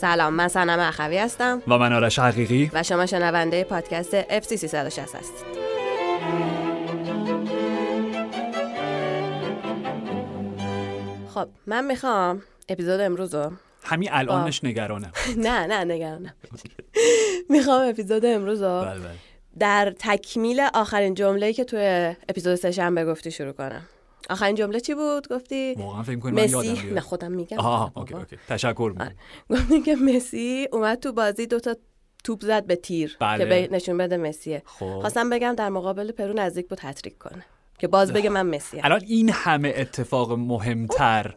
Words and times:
سلام 0.00 0.34
من 0.34 0.48
سنم 0.48 0.78
اخوی 0.80 1.18
هستم. 1.18 1.62
و 1.68 1.78
من 1.78 1.92
آرش 1.92 2.18
حقیقی. 2.18 2.70
و 2.72 2.82
شما 2.82 3.06
شنونده 3.06 3.64
پادکست 3.64 4.22
FC 4.22 4.54
360 4.54 5.14
هستید. 5.14 5.56
خب 11.34 11.48
من 11.66 11.84
می‌خوام 11.84 12.42
اپیزود 12.68 13.00
امروز 13.00 13.34
رو 13.34 13.52
همین 13.84 14.08
الانش 14.12 14.64
نگرانم. 14.64 15.12
نه 15.36 15.66
نه 15.66 15.84
نگرانم. 15.94 16.34
می‌خوام 17.50 17.88
اپیزود 17.88 18.26
امروز 18.26 18.62
رو 18.62 18.80
بله 18.80 18.98
بله. 18.98 19.10
در 19.58 19.94
تکمیل 19.98 20.60
آخرین 20.74 21.14
جمله‌ای 21.14 21.52
که 21.52 21.64
توی 21.64 22.14
اپیزود 22.28 22.54
سه‌شنبه 22.54 23.04
گفتی 23.04 23.30
شروع 23.30 23.52
کنم. 23.52 23.82
آخرین 24.30 24.54
جمله 24.54 24.80
چی 24.80 24.94
بود؟ 24.94 25.28
گفتی 25.28 25.74
واقعا 25.74 26.02
فکر 26.02 26.18
یادم 26.18 26.42
مسی 26.42 26.90
نه 26.90 27.00
خودم 27.00 27.32
میگم. 27.32 27.58
آها. 27.58 27.92
OK 27.96 28.14
OK. 28.14 28.36
تشکر 28.48 28.90
می‌کنم. 28.92 29.14
گفتی 29.50 29.80
که 29.80 29.96
مسی 29.96 30.68
اومد 30.72 30.98
تو 30.98 31.12
بازی 31.12 31.46
دوتا 31.46 31.76
توپ 32.24 32.44
زد 32.44 32.66
به 32.66 32.76
تیر 32.76 33.16
بله. 33.20 33.66
که 33.66 33.74
نشون 33.74 33.96
بده 33.96 34.16
مسیه. 34.16 34.62
خب. 34.66 34.98
خواستم 35.00 35.30
بگم 35.30 35.54
در 35.54 35.68
مقابل 35.68 36.12
پرو 36.12 36.32
نزدیک 36.32 36.68
بود 36.68 36.78
هتریک 36.82 37.18
کنه 37.18 37.44
که 37.78 37.88
باز 37.88 38.12
بگه 38.12 38.30
من 38.30 38.46
مسیه 38.46 38.84
الان 38.84 39.00
این 39.06 39.30
همه 39.32 39.74
اتفاق 39.76 40.32
مهمتر 40.32 41.34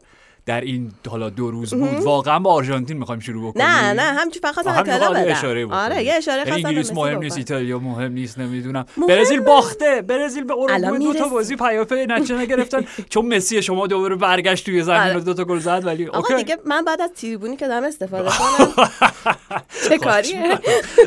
در 0.49 0.61
این 0.61 0.91
حالا 1.09 1.29
دو 1.29 1.51
روز 1.51 1.73
بود 1.73 1.89
واقعا 1.89 2.39
با 2.39 2.53
آرژانتین 2.53 2.97
می‌خوایم 2.97 3.21
شروع 3.21 3.51
بکنیم 3.51 3.65
نه 3.65 3.93
نه 3.93 4.01
همچی 4.01 4.39
فقط 4.39 4.67
اطلاع 4.67 4.83
فقط 4.83 5.11
بدم 5.11 5.31
اشاره 5.31 5.65
بکنیم. 5.65 5.79
آره 5.79 6.03
یه 6.03 6.13
اشاره 6.13 6.37
یعنی 6.37 6.61
به 6.61 6.67
انگلیس 6.67 6.93
مهم. 6.93 7.19
نیست 7.19 7.37
ایتالیا 7.37 7.79
مهم 7.79 8.11
نیست 8.11 8.39
نمی‌دونم. 8.39 8.85
برزیل 9.09 9.39
باخته 9.39 10.01
برزیل 10.01 10.43
به 10.43 10.53
الان 10.53 10.85
اروگوئه 10.85 11.13
دو 11.13 11.19
تا. 11.19 11.27
بازی 11.29 11.55
پیاپی 11.55 12.05
نتیجه 12.05 12.37
نگرفتن 12.37 12.85
چون 13.09 13.25
مسی 13.25 13.61
شما 13.61 13.87
دوباره 13.87 14.15
برگشت 14.15 14.65
توی 14.65 14.81
زمین 14.83 14.99
آره. 14.99 15.19
دو 15.19 15.33
تا 15.33 15.43
گل 15.43 15.59
زد 15.59 15.81
ولی 15.85 16.07
آقا 16.07 16.17
OK 16.17 16.35
دیگه 16.35 16.57
من 16.65 16.85
بعد 16.85 17.01
از 17.01 17.09
تریبونی 17.11 17.55
که 17.55 17.67
دارم 17.67 17.83
استفاده 17.83 18.29
کنم 18.39 18.89
چه 19.89 19.97
کاریه 19.97 20.59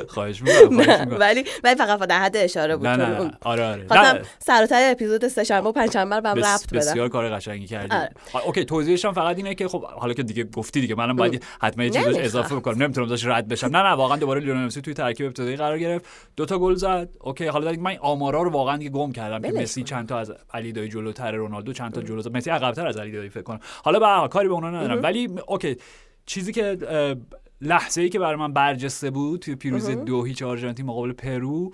خواهش 0.08 0.42
می‌کنم. 0.42 1.16
ولی 1.18 1.44
ولی 1.64 1.74
فقط 1.74 2.00
در 2.00 2.18
حد 2.18 2.36
اشاره 2.36 2.76
بود 2.76 2.86
نه 2.86 3.30
آره 3.40 3.64
آره 3.64 3.86
خواستم. 3.88 4.22
سر 4.38 4.90
اپیزود 4.90 5.28
سه‌شنبه 5.28 5.68
و 5.68 5.72
پنجشنبه 5.72 6.16
رو 6.16 6.26
ربط 6.26 6.66
بدم 6.66 6.78
بسیار 6.78 7.08
کار 7.08 7.30
قشنگی 7.30 7.66
کردی 7.66 7.96
آره. 7.96 8.10
OK 8.46 8.64
توضیحش 8.64 9.04
هم 9.04 9.12
فقط 9.32 9.38
اینه 9.38 9.54
که 9.54 9.68
خب 9.68 9.84
حالا 9.84 10.14
که 10.14 10.22
دیگه 10.22 10.44
گفتی 10.44 10.80
دیگه 10.80 10.94
منم 10.94 11.16
باید 11.16 11.44
حتما 11.60 11.84
نمی‌خوام. 11.84 12.14
اضافه 12.18 12.56
بکنم 12.56 12.82
نمی‌تونم 12.82 13.06
داشت 13.06 13.26
رد 13.26 13.48
بشم. 13.48 13.66
نه 13.66 13.82
نه 13.82 13.88
واقعا 13.88 14.16
دوباره 14.16 14.40
لیونل 14.40 14.66
مسی 14.66 14.80
توی 14.80 14.94
ترکیب 14.94 15.26
ابتدایی 15.26 15.56
قرار 15.56 15.78
گرفت. 15.78 16.04
دو 16.36 16.46
تا 16.46 16.58
گل 16.58 16.74
زد. 16.74 17.08
OK 17.20 17.46
حالا 17.46 17.70
دیگه 17.70 17.82
من 17.82 17.96
آمارا 18.00 18.42
رو 18.42 18.50
واقعا 18.50 18.76
دیگه 18.76 18.90
گم 18.90 19.12
کردم 19.12 19.50
که 19.50 19.58
مسی. 19.58 19.82
چند 19.82 20.08
تا 20.08 20.18
از 20.18 20.32
علی 20.54 20.72
دایی 20.72 20.88
جلوتر 20.88 21.32
رونالدو 21.32 21.72
چند 21.72 21.92
تا 21.92 22.02
جلوتر. 22.02 22.30
مسی 22.30 22.50
عقب‌تر 22.50 22.86
از 22.86 22.96
علی 22.96 23.12
دایی 23.12 23.28
فکر 23.28 23.42
کنم. 23.42 23.60
حالا 23.84 24.22
به 24.22 24.28
کاری 24.28 24.48
به 24.48 24.54
اونا 24.54 24.70
ندارم. 24.70 25.02
ولی 25.02 25.28
OK 25.48 25.76
چیزی 26.26 26.52
که 26.52 26.78
لحظه 27.60 28.02
ای 28.02 28.08
که 28.08 28.18
برای 28.18 28.36
من 28.36 28.52
برجسته 28.52 29.10
بود 29.10 29.40
توی 29.40 29.54
پیروزی 29.54 29.94
دو 29.94 30.24
هیچ 30.24 30.42
آرژانتین 30.42 30.86
مقابل 30.86 31.12
پرو 31.12 31.72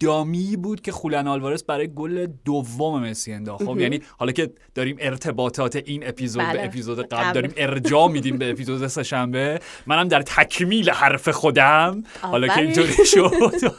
دامی 0.00 0.56
بود 0.56 0.80
که 0.80 0.92
خولن 0.92 1.28
آلوارس 1.28 1.64
برای 1.64 1.94
گل 1.94 2.26
دوم 2.44 3.02
مسی 3.02 3.32
انداخت. 3.32 3.64
خب 3.64 3.80
یعنی 3.80 4.00
حالا 4.18 4.32
که 4.32 4.50
داریم 4.74 4.96
ارتباطات 5.00 5.76
این 5.76 6.08
اپیزود 6.08 6.42
بله. 6.42 6.52
به 6.52 6.64
اپیزود 6.64 7.08
قبل. 7.08 7.32
داریم 7.32 7.52
ارجاع 7.56 8.08
میدیم 8.08 8.38
به 8.38 8.50
اپیزود 8.50 8.86
سه‌شنبه 8.86 9.60
منم 9.86 10.08
در 10.08 10.22
تکمیل 10.22 10.90
حرف 10.90 11.28
خودم. 11.28 12.02
حالا 12.22 12.46
که 12.46 12.52
آفرین. 12.52 12.66
اینطوری 12.66 13.06
شد 13.06 13.32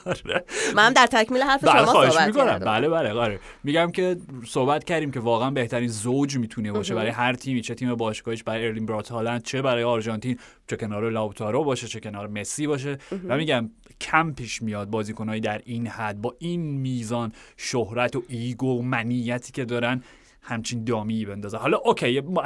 آره. 0.05 0.45
من 0.75 0.93
در 0.93 1.07
تکمیل 1.07 1.41
حرف 1.41 1.63
بله 1.63 1.85
شما 1.85 2.09
صحبت 2.09 2.27
می‌کنم. 2.27 2.59
بله 2.59 2.89
بله 2.89 3.11
آره. 3.11 3.39
میگم 3.63 3.91
که 3.91 4.17
صحبت 4.47 4.83
کردیم 4.83 5.11
که 5.11 5.19
واقعا 5.19 5.51
بهترین 5.51 5.87
زوج 5.87 6.37
می‌تونه 6.37 6.71
باشه 6.71 6.95
برای 6.95 7.11
هر 7.11 7.33
تیمی 7.33 7.61
چه 7.61 7.75
تیم 7.75 7.95
باشگاهیش 7.95 8.43
برای 8.43 8.65
ارلینگ 8.65 8.85
برات 8.85 9.09
هالند 9.09 9.43
چه 9.43 9.61
برای 9.61 9.83
آرژانتین. 9.83 10.39
چه 10.71 10.77
کنار 10.77 11.09
لاوتارو 11.09 11.63
باشه 11.63 11.87
چه 11.87 11.99
کنار 11.99 12.27
مسی 12.27 12.67
باشه. 12.67 12.97
و 13.27 13.37
میگم 13.37 13.69
کم 14.01 14.33
پیش 14.33 14.61
میاد 14.61 14.89
بازیکنایی 14.89 15.41
در 15.41 15.61
این 15.65 15.87
حد 15.87 16.21
با 16.21 16.35
این 16.39 16.61
میزان 16.61 17.31
شهرت 17.57 18.15
و 18.15 18.23
ego 18.27 18.79
و 18.79 18.81
منیتی 18.81 19.51
که 19.51 19.65
دارن 19.65 20.03
همچین 20.43 20.83
دامی 20.83 21.25
بندازه 21.25 21.57
حالا 21.57 21.77
OK 21.77 22.19
ما- 22.19 22.43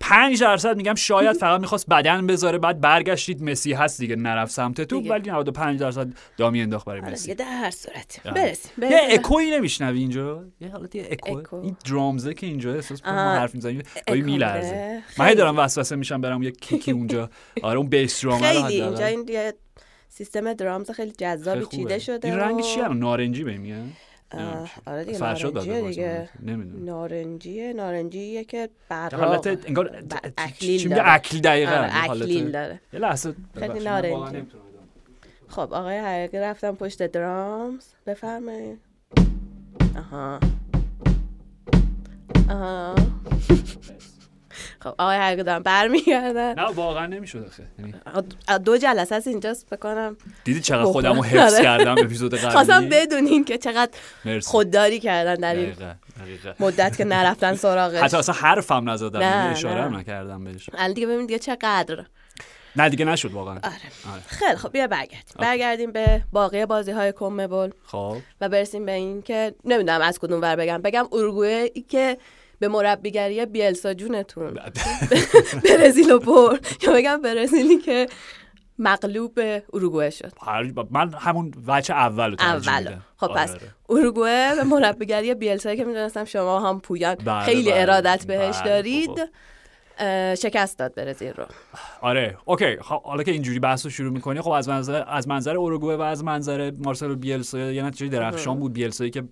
پنج 0.00 0.40
درصد 0.40 0.76
میگم 0.76 0.94
شاید 0.94 1.36
فقط 1.44 1.60
می‌خواست 1.60 1.86
بدن 1.88 2.26
بذاره 2.26 2.58
بعد 2.58 2.80
برگشتید 2.80 3.42
مسی 3.42 3.72
هست 3.72 4.00
دیگه 4.00 4.16
نرفت 4.16 4.52
سمت 4.52 4.80
تو. 4.80 5.00
ولی 5.00 5.30
95 5.30 5.80
درصد 5.80 6.08
دامی 6.36 6.62
انداخت 6.62 6.86
برای 6.86 7.00
آره 7.00 7.12
مسی 7.12 7.34
در 7.34 7.44
هر 7.44 7.70
صورت 7.70 8.20
آره. 8.24 8.34
برسیم 8.34 8.72
یه. 8.82 9.00
اکویی 9.10 9.50
نمیشنوی 9.50 9.98
اینجا 10.00 10.44
یه 10.60 10.68
حالت 10.68 10.94
یه 10.94 11.16
اکو. 11.26 11.56
این 11.56 11.76
drums 11.90 12.27
ه 12.27 12.34
که 12.34 12.46
اینجا 12.46 12.74
احساس. 12.74 13.02
حرف 13.04 13.56
گاهی 13.56 13.82
اکو 14.06 14.14
میلرزه 14.16 14.70
بره. 14.70 15.02
من. 15.28 15.34
دارم 15.34 15.58
وسوسه 15.58 15.96
میشم 15.96 16.20
برم 16.20 16.42
یه 16.42 16.50
کیکی 16.50 16.90
اونجا 16.98 17.30
آره 17.62 17.78
اون 17.78 17.88
بیس 17.88 18.24
درام 18.24 18.38
خیلی 18.40 18.82
اینجا. 18.82 19.06
این 19.06 19.52
سیستم 20.08 20.52
درامز 20.52 20.90
خیلی 20.90 21.10
جذابی. 21.18 21.66
چیده 21.66 21.98
شده 21.98 22.28
این 22.28 22.36
رنگ 22.38 22.60
چیه 22.60 22.88
نارنجی 22.88 23.44
بهم 23.44 23.60
میگن 23.60 23.92
آره 24.86 25.04
دیگه 25.04 25.18
نارنجیه 25.18 25.80
دیگه. 25.88 26.28
نمی‌دونم. 26.42 26.84
نارنجیه 26.84 27.72
نارنجیه 27.72 28.44
که 28.44 28.68
براق 28.88 29.14
حالت 29.14 29.46
انگار 29.66 30.02
اکلیل 30.38 30.88
داره. 30.88 31.02
اکلی 31.14 31.40
دقیقاً. 31.40 31.72
آره، 31.72 32.04
اکلیل 32.10 32.50
داره. 32.52 32.80
یه 32.92 33.00
لحظه 33.00 33.34
خیلی 33.58 33.80
نارنجی. 33.84 34.46
خب 35.48 35.60
آقای 35.74 35.98
حقیقی 35.98 36.38
رفتم 36.38 36.74
پشت 36.74 37.02
درامز. 37.06 37.84
بفرمایید. 38.06 38.78
آها. 39.96 40.40
آها. 42.50 42.94
خب 44.80 44.94
آقای 44.98 45.16
حقیقی 45.16 45.42
دارم 45.42 45.62
برمیگردن. 45.62 46.54
نه 46.54 46.62
واقعا 46.62 47.06
نمی‌شد 47.06 47.44
آخه. 47.46 47.62
یعنی 47.78 47.94
دو 48.64 48.76
جلسه 48.76 49.14
است 49.14 49.26
اینجاست 49.26 49.70
بکنم 49.70 50.16
دیدی 50.44 50.60
چقدر. 50.60 50.84
خودمو 50.84 51.22
حفظ 51.32 51.54
آره. 51.54 51.62
کردم 51.64 51.92
اپیزود 51.92 52.36
خواستم 52.36 52.72
قبلی 52.72 52.88
بدونین 52.88 53.44
که 53.44 53.58
چقدر 53.58 53.90
خودداری 54.42 55.00
کردن 55.00 55.34
در 55.34 55.54
این. 55.54 55.74
مدت 56.60 56.96
که 56.96 57.04
نرفتن 57.04 57.54
سراغش. 57.54 58.02
حتی 58.02 58.16
اصلا 58.16 58.34
حرفم 58.34 58.90
نزدم 58.90 59.18
نه، 59.18 59.26
یعنی 59.26 59.48
اشاره 59.48 59.82
هم. 59.82 59.96
نکردم 59.96 60.44
بهش. 60.44 60.70
الان 60.74 60.92
دیگه 60.92 61.06
ببینید 61.06 61.26
دیگه 61.26 61.38
چقدر. 61.38 62.04
نه 62.76 62.88
دیگه 62.88 63.04
نشد 63.04 63.32
واقعا. 63.32 63.54
آره. 63.54 63.64
آره. 64.12 64.22
خیلی 64.26 64.56
خب 64.56 64.72
بیا 64.72 64.86
برگردیم. 64.86 65.34
برگردیم 65.38 65.92
به 65.92 66.22
باقی 66.32 66.66
بازی 66.66 66.90
های 66.90 67.12
کمبل. 67.12 67.70
خب. 67.86 68.16
و 68.40 68.48
برسیم 68.48 68.86
به 68.86 68.92
این 68.92 69.22
که 69.22 69.54
نمی‌دونم 69.64 70.00
از 70.00 70.18
کدوم 70.18 70.40
ور 70.42 70.56
بگم. 70.56 70.82
بگم 70.82 71.08
اروگوئه 71.12 71.70
ای 71.74 71.82
که 71.82 72.18
به 72.58 72.68
مربیگری 72.68 73.46
بیلسا 73.46 73.94
جونتون. 73.94 74.58
برزیل 75.68 76.10
رو 76.10 76.18
برد 76.18 76.66
یا 76.82 76.92
بگم 76.92 77.22
برزیلی 77.22 77.78
که 77.78 78.06
مغلوب 78.78 79.34
به 79.34 79.62
اروگوئه 79.72 80.10
شد 80.10 80.32
من 80.90 81.14
همون 81.14 81.54
وجه 81.66 81.94
اول 81.94 82.36
اول. 82.38 82.96
خب 83.16 83.30
آره، 83.30 83.42
پس 83.42 83.50
آره. 83.50 83.60
اروگوئه 83.88 84.54
به 84.54 84.64
مربیگری 84.64 85.34
بیلسایی 85.34 85.76
که 85.76 85.84
می‌دونستم 85.84 86.24
شما 86.24 86.60
هم 86.60 86.80
پویان. 86.80 87.14
بله، 87.14 87.44
خیلی 87.44 87.70
بله. 87.70 87.80
ارادت 87.80 88.26
بهش 88.26 88.56
بله، 88.56 88.68
دارید. 88.68 89.10
خب. 89.10 89.28
شکست 90.34 90.78
داد 90.78 90.94
برزیل 90.94 91.32
رو. 91.32 91.44
آره 92.00 92.36
اوکی. 92.44 92.76
خب، 92.76 93.02
حالا 93.02 93.22
که 93.22 93.30
اینجوری 93.30 93.58
بحث 93.58 93.84
رو 93.84 93.90
شروع 93.90 94.12
می‌کنی 94.12 94.40
خب 94.40 94.50
از 94.50 94.68
منظر 94.68 95.04
از 95.08 95.28
منظر 95.28 95.56
اوروگوئه 95.56 95.96
و 95.96 96.00
از 96.00 96.24
منظر 96.24 96.72
مارسلو 96.78 97.16
بیلسا 97.16 97.58
یه 97.58 97.82
نتیجه 97.82 98.08
درخشان 98.08 98.58
بود. 98.60 98.72
بیلسایی 98.72 99.10
که 99.10 99.24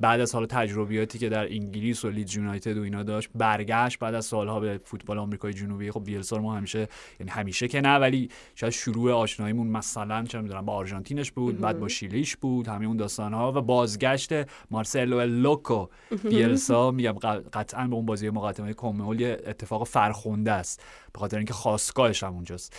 بعد 0.00 0.20
از 0.20 0.34
حالا 0.34 0.46
تجربیاتی 0.46 1.18
که 1.18 1.28
در 1.28 1.52
انگلیس 1.52 2.04
و 2.04 2.10
لیدز 2.10 2.36
یونایتد 2.36 2.78
و 2.78 2.82
اینا 2.82 3.02
داشت 3.02 3.30
برگشت 3.34 3.98
بعد 3.98 4.14
از 4.14 4.26
سالها 4.26 4.60
به 4.60 4.80
فوتبال 4.84 5.18
آمریکای 5.18 5.52
جنوبی. 5.52 5.90
خب 5.90 6.04
بیلسا 6.04 6.38
ما 6.38 6.56
همیشه 6.56 6.88
یعنی 7.20 7.30
همیشه 7.30 7.68
که 7.68 7.80
نه 7.80 7.94
ولی 7.94 8.28
شاید 8.54 8.72
شروع 8.72 9.12
آشناییمون 9.12 9.66
مثلا 9.66 10.24
چه 10.24 10.40
می‌دونم 10.40 10.64
با 10.64 10.72
آرژانتینش 10.72 11.32
بود 11.32 11.60
بعد 11.60 11.80
با 11.80 11.88
شیلیش 11.88 12.36
بود 12.36 12.68
همه 12.68 12.86
اون 12.86 12.96
داستانها 12.96 13.52
و 13.52 13.60
بازگشت 13.60 14.32
مارسلو 14.70 15.20
لوکو. 15.20 15.86
بیلسا 16.24 16.90
میگم 16.90 17.12
قطعا 17.52 17.86
به 17.86 17.94
اون 17.94 18.06
بازی 18.06 18.30
مقدمه 18.30 18.74
کمول 18.74 19.20
یه 19.20 19.42
اتفاق 19.46 19.86
فرخنده 19.86 20.52
است 20.52 20.82
به 21.12 21.18
خاطر 21.18 21.36
اینکه 21.36 21.54
خواستگاهش 21.54 22.22
هم 22.22 22.34
اونجاست. 22.34 22.76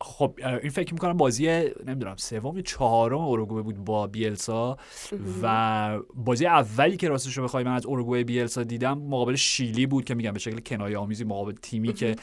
خب 0.00 0.34
این 0.62 0.70
فکر 0.70 0.92
می‌کنم 0.94 1.16
بازی 1.16 1.46
نمی‌دونم 1.86 2.16
سوم 2.16 2.60
چهارم 2.60 3.18
اوروگوئه 3.18 3.62
بود 3.62 3.84
با 3.84 4.06
بیلسا 4.06 4.76
و 5.42 5.98
بازی 6.14 6.46
اولی 6.46 6.96
که 6.96 7.08
راستش 7.08 7.38
رو 7.38 7.44
بخوای 7.44 7.64
من 7.64 7.74
از 7.74 7.86
اوروگوئه 7.86 8.24
بیلسا 8.24 8.62
دیدم 8.62 8.98
مقابل 8.98 9.34
شیلی 9.34 9.86
بود 9.86 10.04
که 10.04 10.14
میگم 10.14 10.32
به 10.32 10.38
شکل 10.38 10.58
کنایه 10.58 10.98
آمیزی 10.98 11.24
مقابل 11.24 11.52
تیمی 11.52 11.92
که 11.92 12.16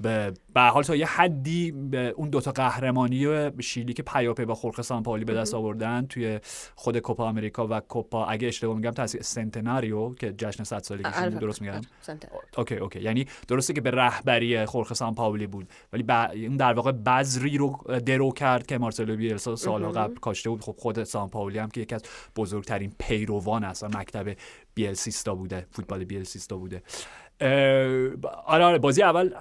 به 0.00 0.32
حال 0.56 0.82
تا 0.82 0.96
یه 0.96 1.06
حدی 1.06 1.72
به 1.72 2.14
اون 2.16 2.30
دوتا 2.30 2.52
قهرمانی 2.52 3.50
شیلی 3.60 3.92
که 3.92 4.02
پیاپی 4.02 4.44
با 4.44 4.54
خورخه 4.54 4.80
سامپاولی 4.80 5.24
به 5.24 5.34
دست 5.34 5.54
آوردن 5.54 6.06
توی 6.06 6.40
خود 6.74 6.98
کوپا 6.98 7.28
امریکا 7.28 7.66
و 7.70 7.80
کوپا 7.80 8.24
اگه 8.24 8.48
اشتباه 8.48 8.76
میگم 8.76 8.90
تاثیر 8.90 9.22
سنتناریو 9.22 10.14
که 10.14 10.32
جشن 10.32 10.64
100 10.64 10.78
سالگیشون 10.78 11.30
بود 11.30 11.38
درست 11.38 11.62
میگم؟ 11.62 11.80
OK 12.56 12.76
OK. 12.76 13.00
یعنی 13.00 13.26
درسته 13.48 13.72
که 13.72 13.80
به 13.80 13.90
رهبری 13.90 14.66
خورخه 14.66 14.92
سامپاولی 14.92 15.46
بود 15.46 15.68
ولی. 15.92 16.04
اون 16.26 16.56
در 16.56 16.72
واقع 16.72 16.92
بذری 16.92 17.58
رو 17.58 17.78
درو 18.06 18.32
کرد 18.32 18.66
که 18.66 18.78
مارسلو 18.78 19.16
بیلسا 19.16 19.56
سالها 19.56 19.92
قبل 19.92 20.14
کاشته 20.14 20.50
بود. 20.50 20.60
خب 20.60 20.74
خود 20.78 21.04
سامپاولی 21.04 21.58
هم 21.58 21.68
که 21.68 21.80
یکی 21.80 21.94
از 21.94 22.02
بزرگترین 22.36 22.92
پیروان 22.98 23.64
اصلا 23.64 23.88
مکتب 23.88 24.36
بیلسیستا 24.74 25.34
بوده 25.34 25.66
فوتبال 25.70 26.04
بیلسیستا 26.04 26.56
بوده. 26.56 26.82
آره 28.46 28.64
آره 28.64 28.78
بازی 28.78 29.02
اول 29.02 29.34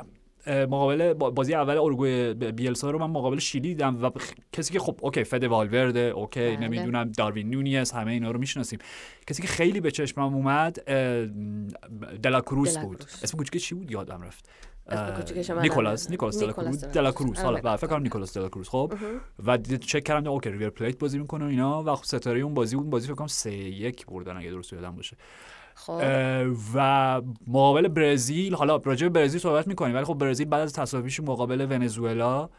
مقابل 0.47 1.13
بازی 1.13 1.53
اول 1.53 1.77
اورگوئه 1.77 2.33
بیلسا 2.33 2.91
رو 2.91 2.99
من 2.99 3.09
مقابل 3.09 3.39
شیلی 3.39 3.67
دیدم 3.67 4.03
و 4.03 4.09
کسی 4.51 4.73
که 4.73 4.79
خب 4.79 4.99
OK 5.01 5.23
فده 5.23 5.43
والورده 5.43 5.99
OK 5.99 6.39
بله. 6.39 6.57
نمی‌دونم 6.57 7.11
داروین 7.11 7.49
نونیز 7.49 7.91
همه 7.91 8.11
اینا 8.11 8.31
رو 8.31 8.39
می‌شناسیم. 8.39 8.79
کسی 9.27 9.41
که 9.41 9.47
خیلی 9.47 9.79
به 9.79 9.91
چشمم 9.91 10.35
اومد 10.35 10.83
دلاکروس 12.23 12.77
بود. 12.77 13.03
اسم 13.23 13.37
کوچیک 13.37 13.61
چی 13.61 13.75
بود؟ 13.75 13.91
یادم 13.91 14.21
رفت. 14.21 14.49
نیکولاس 15.61 16.09
نیکولاس 16.09 16.39
دلاکروز 16.39 16.81
دلاکروز 16.81 17.39
حالا 17.39 17.69
آره. 17.69 17.77
فکر 17.77 17.87
کنم 17.87 18.01
نیکولاس 18.03 18.37
دلاکروز 18.37 18.69
خب 18.69 18.93
و 19.45 19.57
چک 19.57 20.03
کردم 20.03 20.31
OK 20.31 20.49
ریور 20.49 20.69
پلیت 20.69 20.99
بازی 20.99 21.19
می‌کنه 21.19 21.45
اینا 21.45 21.83
و 21.83 21.95
خب 21.95 22.03
ستاره 22.03 22.39
اون 22.39 22.53
بازی 22.53 22.75
اون 22.75 22.89
بازی 22.89 23.07
فکر 23.07 23.15
کنم 23.15 23.27
3 23.27 23.51
1 23.51 24.05
بردن 24.05 24.37
اگه 24.37 24.49
درست 24.49 24.73
یادم 24.73 24.95
باشه. 24.95 25.17
و 26.75 27.21
مقابل 27.47 27.87
برزیل 27.87 28.55
حالا 28.55 28.75
راجع 28.75 29.07
به 29.07 29.19
برزیل 29.19 29.41
صحبت 29.41 29.67
می‌کنیم 29.67 29.95
ولی 29.95 30.05
خب 30.05 30.13
برزیل 30.13 30.47
بعد 30.47 30.61
از 30.61 30.73
تساویش 30.73 31.19
مقابل 31.19 31.67
ونزوئلا 31.69 32.49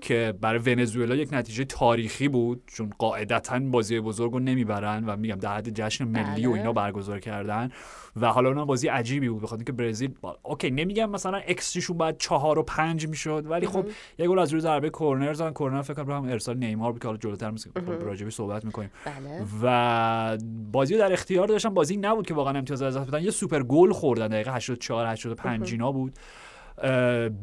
که 0.00 0.34
برای 0.40 0.58
ونزوئلا 0.58 1.14
یک 1.14 1.28
نتیجه 1.32 1.64
تاریخی 1.64 2.28
بود 2.28 2.62
چون 2.66 2.92
قاعدتا 2.98 3.58
بازی 3.58 4.00
بزرگ 4.00 4.32
رو 4.32 4.38
نمی‌برن 4.38 5.04
و 5.04 5.16
میگم 5.16 5.36
در 5.36 5.56
حد 5.56 5.68
جشن 5.68 6.04
ملی 6.04 6.46
و 6.46 6.50
اینا. 6.50 6.72
برگزار 6.72 7.20
کردن 7.20 7.70
و 8.16 8.26
حالا 8.26 8.48
اون 8.48 8.64
بازی 8.64 8.88
عجیبی 8.88 9.28
بود 9.28 9.42
بخاطر 9.42 9.64
که 9.64 9.72
برزیل 9.72 10.14
با... 10.20 10.38
OK 10.42 10.70
نمیگم 10.70 11.10
مثلا 11.10 11.38
xG 11.38 11.58
شون 11.58 11.98
باید 11.98 12.18
چهار 12.18 12.58
و 12.58 12.62
پنج 12.62 13.08
می‌شد 13.08 13.46
ولی 13.50 13.66
خب 13.66 13.86
یه 14.18 14.28
گل 14.28 14.38
از 14.38 14.52
روی 14.52 14.60
ضربه 14.60 14.90
کرنر 14.90 15.32
زدن 15.32 15.52
کرنر 15.52 15.82
فکر 15.82 16.04
کنم 16.04 16.22
ارسال 16.22 16.56
نیمار 16.56 16.92
بود 16.92 17.02
که 17.02 17.08
حالا 17.08 17.18
جلوتر 17.18 17.52
راجبی 18.00 18.30
صحبت 18.30 18.64
می‌کنیم. 18.64 18.90
بله. 19.04 19.46
و 19.62 20.38
بازی 20.72 20.96
در 20.96 21.12
اختیار 21.12 21.48
داشتن 21.48 21.74
بازی 21.74 21.96
نبود 21.96 22.26
که 22.26 22.34
واقعا 22.34 22.58
امتیاز 22.58 22.82
از 22.82 22.98
بدن. 22.98 23.22
یه 23.22 23.30
سوپر 23.30 23.62
گل 23.62 23.92
خوردن 23.92 24.28
دقیقه 24.28 24.54
84 24.54 25.06
85 25.06 25.72
اینا 25.72 25.92
بود. 25.92 26.12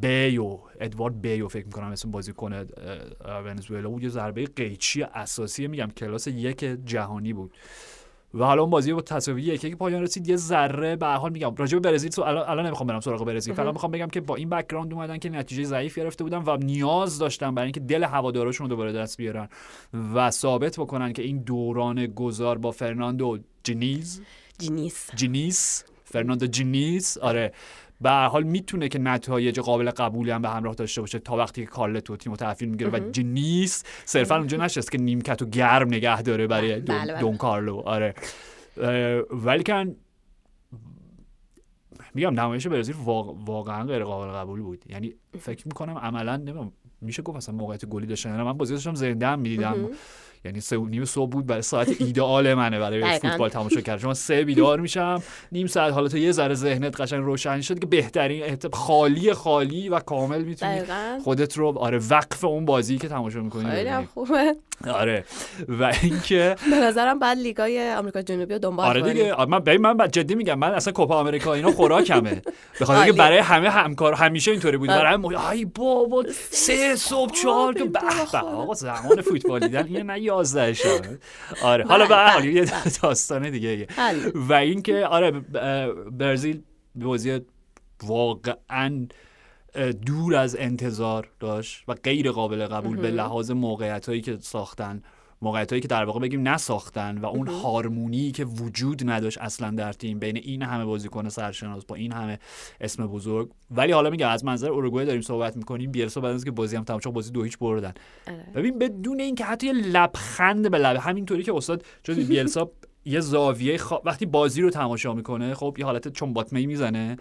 بیو 0.01 0.57
ادوارد 0.81 1.21
بیو 1.21 1.47
فکر 1.47 1.65
می‌کنم 1.65 1.91
اسم 1.91 2.11
بازی 2.11 2.33
کنه 2.33 2.65
ونزوئلا 3.45 3.89
بود. 3.89 4.03
یه 4.03 4.09
ضربه 4.09 4.45
قیچی 4.45 5.03
اساسی 5.03 5.67
میگم 5.67 5.87
کلاس 5.87 6.27
یک 6.27 6.59
جهانی 6.85 7.33
بود. 7.33 7.53
و 8.33 8.43
حالا 8.43 8.61
اون 8.61 8.69
بازی 8.69 8.93
با 8.93 9.01
تساوی 9.01 9.41
یکی 9.41 9.69
که 9.69 9.75
پایان 9.75 10.01
رسید 10.01 10.29
یه 10.29 10.35
ذره 10.35 10.95
به 10.95 11.07
حال 11.07 11.31
میگم 11.31 11.55
راجع 11.55 11.79
به 11.79 11.91
برزیل 11.91 12.11
الان 12.17 12.49
الان 12.49 12.65
نمی‌خوام 12.65 12.87
برم 12.87 12.99
سراغ 12.99 13.25
برزیل 13.25 13.53
فقط 13.53 13.73
می‌خوام 13.73 13.91
بگم 13.91 14.07
که 14.07 14.21
با 14.21 14.35
این 14.35 14.49
background 14.49 14.93
اومدن 14.93 15.17
که 15.17 15.29
نتیجه 15.29 15.63
ضعیف 15.63 15.97
گرفته 15.97 16.23
بودن 16.23 16.43
و 16.45 16.57
نیاز 16.57 17.19
داشتن 17.19 17.55
برای 17.55 17.65
اینکه 17.65 17.79
دل 17.79 18.03
هوادارشون 18.03 18.65
رو 18.65 18.69
دوباره 18.69 18.93
دست 18.93 19.17
بیارن 19.17 19.49
و 20.13 20.31
ثابت 20.31 20.79
بکنن 20.79 21.13
که 21.13 21.21
این 21.21 21.37
دوران 21.37 22.07
گذار 22.07 22.57
با 22.57 22.71
فرناندو 22.71 23.39
جنیز. 23.63 24.21
جنیس 24.59 25.09
جنیس 25.15 25.83
فرناندو 26.03 26.47
جنیس 26.47 27.17
آره. 27.17 27.53
به 28.01 28.09
هر 28.09 28.27
حال 28.27 28.43
می‌تونه 28.43 28.87
که 28.87 28.99
نتایج 28.99 29.59
قابل 29.59 29.91
قبولی 29.91 30.31
هم 30.31 30.41
به 30.41 30.49
همراه 30.49 30.75
داشته 30.75 31.01
باشه 31.01 31.19
تا 31.19 31.35
وقتی 31.35 31.61
که 31.61 31.67
کارلتو 31.67 32.17
تیم 32.17 32.35
تحویل 32.35 32.69
می‌گیره 32.69 32.89
و 32.89 32.99
جنیس 33.11 33.83
صرفا 34.05 34.37
اونجا 34.37 34.57
نشست 34.57 34.91
که 34.91 34.97
نیمکت 34.97 35.41
و 35.41 35.45
گرم 35.45 35.87
نگه 35.87 36.21
داره 36.21 36.47
برای 36.47 36.79
دون, 36.79 36.97
بله، 36.97 37.11
بله. 37.13 37.21
دون 37.21 37.37
کارلو. 37.37 37.77
آره. 37.77 38.13
ولی 39.31 39.63
کن 39.63 39.95
میگم 42.13 42.39
نمایش 42.39 42.67
برزیل 42.67 42.95
واقعا 43.45 43.83
غیر 43.83 44.03
قابل 44.03 44.31
قبول 44.31 44.61
بود. 44.61 44.85
یعنی 44.89 45.13
فکر 45.39 45.67
می‌کنم 45.67 45.97
عملا 45.97 46.37
نمی‌دونم 46.37 46.71
میشه 47.01 47.21
گفت 47.21 47.37
اصلا 47.37 47.55
موقعیت 47.55 47.85
گلی 47.85 48.05
داشتن. 48.05 48.41
من 48.41 48.53
بازی 48.53 48.73
داشتم 48.73 48.95
زنده 48.95 49.27
هم 49.27 49.39
می‌دیدم. 49.39 49.89
یعنی 50.45 50.61
سه 50.61 50.77
نیم 50.77 51.05
صبح 51.05 51.29
بود 51.29 51.45
برای 51.45 51.61
ساعت 51.61 52.01
ایدئال 52.01 52.53
منه 52.53 52.79
برای 52.79 53.19
فوتبال 53.19 53.49
تماشا 53.49 53.81
کردن. 53.81 54.01
شما 54.01 54.13
سه 54.13 54.43
بیدار 54.43 54.79
میشم 54.79 55.21
نیم 55.51 55.67
ساعت 55.67 55.93
حالا 55.93 56.07
تو 56.07 56.17
یه 56.17 56.31
ذره 56.31 56.53
ذهنت 56.53 57.01
قشنگ 57.01 57.23
روشن 57.23 57.61
شد 57.61 57.79
که 57.79 57.85
بهترین 57.85 58.57
خالی 58.73 59.33
خالی 59.33 59.89
و 59.89 59.99
کامل 59.99 60.43
می‌تونی 60.43 60.81
خودت 61.23 61.57
رو 61.57 61.77
آره 61.77 61.99
وقف 62.09 62.43
اون 62.45 62.65
بازی 62.65 62.97
که 62.97 63.07
تماشا 63.07 63.39
می‌کنی 63.39 63.71
خیلی 63.71 64.05
خوبه. 64.13 64.55
آره. 64.85 65.23
و 65.67 65.93
اینکه 66.03 66.55
به 66.71 66.75
نظرم 66.75 67.19
بعد 67.19 67.37
لیگای 67.37 67.93
آمریکا 67.93 68.21
جنوبی 68.21 68.53
رو 68.53 68.59
دنبال 68.59 68.87
آره 68.87 69.01
دیگه. 69.01 69.45
من 69.45 69.59
ببین 69.59 69.81
من 69.81 70.07
جدی 70.11 70.35
میگم 70.35 70.59
من 70.59 70.71
اصلا 70.71 70.93
کوپا 70.93 71.19
آمریکا 71.19 71.53
اینا 71.53 71.71
خوراکمه. 71.71 72.41
به 72.79 72.85
خاطر 72.85 72.99
اینکه 72.99 73.17
برای 73.17 73.37
همه 73.37 73.69
همکار 73.69 74.13
همیشه 74.13 74.51
اینطوری 74.51 74.77
بود. 74.77 74.89
برای 74.89 75.13
همه 75.13 75.49
ای 75.51 75.65
بابا 75.65 76.23
سه 76.51 76.95
صبح 76.95 77.31
چهار 77.31 77.73
به 77.73 77.99
آقا 78.39 78.73
زمان 78.73 79.21
فوتبال 79.21 79.59
دیدن 79.59 79.85
این 79.85 80.11
نه 80.11 80.19
11 80.27 80.73
شب. 80.73 81.01
آره. 81.61 81.85
حالا 81.85 82.05
به 82.05 82.15
هر 82.15 82.29
حال 82.29 82.45
یه 82.45 82.65
داستان 83.01 83.49
دیگه 83.49 83.87
و 84.35 84.53
اینکه 84.53 85.05
آره 85.05 85.31
برزیل 86.11 86.61
بازی 86.95 87.39
واقعا 88.03 89.07
دور 90.05 90.35
از 90.35 90.55
انتظار 90.59 91.29
داشت 91.39 91.83
و 91.87 91.93
غیر 91.93 92.31
قابل 92.31 92.65
قبول 92.65 92.97
به 92.97 93.11
لحاظ 93.11 93.51
موقعیت 93.51 94.09
هایی 94.09 94.21
که 94.21 94.37
ساختن. 94.41 95.01
موقعیت 95.41 95.69
هایی 95.69 95.81
که 95.81 95.87
در 95.87 96.05
واقع 96.05 96.19
بگیم 96.19 96.47
نساختن 96.47 97.17
و 97.17 97.25
اون 97.25 97.47
هارمونی 97.47 98.31
که 98.31 98.45
وجود 98.45 99.09
نداشت 99.09 99.37
اصلا 99.37 99.71
در 99.71 99.93
تیم 99.93 100.19
بین 100.19 100.37
این 100.37 100.61
همه 100.61 100.85
بازیکن 100.85 101.29
سرشناس 101.29 101.85
با 101.85 101.95
این 101.95 102.11
همه 102.11 102.39
اسم 102.81 103.07
بزرگ. 103.07 103.49
ولی 103.71 103.91
حالا 103.91 104.09
میگم 104.09 104.29
از 104.29 104.45
منظر 104.45 104.69
اوروگوئه 104.69 105.05
داریم 105.05 105.21
صحبت 105.21 105.57
می‌کنیم. 105.57 105.91
بیلسا 105.91 106.21
بعد 106.21 106.35
از 106.35 106.45
که 106.45 106.51
بازی 106.51 106.75
هم 106.75 106.83
تمام 106.83 106.99
بازی 106.99 107.31
دو 107.31 107.43
هیچ 107.43 107.57
بردن. 107.57 107.93
آره. 108.27 108.45
ببین 108.55 108.79
بدون 108.79 109.19
اینکه 109.19 109.45
حتی 109.45 109.71
لبخند 109.71 110.71
به 110.71 110.77
لب 110.77 110.97
همینطوری 110.97 111.43
که 111.43 111.55
استاد 111.55 111.85
چون 112.03 112.15
بیلسا 112.15 112.71
یه 113.05 113.19
زاویه 113.19 113.79
وقتی 114.05 114.25
بازی 114.25 114.61
رو 114.61 114.69
تماشا 114.69 115.13
می‌کنه 115.13 115.53
خب 115.53 115.75
یه 115.79 115.85
حالت 115.85 116.07
چون 116.07 116.33
باتمه 116.33 116.65
می‌زنه 116.65 117.17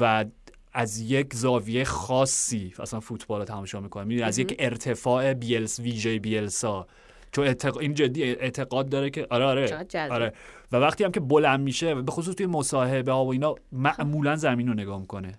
و 0.00 0.24
از 0.72 1.00
یک 1.00 1.34
زاویه 1.34 1.84
خاصی 1.84 2.74
اصلا 2.78 3.00
فوتبال 3.00 3.38
رو 3.38 3.44
تماشا 3.44 3.80
می‌کنه. 3.80 4.04
می‌دونی 4.04 4.22
از 4.22 4.38
یک 4.38 4.56
ارتفاع 4.58 5.34
بیلس 5.34 5.80
ویژه 5.80 6.18
بیلسا 6.18 6.86
چون 7.32 7.46
اعتق... 7.46 7.76
این 7.76 7.94
جدی 7.94 8.22
اعتقاد 8.24 8.88
داره 8.88 9.10
که 9.10 9.26
آره 9.30 9.44
آره. 9.44 9.86
آره. 10.10 10.32
و 10.72 10.76
وقتی 10.76 11.04
هم 11.04 11.12
که 11.12 11.20
بلند 11.20 11.60
میشه 11.60 11.94
به 11.94 12.12
خصوص 12.12 12.34
توی 12.34 12.46
مصاحبه 12.46 13.12
ها 13.12 13.24
و 13.24 13.32
اینا 13.32 13.54
معمولا 13.72 14.36
زمین 14.36 14.68
رو 14.68 14.74
نگاه 14.74 15.00
می‌کنه. 15.00 15.34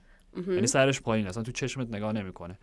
یعنی 0.47 0.67
سرش 0.67 1.01
پایین 1.01 1.27
اصلا 1.27 1.43
تو 1.43 1.51
چشمت 1.51 1.95
نگاه 1.95 2.13
نمی‌کنه. 2.13 2.57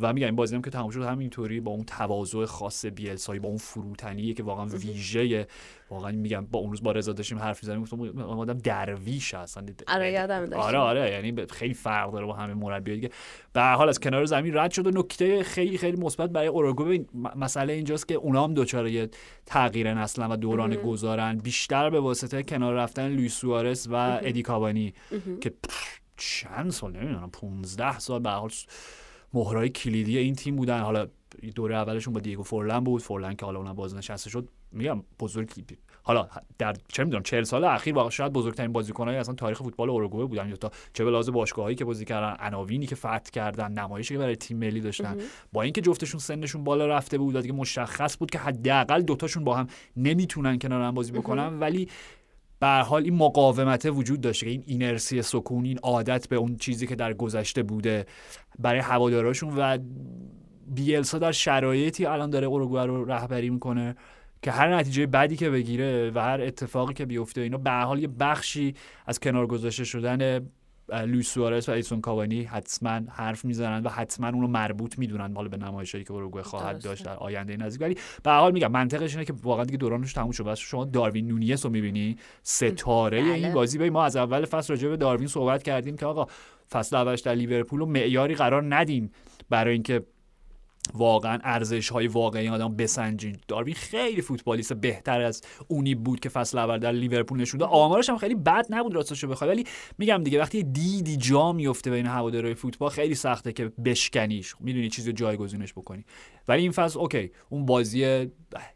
و 0.00 0.12
میگم 0.12 0.26
این 0.26 0.36
بازی 0.36 0.54
هم 0.54 0.62
که 0.62 0.70
تمام 0.70 0.90
شد 0.90 1.02
همینطوری 1.02 1.60
با 1.60 1.70
اون 1.70 1.84
تواضع 1.84 2.44
خاص 2.44 2.86
بیلسایی 2.86 3.40
با 3.40 3.48
اون 3.48 3.58
فروتنی 3.58 4.34
که 4.34 4.42
واقعا 4.42 4.66
ویژه 4.66 5.46
واقعا 5.90 6.12
میگم 6.12 6.46
با 6.46 6.58
اون 6.58 6.70
روز 6.70 6.82
با 6.82 6.92
رضا 6.92 7.12
داشتیم 7.12 7.38
حرف 7.38 7.62
می‌زدیم 7.62 7.82
گفتم 7.82 8.20
آدم 8.20 8.58
درویش 8.58 9.34
اصلا 9.34 9.66
آره 9.86 10.12
یادم 10.12 10.52
آره 10.52 10.78
آره 10.78 11.10
یعنی 11.10 11.46
خیلی 11.46 11.74
فرق 11.74 12.12
داره 12.12 12.26
با 12.26 12.32
همه 12.32 12.54
مربی 12.54 12.94
دیگه. 12.94 13.10
به 13.52 13.60
هر 13.60 13.74
حال 13.74 13.88
از 13.88 14.00
کنار 14.00 14.24
زمین 14.24 14.56
رد 14.56 14.70
شد 14.70 14.86
و 14.86 14.90
نکته 14.90 15.42
خیلی 15.42 15.78
خیلی 15.78 15.96
مثبت 15.96 16.30
برای 16.30 16.48
اوروگوئه 16.48 17.04
مسئله 17.36 17.72
اینجاست 17.72 18.08
که 18.08 18.14
اونا 18.14 18.44
هم 18.44 18.54
دوچار 18.54 18.88
یه 18.88 19.08
تغییر 19.46 19.94
نسل 19.94 20.26
و 20.30 20.36
دوران 20.36 20.74
گذارن. 20.76 21.38
بیشتر 21.38 21.90
به 21.90 22.00
واسطه 22.00 22.42
کنار 22.42 22.74
رفتن 22.74 23.08
لوئیس 23.08 23.34
سوارز 23.34 23.88
و 23.90 24.18
ادی 24.22 24.42
کابانی 24.42 24.94
که 25.40 25.52
چند 26.16 26.70
سال؟ 26.70 26.92
نمی‌دونم 26.92 27.30
15 27.30 27.98
سال. 27.98 28.20
به 28.20 28.30
حال 28.30 28.50
مهرای 29.34 29.68
کلیدی 29.68 30.18
این 30.18 30.34
تیم 30.34 30.56
بودن. 30.56 30.80
حالا 30.80 31.06
دوره 31.54 31.76
اولشون 31.76 32.14
با 32.14 32.20
دیگو 32.20 32.42
فورلن 32.42 32.80
بود. 32.80 33.02
فورلن 33.02 33.36
که 33.36 33.46
حالا 33.46 33.58
اونم 33.58 33.72
بازنشسته 33.72 34.30
شد. 34.30 34.48
میگم 34.72 35.02
بزرگ 35.20 35.50
حالا 36.02 36.28
در 36.58 36.76
چه 36.88 37.04
می‌دونم 37.04 37.22
40 37.22 37.42
سال 37.42 37.64
اخیر 37.64 37.94
واقعا 37.94 38.10
شاید 38.10 38.32
بزرگترین 38.32 38.72
بازیکنای 38.72 39.16
اصلا 39.16 39.34
تاریخ 39.34 39.58
فوتبال 39.58 39.90
اوروگوئه 39.90 40.26
بودن. 40.26 40.54
تا 40.54 40.70
چه 40.92 41.04
به 41.04 41.10
لحاظ 41.10 41.30
باشگاهایی 41.30 41.76
که 41.76 41.84
بازی 41.84 42.04
کردن 42.04 42.36
عناوینی 42.40 42.86
که 42.86 42.94
فتح 42.94 43.30
کردن 43.32 43.72
نمایشی 43.72 44.14
که 44.14 44.18
برای 44.18 44.36
تیم 44.36 44.58
ملی 44.58 44.80
داشتن. 44.80 45.16
با 45.52 45.62
اینکه 45.62 45.80
جفتشون 45.80 46.20
سنشون 46.20 46.64
بالا 46.64 46.86
رفته 46.86 47.18
بود 47.18 47.36
و 47.36 47.40
دیگه 47.40 47.54
مشخص 47.54 48.18
بود 48.18 48.30
که 48.30 48.38
حداقل 48.38 49.02
دوتاشون 49.02 49.44
با 49.44 49.56
هم 49.56 49.66
نمی‌تونن 49.96 50.58
کنار 50.58 50.82
هم 50.82 50.94
بازی 50.94 51.12
بکنن. 51.12 51.60
ولی 51.60 51.88
به 52.60 52.66
حال 52.68 53.04
این 53.04 53.14
مقاومت 53.14 53.86
وجود 53.86 54.20
داشته 54.20 54.46
که 54.46 54.52
این 54.52 54.62
اینرسی 54.66 55.22
سکون 55.22 55.64
این 55.64 55.78
عادت 55.78 56.28
به 56.28 56.36
اون 56.36 56.56
چیزی 56.56 56.86
که 56.86 56.96
در 56.96 57.12
گذشته 57.12 57.62
بوده 57.62 58.06
برای 58.58 58.80
هواداراشون 58.80 59.54
و 59.56 59.78
بیلسا 60.66 61.18
در 61.18 61.32
شرایطی 61.32 62.06
الان 62.06 62.30
داره 62.30 62.46
اوروگوئه 62.46 62.84
رو 62.84 63.04
رهبری 63.04 63.50
می‌کنه 63.50 63.96
که 64.42 64.50
هر 64.50 64.74
نتیجه 64.74 65.06
بدی 65.06 65.36
که 65.36 65.50
بگیره 65.50 66.10
و 66.14 66.18
هر 66.18 66.40
اتفاقی 66.40 66.94
که 66.94 67.06
بیفته 67.06 67.40
اینا 67.40 67.58
به 67.58 67.70
حال 67.70 67.98
یه 67.98 68.08
بخشی 68.08 68.74
از 69.06 69.20
کنار 69.20 69.46
گذاشته 69.46 69.84
شدن 69.84 70.48
لویس 70.92 71.28
سوارز 71.28 71.68
و 71.68 71.72
ایسون 71.72 72.00
کاوانی 72.00 72.42
حتما 72.42 73.00
حرف 73.08 73.44
می‌زنن 73.44 73.82
و 73.82 73.88
حتما 73.88 74.28
اونو 74.28 74.46
مربوط 74.46 74.98
می‌دونن 74.98 75.34
حالا 75.34 75.48
به 75.48 75.56
نمایشایی 75.56 76.04
که 76.04 76.12
اروگوئه 76.12 76.44
خواهد 76.44 76.82
داشت 76.82 77.04
در 77.04 77.16
آینده 77.16 77.56
نزدیک. 77.56 77.82
ولی 77.82 77.96
به 78.22 78.30
حال 78.30 78.52
میگم 78.52 78.72
منطقش 78.72 79.12
اینه 79.12 79.24
که 79.24 79.34
واقعا 79.42 79.64
دیگه 79.64 79.78
دورانش 79.78 80.12
تموم 80.12 80.30
شده 80.30 80.54
شما 80.54 80.84
داروین 80.84 81.28
نونیس 81.28 81.64
رو 81.66 81.72
می‌بینی؟ 81.72 82.16
ستاره 82.42 83.22
بله. 83.22 83.32
این 83.32 83.52
بازی. 83.52 83.78
به 83.78 83.90
ما 83.90 84.04
از 84.04 84.16
اول 84.16 84.44
فصل 84.44 84.72
راجع 84.72 84.88
به 84.88 84.96
داروین 84.96 85.28
صحبت 85.28 85.62
کردیم 85.62 85.96
که 85.96 86.06
آقا 86.06 86.26
فصل 86.70 86.96
اولش 86.96 87.20
در 87.20 87.34
لیورپول 87.34 87.80
و 87.80 87.86
معیاری 87.86 88.34
قرار 88.34 88.74
ندیم 88.74 89.10
برای 89.50 89.74
اینکه 89.74 90.02
واقعا 90.94 91.38
ارزش 91.44 91.88
های 91.88 92.06
واقعی 92.06 92.48
آدم 92.48 92.76
بسنجین 92.76 93.36
داروین 93.48 93.74
خیلی 93.74 94.22
فوتبالیست 94.22 94.72
بهتر 94.72 95.20
از 95.20 95.42
اونی 95.68 95.94
بود 95.94 96.20
که 96.20 96.28
فصل 96.28 96.58
اول 96.58 96.78
در 96.78 96.92
لیورپول 96.92 97.40
نشون 97.40 97.58
داد. 97.58 97.68
آمارش 97.72 98.10
هم 98.10 98.18
خیلی 98.18 98.34
بد 98.34 98.66
نبود 98.70 98.94
راستش 98.94 99.24
بخوای 99.24 99.50
ولی 99.50 99.64
میگم 99.98 100.22
دیگه 100.24 100.40
وقتی 100.40 100.62
دیدی 100.62 101.16
جا 101.16 101.52
میفته 101.52 101.90
بین 101.90 102.06
هوادارهای 102.06 102.54
فوتبال 102.54 102.90
خیلی 102.90 103.14
سخته 103.14 103.52
که 103.52 103.72
بشکنیش. 103.84 104.54
می‌دونی 104.60 104.88
چیزی 104.88 105.12
جایگزینش 105.12 105.72
بکنی. 105.72 106.04
ولی 106.48 106.62
این 106.62 106.70
فصل 106.70 106.98
okay 106.98 107.30
اون 107.48 107.66
بازی 107.66 108.26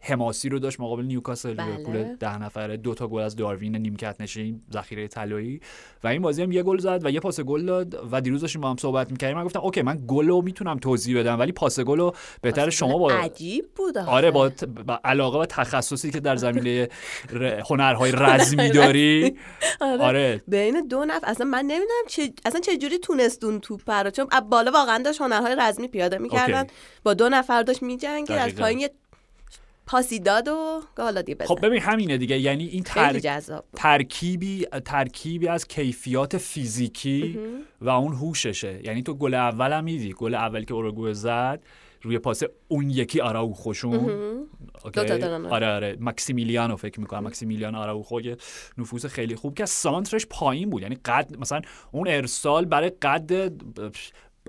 حماسی 0.00 0.48
رو 0.48 0.58
داشت 0.58 0.80
مقابل 0.80 1.04
نیوکاسل. 1.04 1.54
بله. 1.54 1.66
لیورپول 1.66 2.16
ده 2.16 2.38
نفره 2.38 2.76
دو 2.76 2.94
تا 2.94 3.08
گل 3.08 3.22
از 3.22 3.36
داروین 3.36 3.76
نیمکت 3.76 4.20
نشین 4.20 4.62
ذخیره 4.72 5.08
طلایی. 5.08 5.60
و 6.04 6.08
این 6.08 6.22
بازی 6.22 6.42
هم 6.42 6.52
یه 6.52 6.62
گل 6.62 6.78
زد 6.78 7.00
و 7.04 7.10
یه 7.10 7.20
پاس 7.20 7.40
گل 7.40 7.66
داد 7.66 8.08
و 8.12 8.20
دیروز 8.20 8.40
داشتیم 8.40 8.60
با 8.60 8.70
هم 8.70 8.76
صحبت 8.76 9.10
می‌کردیم. 9.10 9.36
من 9.36 9.44
گفتم 9.44 9.60
اوکی 9.60 9.82
من 9.82 10.04
گل 10.06 10.28
رو 10.28 10.42
می‌تونم 10.42 10.78
توضیح 10.78 11.18
بدم 11.18 11.38
ولی 11.38 11.52
پاس 11.52 11.80
گل 11.80 12.00
رو 12.02 12.14
بهتر 12.40 12.70
شما 12.70 12.98
با 12.98 13.12
عجیب 13.12 13.64
بود. 13.76 13.98
آره 13.98 14.30
با, 14.30 14.48
ت- 14.48 14.64
با 14.64 15.00
علاقه 15.04 15.38
و 15.38 15.46
تخصصی 15.46 16.10
که 16.10 16.20
در 16.20 16.36
زمینه 16.36 16.88
ر- 17.40 17.60
هنرهای 17.70 18.12
رزمی 18.16 18.70
داری. 18.70 19.36
آره. 19.80 20.42
بین 20.48 20.86
دو 20.88 21.04
نفر 21.04 21.26
اصلا 21.30 21.46
من 21.46 21.58
نمی‌دونم 21.64 22.04
چه 22.08 22.32
اصلا 22.44 22.60
چه 22.60 22.76
جوری 22.76 22.98
تونست 22.98 23.44
اون 23.44 23.60
توپ 23.60 23.90
رو 23.90 24.10
چون 24.10 24.26
بالا 24.50 24.70
واقعا 24.70 24.98
داشت 24.98 25.20
هنرهای 25.20 25.56
رزمی 25.58 25.88
پیاده 25.88 26.18
می‌کردن. 26.18 26.66
با 27.02 27.14
دو 27.14 27.28
نفر 27.28 27.62
داشت 27.62 27.82
میجنگید 27.82 28.32
از. 28.36 28.54
پایین 28.54 28.78
یه 28.78 28.90
پاسی 29.86 30.18
داد 30.18 30.48
و 30.48 30.80
گالا 30.94 31.22
دیگه 31.22 31.44
خب 31.44 31.58
ببین 31.62 31.80
همینه 31.82 32.18
دیگه. 32.18 32.38
یعنی 32.38 32.66
این 32.66 32.82
تر... 32.82 33.12
ترکیبی 33.76 34.66
ترکیبی 34.84 35.48
از 35.48 35.68
کیفیات 35.68 36.38
فیزیکی 36.38 37.38
و 37.80 37.88
اون 37.88 38.12
هوششه. 38.12 38.80
یعنی 38.84 39.02
تو 39.02 39.14
گل 39.14 39.34
اول 39.34 39.72
هم 39.72 39.84
میدی. 39.84 40.12
گل 40.12 40.34
اولی 40.34 40.64
که 40.64 40.74
اوروگوئه 40.74 41.12
زد 41.12 41.60
روی 42.02 42.18
پاس 42.18 42.42
اون 42.68 42.90
یکی 42.90 43.20
آراوخوشون 43.20 44.10
تا 44.92 45.04
دارن. 45.04 45.46
آره 45.46 45.66
آره. 45.66 45.96
ماکسیمیلیانو 46.00 46.76
فکر 46.76 47.00
می‌کنم. 47.00 47.22
ماکسیمیلیان 47.22 47.74
آراوخو 47.74 48.20
یه 48.20 48.36
نفوذ 48.78 49.06
خیلی 49.06 49.34
خوب 49.34 49.54
که 49.54 49.64
سانترش 49.66 50.26
پایین 50.30 50.70
بود. 50.70 50.82
یعنی 50.82 50.94
قد 51.04 51.36
مثلا 51.38 51.60
اون 51.92 52.08
ارسال 52.08 52.64
برای 52.64 52.90
قد 52.90 53.52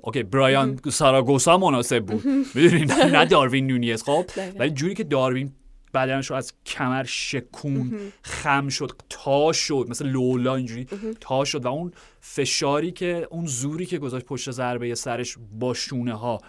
اوکی 0.02 0.24
برایان 0.24 0.80
ساراگوسا 0.90 1.58
مناسب 1.58 2.06
بود. 2.06 2.26
می‌دونی؟ 2.56 2.86
نه 2.86 3.26
داروین 3.26 3.68
نونیز. 3.68 4.04
خب. 4.04 4.26
ولی 4.60 4.70
جوری 4.70 4.94
که 4.94 5.04
داروین 5.04 5.52
بدنش 5.94 6.30
رو 6.30 6.36
از 6.36 6.54
کمر 6.66 7.04
شکون 7.04 8.00
خم 8.22 8.70
شد 8.70 8.92
تا 9.10 9.52
شد. 9.52 9.86
مثل 9.90 10.06
لولا 10.06 10.56
اینجوری 10.56 10.88
تا 11.22 11.46
شد 11.46 11.66
و 11.66 11.68
اون 11.68 11.92
فشاری 12.26 12.92
که 12.92 13.28
اون 13.32 13.46
زوری 13.46 13.86
که 13.86 13.98
گذاشت 13.98 14.26
پشت 14.26 14.52
ضربه 14.52 14.96
سرش 14.96 15.38
با 15.52 15.74
شونه 15.74 16.14
ها 16.14 16.42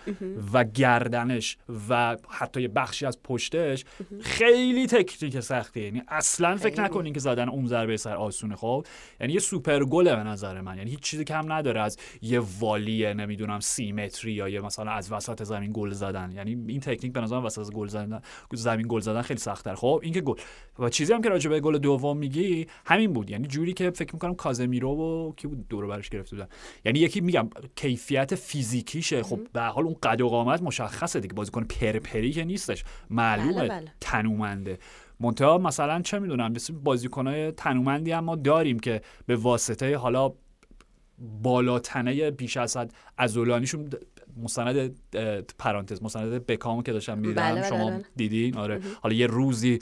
و 0.53 0.65
گردنش 0.65 1.57
و 1.89 2.17
حتی 2.29 2.63
یه 2.63 2.69
بخشی 2.69 3.07
از 3.07 3.23
پشتش 3.23 3.85
خیلی 4.21 4.87
تکنیک 4.87 5.41
سختیه 5.41 5.85
یعنی 5.85 6.03
اصلا 6.09 6.57
فکر. 6.57 6.83
نکنین 6.83 7.13
که 7.13 7.21
زدن 7.21 7.49
اون 7.49 7.67
ضربه 7.67 7.97
سر 7.97 8.17
آسونه. 8.17 8.57
خب 8.57 8.87
یعنی 9.21 9.33
یه 9.33 9.39
سوپر 9.41 9.85
گله 9.85 10.17
به 10.17 10.23
نظر 10.23 10.61
من. 10.61 10.79
یعنی 10.79 10.91
هیچ 10.91 11.01
چیزی 11.01 11.25
کم 11.25 11.53
نداره 11.53 11.81
از 11.81 11.99
یه 12.23 12.43
والی 12.61 13.15
نمی‌دونم 13.15 13.61
سی 13.61 13.93
متری 13.93 14.33
یا 14.33 14.49
یه 14.49 14.61
مثلا 14.61 14.91
از 14.91 15.13
وسط 15.13 15.43
زمین 15.43 15.71
گل 15.75 15.91
زدن. 15.91 16.33
یعنی 16.33 16.51
این 16.69 16.81
تکنیک 16.81 17.13
به 17.13 17.21
نظر 17.21 17.39
من 17.39 17.45
وسط 17.45 17.73
گل 17.73 17.87
زدن 17.87 18.21
زمین 18.53 18.87
گل 18.89 19.01
زدن 19.01 19.23
خیلی 19.23 19.41
سخت‌تر. 19.41 19.75
خب 19.75 20.01
این 20.03 20.13
که 20.13 20.21
گل. 20.21 20.35
و 20.79 20.89
چیزی 20.89 21.13
هم 21.13 21.23
که 21.23 21.29
راجع 21.29 21.51
به 21.51 21.61
گل 21.61 21.79
دوم 21.79 22.17
میگی 22.19 22.67
همین 22.87 23.13
بود. 23.13 23.31
یعنی 23.31 23.47
جوری 23.47 23.73
که 23.73 23.91
فکر 23.91 24.13
می‌کنم 24.13 24.35
کازمیرو 24.35 24.91
و 24.91 25.33
کی 25.35 25.49
بود؟ 25.49 25.64
دور 25.69 25.87
برش 25.87 26.09
گرفته 26.09 26.37
بودن. 26.37 26.49
یعنی 26.85 26.99
یکی 26.99 27.21
میگم 27.21 27.51
کیفیت 27.77 28.35
فیزیکیشه. 28.35 29.23
خب 29.23 29.41
به 29.53 29.61
هر 29.61 29.69
حال 29.69 29.85
اون 29.85 29.97
قد 30.03 30.21
و 30.21 30.29
قامت 30.29 30.63
مشخصه 30.63 31.21
دیگه. 31.21 31.35
بازیکن 31.35 31.65
پرپری 31.65 32.33
که 32.33 32.45
نیستش. 32.45 32.85
معلومه. 33.11 33.55
بله، 33.55 33.69
بله. 33.69 33.93
تنومنده. 34.01 34.79
منتها 35.21 35.59
مثلا 35.59 36.03
چه 36.03 36.19
می‌دونم 36.19 36.53
مثل 36.53 36.73
بازیکنای 36.73 37.53
تنومندی 37.53 38.13
هم 38.13 38.25
ما 38.25 38.37
داریم 38.37 38.79
که 38.79 39.01
به 39.27 39.37
واسطه 39.37 39.97
حالا 39.97 40.33
بالاتنه 41.43 42.31
بیش 42.31 42.57
از 42.57 42.77
حد 42.77 42.95
عضلانیشون 43.19 43.91
مستند 44.43 45.01
پرانتز 45.59 46.03
مستند 46.03 46.47
بکامو 46.47 46.83
که 46.83 46.93
داشتم 46.93 47.19
می‌دیدم 47.19 47.43
بله، 47.43 47.61
بله، 47.61 47.69
شما 47.69 47.91
بله. 47.91 48.05
دیدین؟ 48.17 48.57
آره. 48.57 48.81
حالا 49.03 49.15
یه 49.15 49.27
روزی 49.27 49.79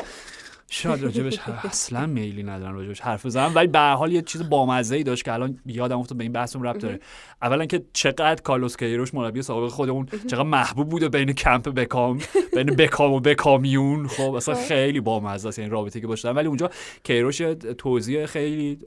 شاید 0.74 1.02
راجبش 1.02 1.38
اصلا 1.64 2.06
میلی 2.06 2.42
ندارم 2.42 2.74
راجبش 2.74 3.00
حرف 3.00 3.26
بزنم. 3.26 3.52
ولی 3.54 3.66
به 3.66 3.78
حال 3.78 4.12
یه 4.12 4.22
چیز 4.22 4.48
بامزه 4.48 4.96
ای 4.96 5.02
داشت 5.02 5.24
که 5.24 5.32
الان 5.32 5.58
یادم 5.66 5.98
افتاد 5.98 6.18
به 6.18 6.24
این 6.24 6.32
بحثمون 6.32 6.66
ربط 6.66 6.80
داره 6.80 7.00
اولا 7.42 7.66
که 7.66 7.82
چقدر 7.92 8.34
کارلوس 8.34 8.76
کیروش 8.76 9.14
مربی 9.14 9.42
سابق 9.42 9.68
خودمون 9.68 10.06
چقدر 10.30 10.42
محبوب 10.42 10.88
بوده 10.88 11.08
بین 11.08 11.32
کمپ 11.32 11.68
بکام 11.68 12.18
بین 12.54 12.66
بکام 12.66 13.12
و 13.12 13.20
بکامیون. 13.20 14.08
خب 14.08 14.34
اصلا 14.34 14.54
خیلی 14.54 15.00
بامزه 15.00 15.48
است 15.48 15.58
یعنی 15.58 15.70
رابطه 15.70 16.00
که 16.00 16.06
باشن 16.06 16.30
ولی 16.30 16.48
اونجا 16.48 16.70
کیروش 17.04 17.38
توضیح 17.78 18.26
خیلی 18.26 18.78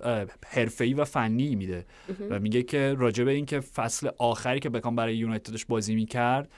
حرفه‌ای 0.47 0.93
و 0.93 1.05
فنی 1.05 1.55
میده. 1.55 1.85
و 2.29 2.39
میگه 2.39 2.63
که 2.63 2.95
راجب 2.97 3.27
این 3.27 3.45
که 3.45 3.59
فصل 3.59 4.09
آخری 4.17 4.59
که 4.59 4.69
بکام 4.69 4.95
برای 4.95 5.17
یونایتدش 5.17 5.65
بازی 5.65 5.95
می‌کرد 5.95 6.49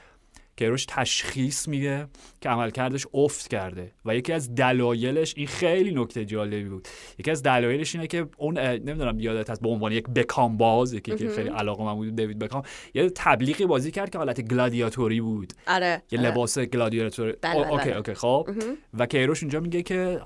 کیروش 0.58 0.86
تشخیص 0.90 1.68
میده 1.68 2.08
که 2.42 2.50
عملکردش 2.50 3.08
افت 3.14 3.48
کرده 3.48 3.92
و 4.06 4.16
یکی 4.16 4.34
از 4.34 4.56
دلایلش 4.56 5.34
این 5.38 5.48
خیلی 5.48 5.92
نکته 5.92 6.26
جالبی 6.26 6.70
بود. 6.70 6.88
یکی 7.20 7.32
از 7.32 7.44
دلایلش 7.44 7.96
اینه 7.96 8.08
که 8.08 8.28
اون 8.38 8.60
نمی‌دونم 8.60 9.20
یادت 9.20 9.50
هست 9.50 9.62
به 9.62 9.70
عنوان 9.70 9.92
یک 9.92 10.08
بکام 10.08 10.58
باز 10.58 10.94
یکی 10.94 11.16
که 11.16 11.30
خیلی 11.30 11.50
علاقه 11.50 11.84
من 11.84 11.94
بود 11.94 12.16
دیوید 12.16 12.40
بکام 12.40 12.64
یه 12.94 13.10
تبلیغی 13.10 13.66
بازی 13.66 13.92
کرد 13.92 14.10
که 14.10 14.18
حالت 14.18 14.42
گلادیاتوری 14.42 15.22
بود. 15.22 15.54
آره 15.68 16.02
یه 16.12 16.20
آره. 16.20 16.30
لباس 16.30 16.60
گلادیاتوری. 16.60 17.34
بله، 17.42 17.64
بله، 17.64 17.72
okay. 17.72 17.92
okay 17.92 18.14
خب. 18.14 18.50
و 18.94 19.06
کیروش 19.06 19.44
اونجا 19.44 19.60
میگه 19.60 19.84
که 19.84 20.22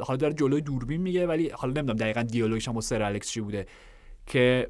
حالا 0.00 0.16
داره 0.16 0.34
جلوی 0.34 0.60
دوربین 0.60 1.00
میگه 1.00 1.26
ولی 1.26 1.48
حالا 1.48 1.72
نمی‌دونم 1.72 1.98
دقیقا 1.98 2.22
دیالوگش 2.22 2.68
هم 2.68 2.74
با 2.74 2.80
سر 2.80 3.02
الکس 3.02 3.30
چی 3.30 3.40
بوده 3.40 3.66
که 4.26 4.68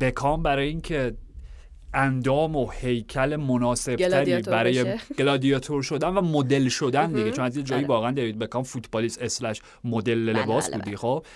بکام 0.00 0.42
برای 0.42 0.68
اینکه 0.68 1.16
اندام 1.94 2.56
و 2.56 2.70
هیکل 2.70 3.36
مناسب 3.36 3.96
تری 3.96 4.42
برای 4.42 4.84
بشه. 4.84 5.14
گلادیاتور 5.18 5.82
شدن 5.82 6.08
و 6.08 6.20
مدل 6.20 6.68
شدن 6.68 7.12
دیگه. 7.12 7.30
چون 7.30 7.44
از 7.44 7.56
یه 7.56 7.62
جایی 7.62 7.84
آره. 7.84 7.88
واقعا 7.88 8.10
دیوید 8.10 8.38
بکام 8.38 8.62
فوتبالیست 8.62 9.22
اسلش 9.22 9.62
مدل 9.84 10.32
بله، 10.32 10.42
لباس 10.42 10.68
بله، 10.70 10.78
بودی 10.78 10.96
خب. 10.96 11.26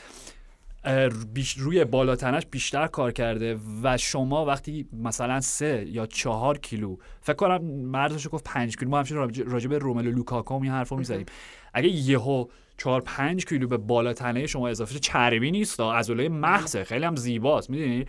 روی 1.59 1.85
بالاتنش 1.85 2.47
بیشتر 2.51 2.87
کار 2.87 3.13
کرده 3.13 3.59
و 3.83 3.97
شما 3.97 4.45
وقتی 4.45 4.87
مثلا 4.93 5.41
سه 5.41 5.87
یا 5.89 6.07
چهار 6.07 6.59
کیلو 6.59 6.97
فکر 7.21 7.37
کنم 7.37 7.65
مردش 7.65 8.29
گفت 8.33 8.45
پنج 8.45 8.77
کیلو 8.77 8.91
ما 8.91 8.99
همچنین 8.99 9.31
راجع- 9.47 9.69
به 9.69 9.79
روملو 9.79 10.11
لوکاکو 10.11 10.55
این 10.55 10.73
حرفو 10.73 10.97
می‌زدیم 10.97 11.27
اگه 11.75 11.89
یهو 11.89 12.45
چهار 12.79 13.01
پنج 13.01 13.45
کیلو 13.45 13.69
به 13.69 13.77
بالاتنه 13.77 14.47
شما 14.47 14.69
اضافه 14.69 14.93
شه 14.93 14.99
چربی 14.99 15.51
نیست 15.51 15.81
عضله 15.81 16.29
محضه 16.29 16.85
خیلی 16.85 17.05
هم 17.05 17.17
زیباست 17.17 17.71
می‌دونی؟ 17.71 18.05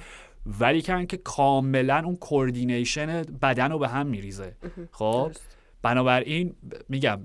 ولی 0.45 0.81
کن 0.81 1.05
که 1.05 1.17
کاملا 1.17 2.01
اون 2.05 2.15
coordination 2.15 3.21
بدن 3.21 3.71
رو 3.71 3.79
به 3.79 3.87
هم 3.87 4.07
میریزه. 4.07 4.55
خب. 4.91 5.31
بنابراین 5.81 6.55
میگم 6.89 7.19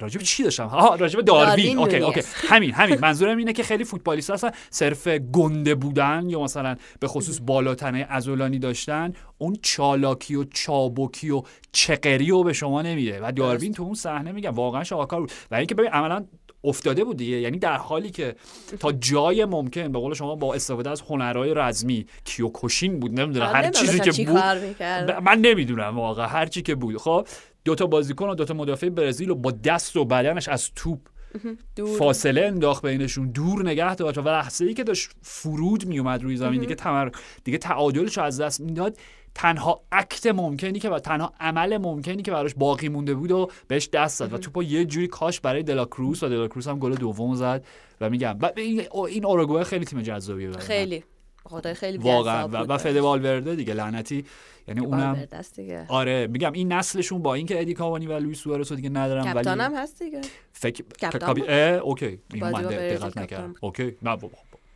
راجب 0.00 0.20
چی 0.20 0.42
داشتم؟ 0.42 0.66
ها 0.66 0.94
راجب 0.94 1.20
داروین. 1.20 1.78
okay. 1.78 1.96
okay. 1.96 2.20
همین 2.34 2.72
همین. 2.72 2.98
منظورم 3.00 3.38
اینه 3.38 3.52
که 3.52 3.62
خیلی 3.62 3.84
فوتبالیست 3.84 4.30
هستن 4.30 4.50
صرف 4.70 5.08
گنده 5.08 5.74
بودن 5.74 6.24
یا 6.28 6.40
مثلا 6.40 6.76
به 7.00 7.08
خصوص 7.08 7.40
بالاتنه 7.42 8.04
عضلانی 8.04 8.58
داشتن 8.58 9.12
اون 9.38 9.56
چالاکی 9.62 10.34
و 10.34 10.44
چابکی 10.44 11.30
و 11.30 11.42
چقری 11.72 12.30
رو 12.30 12.44
به 12.44 12.52
شما 12.52 12.82
نمیده. 12.82 13.20
و 13.22 13.32
داروین 13.32 13.72
تو 13.72 13.82
اون 13.82 13.94
صحنه 13.94 14.32
میگم 14.32 14.54
واقعا 14.54 14.84
شاهکار 14.84 15.20
بود. 15.20 15.32
و 15.50 15.54
اینکه 15.54 15.74
ببین 15.74 15.90
عملا 15.90 16.24
افتاده 16.66 17.04
بود 17.04 17.16
دیگه. 17.16 17.36
یعنی 17.36 17.58
در 17.58 17.76
حالی 17.76 18.10
که 18.10 18.36
تا 18.80 18.92
جای 18.92 19.44
ممکن 19.44 19.92
به 19.92 19.98
قول 19.98 20.14
شما 20.14 20.36
با 20.36 20.54
استفاده 20.54 20.90
از 20.90 21.00
هنرهای 21.00 21.54
رزمی 21.54 22.06
کیوکوشین 22.24 23.00
بود 23.00 23.20
نمی‌دونم 23.20 23.46
آره، 23.46 23.56
هر 23.56 23.70
چیزی 23.70 24.00
که 24.00 24.12
چی 24.12 24.24
بود. 24.24 24.36
من 25.22 25.38
نمی‌دونم 25.40 25.98
واقعا 25.98 26.26
هر 26.26 26.46
چی 26.46 26.62
که 26.62 26.74
بود. 26.74 26.96
خب 26.96 27.26
دو 27.64 27.74
تا 27.74 27.86
بازیکن 27.86 28.28
و 28.28 28.34
دو 28.34 28.44
تا 28.44 28.54
مدافع 28.54 28.88
برزیل 28.88 29.28
رو 29.28 29.34
با 29.34 29.50
دست 29.50 29.96
و 29.96 30.04
بدنش 30.04 30.48
از 30.48 30.70
توپ 30.74 30.98
دور. 31.76 31.98
فاصله 31.98 32.44
انداخت 32.44 32.86
بینشون 32.86 33.30
دور 33.30 33.62
نگه 33.62 33.94
داشت 33.94 34.18
و 34.18 34.28
لحظه 34.28 34.64
ای 34.64 34.74
که 34.74 34.84
داشت 34.84 35.10
فرود 35.22 35.86
میومد 35.86 36.22
روی 36.22 36.36
زمین 36.36 36.60
دیگه 36.60 36.74
تمر 36.74 37.10
دیگه 37.44 37.58
تعادلش 37.58 38.18
رو 38.18 38.24
از 38.24 38.40
دست 38.40 38.60
می‌داد. 38.60 38.96
تنها 39.36 39.80
اکت 39.92 40.26
ممکنی 40.26 40.78
که 40.78 40.90
و 40.90 40.98
تنها 40.98 41.32
عمل 41.40 41.76
ممکنی 41.76 42.22
که 42.22 42.30
براش 42.30 42.54
باقی 42.54 42.88
مونده 42.88 43.14
بود 43.14 43.30
و 43.30 43.50
بهش 43.68 43.88
دست 43.92 44.18
زد. 44.18 44.32
و 44.32 44.38
توپو 44.38 44.62
یه 44.62 44.84
جوری 44.84 45.06
کاش 45.06 45.40
برای 45.40 45.62
دلاکروس 45.62 46.22
و 46.22 46.28
دلاکروس 46.28 46.68
هم 46.68 46.78
گل 46.78 46.94
دوم 46.94 47.34
زد 47.34 47.64
و 48.00 48.10
میگم 48.10 48.38
و 48.42 48.50
این 48.56 48.82
این 49.08 49.24
اوروگوئه 49.24 49.64
خیلی 49.64 49.84
تیم 49.84 50.02
جذابیه. 50.02 50.52
خیلی. 50.52 51.04
خدای 51.44 51.74
خیلی 51.74 51.98
واقعا. 51.98 52.48
و, 52.48 52.56
و 52.56 52.78
فده 52.78 53.00
والورده 53.00 53.54
دیگه 53.54 53.74
لعنتی. 53.74 54.24
یعنی 54.68 54.80
اونم 54.80 55.26
دیگه. 55.56 55.86
آره 55.88 56.26
میگم 56.26 56.52
این 56.52 56.72
نسلشون 56.72 57.22
با 57.22 57.34
اینکه 57.34 57.60
ادی 57.60 57.74
کاوانی 57.74 58.06
و 58.06 58.18
لوئیس 58.18 58.38
سوارز 58.38 58.72
دیگه 58.72 58.88
ندارم 58.88 59.24
ولی 59.24 59.34
کپتان 59.34 59.60
هم 59.60 59.74
هست 59.74 60.02
دیگه. 60.02 60.20
فکر؟ 60.52 60.84
اه 61.48 61.58
اوکی. 61.58 62.18
این 62.34 62.44
من 62.44 62.62
دقت 62.62 63.18
نکردم. 63.18 63.54
اوکی. 63.60 63.96
نه 64.02 64.16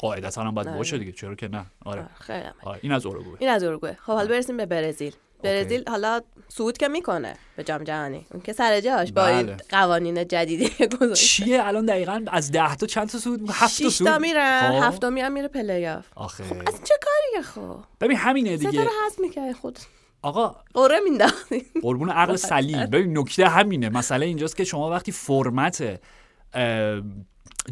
قاعدتا 0.01 0.43
هم 0.43 0.55
باید 0.55 0.77
باشه 0.77 0.93
نه. 0.97 0.99
دیگه 1.05 1.13
چرا 1.13 1.35
که 1.35 1.49
نه؟ 1.49 1.67
آره. 1.85 2.07
خیلی. 2.21 2.45
آره 2.63 2.81
این 2.83 2.93
از 2.93 3.07
اوروگوئه 3.07 3.37
این 3.41 3.51
از 3.51 3.65
اوروگوئه 3.65 3.95
خب 4.07 4.13
حالا 4.13 4.29
برسیم 4.29 4.57
به 4.57 4.67
برزیل. 4.67 5.15
برزیل 5.43 5.85
حالا 5.89 6.21
صعود 6.49 6.79
که 6.79 6.89
می‌کنه 6.89 7.35
به 7.57 7.65
جام 7.65 7.85
جهانی. 7.85 8.27
اون 8.31 8.43
که 8.43 8.53
سر 8.53 8.81
جاش 8.81 9.13
با 9.13 9.27
این 9.27 9.47
بله. 9.47 9.57
قوانین 9.69 10.29
جدیدی 10.29 10.87
گذاشته. 11.01 11.27
چیه؟ 11.45 11.65
الان 11.67 11.87
دقیقا 11.87 12.25
از 12.27 12.53
ده 12.53 12.77
تا 12.77 12.87
چند 12.87 13.09
تا 13.09 13.19
صعود 13.19 13.51
هفت 13.51 13.83
تا 13.83 13.89
صعود 13.89 14.07
تا 14.07 14.19
میرن. 14.19 14.81
خب. 14.81 14.87
هفتمی 14.87 15.21
هم 15.21 15.33
میره 15.33 15.49
پلی 15.49 15.87
آف 15.87 16.07
آخه 16.17 16.45
از 16.45 16.81
چه 16.85 16.95
کاریه 17.03 17.43
خب؟ 17.49 17.79
ببین 18.01 18.17
همینه 18.17 18.57
دیگه. 18.57 18.85
رو 18.85 18.91
حذف 19.07 19.19
می‌کنه 19.19 19.53
خود. 19.53 19.79
آقا 20.23 20.57
قرعه 20.75 21.01
مینداختی. 21.05 21.67
قربون 21.83 22.11
عقل 22.11 22.37
سلیم. 22.53 22.87
ببین 22.87 23.19
نکته 23.19 23.49
همینه. 23.49 23.89
مسئله 23.89 24.27
اینجاست 24.27 24.57
که 24.57 24.65
شما 24.65 24.91
وقتی 24.91 25.13
فرمت 25.13 26.01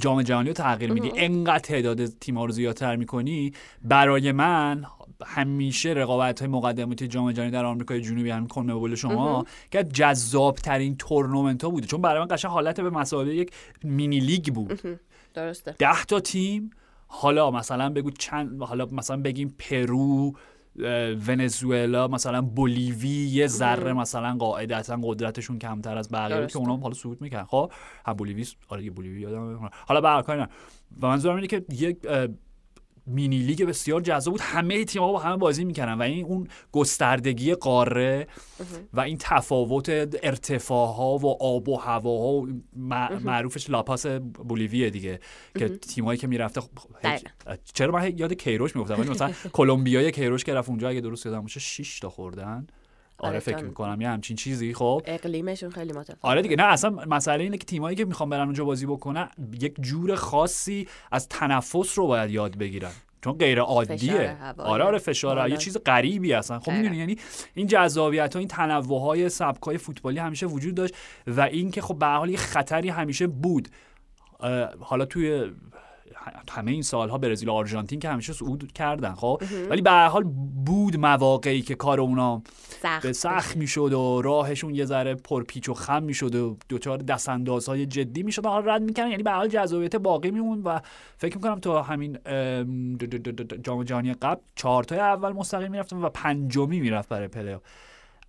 جام 0.01 0.23
جهانی 0.23 0.49
رو 0.49 0.55
تغییر 0.55 0.93
میدی. 0.93 1.13
انقدر 1.17 1.59
تعداد 1.59 2.07
تیم‌ها 2.07 2.45
رو 2.45 2.53
زیادتر 2.53 2.97
می‌کنی. 2.97 3.53
برای 3.85 4.33
من 4.33 4.85
همیشه 5.27 5.91
رقابت 5.91 6.41
های 6.41 6.49
مقدماتی 6.49 7.09
جام 7.09 7.33
جهانی 7.33 7.51
در 7.51 7.65
آمریکای 7.65 8.01
جنوبی 8.01 8.31
هم 8.31 8.47
کونمبول 8.47 8.95
شما 8.95 9.45
که 9.71 9.85
جذاب 9.85 10.57
ترین 10.57 10.97
تورنمنت 10.97 11.65
ها 11.65 11.71
بوده. 11.71 11.87
چون 11.87 12.03
برای 12.03 12.21
من 12.21 12.27
قشنگ 12.31 12.51
حالت 12.51 12.81
یه 12.81 12.91
مسابقه 12.91 13.35
یک 13.35 13.53
مینی 13.83 14.21
لیگ 14.21 14.55
بود. 14.55 14.99
درسته. 15.35 15.75
ده 15.79 16.05
تا 16.05 16.21
تیم. 16.21 16.71
حالا 17.07 17.51
مثلا 17.51 17.91
بگو 17.91 18.11
چند 18.11 18.63
حالا 18.63 18.87
مثلا 18.93 19.23
بگیم 19.23 19.55
پرو 19.59 20.33
ونزوئلا 21.27 22.09
مثلا 22.09 22.43
بولیوی 22.43 23.09
یه 23.09 23.47
ذره 23.47 23.93
مثلا 23.93 24.37
قاعدتا 24.39 24.99
قدرتشون 25.03 25.59
کمتر 25.59 25.99
از 25.99 26.09
بقیه 26.13 26.47
که. 26.47 26.57
اونا 26.57 26.75
هم 26.75 26.81
حالا 26.81 26.95
صعود 26.95 27.21
می‌کنن 27.21 27.45
خب 27.45 27.73
هم 28.07 28.13
بولیوی 28.13 28.47
آره 28.69 28.91
بولیوی 28.91 29.21
یادم. 29.21 29.71
حالا 29.87 30.01
به 30.01 30.09
هر. 30.09 30.49
و 31.03 31.07
منظورم 31.07 31.35
اینه 31.35 31.47
که 31.47 31.65
یک 31.71 31.99
مینی 33.09 33.39
لیگ 33.39 33.65
بسیار 33.65 34.01
جذاب 34.01 34.35
بود. 34.35 34.41
همه 34.41 34.85
تیم‌ها 34.85 35.13
با 35.13 35.19
همه 35.19 35.37
بازی 35.37 35.65
می‌کردن 35.65 35.93
و 35.95 36.03
این 36.03 36.25
اون 36.25 36.49
گستردگی 36.73 37.55
قاره 37.55 38.27
و 38.93 39.01
این 39.01 39.17
تفاوت 39.21 39.89
ارتفاعها 40.23 41.19
و 41.19 41.43
آب 41.43 41.69
و 41.69 41.77
هواها 41.77 42.29
و 42.33 42.47
مع- 42.77 43.23
معروفش 43.25 43.71
لاپاس 43.71 44.07
بولیویه 44.07 44.91
دیگه 44.91 45.21
که 45.59 45.69
تیمایی 45.69 46.19
که 46.19 46.27
می‌رفته 46.27 46.61
خب 46.61 46.69
چرا 47.75 47.93
من 47.93 48.19
یاد 48.19 48.33
کیروش 48.33 48.77
می‌گفتم 48.77 49.11
مثلا 49.11 49.33
کلمبیای 49.53 50.13
کیروش 50.13 50.45
که 50.45 50.55
رفت 50.55 50.69
اونجا 50.69 50.89
اگه 50.89 51.01
درست 51.01 51.27
یادم 51.27 51.41
باشه 51.41 51.61
6 51.61 52.01
تا 52.01 52.11
خوردن. 52.11 52.67
آره 53.19 53.39
فکر 53.39 53.65
می‌کنم. 53.65 54.01
یه 54.01 54.09
همچین 54.09 54.37
چیزی. 54.37 54.75
خب. 54.75 55.03
اقلیمشون 55.05 55.71
خیلی 55.71 55.93
متفاوته 55.93 56.19
آره 56.29 56.43
دیگه. 56.43 56.57
نه 56.57 56.63
اصلا 56.63 56.91
مسئله 56.91 57.45
اینه 57.45 57.59
که 57.59 57.65
تیمایی 57.65 57.97
که 57.97 58.05
می‌خوان 58.05 58.31
برن 58.31 58.45
اونجا 58.45 58.65
بازی 58.65 58.87
بکنن 58.87 59.29
یک 59.61 59.75
جور 59.81 60.15
خاصی 60.15 60.89
از 61.13 61.29
تنفس 61.29 61.99
رو 61.99 62.07
باید 62.07 62.31
یاد 62.31 62.59
بگیرن. 62.59 62.91
چون 63.25 63.33
غیر 63.33 63.61
عادیه. 63.61 64.37
آره 64.59 64.85
آره 64.85 64.99
فشار. 64.99 65.49
یه 65.51 65.57
چیز 65.57 65.79
غریبی 65.87 66.33
اصلا. 66.33 66.59
خب. 66.59 66.73
می‌دونی؟ 66.73 66.97
یعنی 66.97 67.17
این 67.55 67.67
جذابیت 67.67 68.35
ها 68.35 68.39
این 68.39 68.49
تنوع 68.49 69.01
های 69.01 69.29
سبک 69.29 69.63
های 69.63 69.79
فوتبالی 69.79 70.19
همیشه 70.19 70.47
وجود 70.47 70.75
داشت 70.75 70.95
و 71.27 71.41
این 71.41 71.71
که 71.71 71.81
خب 71.83 71.99
به 71.99 72.07
حال 72.07 72.37
خطری 72.37 72.89
همیشه 72.89 73.27
بود. 73.27 73.69
حالا 74.81 75.05
توی 75.05 75.51
همه 76.51 76.71
این 76.71 76.83
سالها 76.83 77.19
برزیل 77.19 77.49
و 77.49 77.53
آرژانتین 77.53 78.01
که 78.01 78.09
همیشه 78.09 78.33
صعود 78.33 78.73
کردن 78.73 79.15
خب؟ 79.15 79.43
ولی 79.71 79.83
به 79.83 79.91
هر 79.91 80.09
حال 80.09 80.23
بود 80.67 80.97
مواقعی 80.97 81.63
که 81.63 81.75
کار 81.75 82.01
اونا 82.01 82.43
سخت 82.83 83.07
به 83.07 83.13
سخت 83.13 83.57
می‌شد. 83.57 83.93
و 83.93 84.23
راهشون 84.23 84.75
یه 84.75 84.85
ذره 84.85 85.15
پرپیچ 85.15 85.69
و 85.69 85.75
خم 85.75 86.03
می‌شد 86.03 86.35
و 86.35 86.57
دوچار 86.69 86.99
دستاندازهای 86.99 87.87
جدی 87.87 88.23
می‌شد 88.23 88.47
حالا 88.47 88.75
رد 88.75 88.83
می‌کردن. 88.83 89.11
یعنی 89.11 89.23
به 89.23 89.31
حال 89.31 89.49
جذابیت 89.49 89.97
باقی 89.97 90.31
میمون 90.31 90.63
و 90.63 90.81
فکر 91.17 91.37
می‌کنم 91.37 91.61
تا 91.61 91.83
همین 91.83 92.19
جام 93.63 93.85
جهانی 93.85 94.15
قبل 94.15 94.41
چهار 94.55 94.85
تای 94.85 94.99
اول 94.99 95.33
مستقیم 95.33 95.71
می‌رفتن 95.71 95.97
و 95.97 96.09
پنجمی 96.09 96.81
می‌رفت 96.81 97.09
برای 97.09 97.29
پلی 97.29 97.57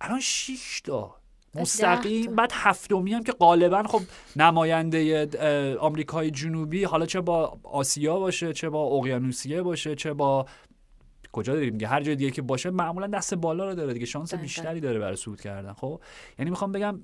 الان 0.00 0.20
6 0.20 0.80
تا 0.84 1.19
مستقیم. 1.54 2.36
بعد 2.36 2.50
هفتمی 2.54 3.12
هم 3.12 3.22
که 3.22 3.32
غالبا 3.32 3.82
خب 3.82 4.00
نماینده 4.36 5.76
آمریکای 5.76 6.30
جنوبی 6.30 6.84
حالا 6.84 7.06
چه 7.06 7.20
با 7.20 7.58
آسیا 7.62 8.18
باشه 8.18 8.52
چه 8.52 8.68
با 8.68 8.82
اقیانوسیه 8.82 9.62
باشه 9.62 9.94
چه 9.94 10.12
با 10.12 10.46
کجا 11.32 11.54
داریم 11.54 11.72
دیگه؟ 11.72 11.86
هر 11.86 12.02
جای 12.02 12.16
دیگه 12.16 12.30
که 12.30 12.42
باشه 12.42 12.70
معمولا 12.70 13.06
دست 13.06 13.34
بالا 13.34 13.68
رو 13.68 13.74
داره 13.74 13.92
دیگه. 13.92 14.06
شانس. 14.06 14.34
بیشتری 14.34 14.80
داره 14.80 14.98
برای 14.98 15.16
صعود 15.16 15.40
کردن. 15.40 15.72
خب 15.72 16.00
یعنی 16.38 16.50
می‌خوام 16.50 16.72
بگم 16.72 17.00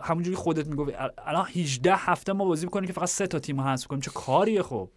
همونجوری 0.00 0.36
خودت 0.36 0.66
می‌گفتی 0.66 0.92
ال- 0.92 1.12
الان 1.18 1.46
18 1.54 1.94
هفته 1.96 2.32
ما 2.32 2.44
بازی 2.44 2.66
می‌کنیم 2.66 2.86
که 2.86 2.92
فقط 2.92 3.08
سه 3.08 3.26
تا 3.26 3.38
تیم 3.38 3.60
حذف 3.60 3.86
کنیم. 3.86 4.00
چه 4.00 4.10
کاریه 4.10 4.62
خب؟ 4.62 4.90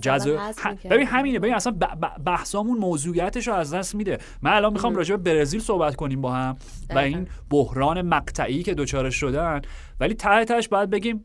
جزو 0.00 0.38
ه-. 0.38 0.86
ببین 0.90 1.06
همینه 1.06 1.38
ببین 1.38 1.54
اصلا 1.54 1.72
ب- 1.72 2.24
بحثامون 2.24 2.78
موضوعیتش 2.78 3.48
رو 3.48 3.54
از 3.54 3.74
دست 3.74 3.94
میده. 3.94 4.18
من 4.42 4.52
الان 4.52 4.72
می‌خوام 4.72 4.96
راجع 4.96 5.16
به 5.16 5.34
برزیل 5.34 5.60
صحبت 5.60 5.96
کنیم 5.96 6.20
با 6.20 6.32
هم 6.32 6.56
و. 6.90 6.98
این 6.98 7.28
بحران 7.50 8.02
مقطعی 8.02 8.62
که 8.62 8.74
دوچارش 8.74 9.14
شدن. 9.14 9.62
ولی 10.00 10.14
ته 10.14 10.44
تهش 10.44 10.68
باید 10.68 10.90
بگیم 10.90 11.24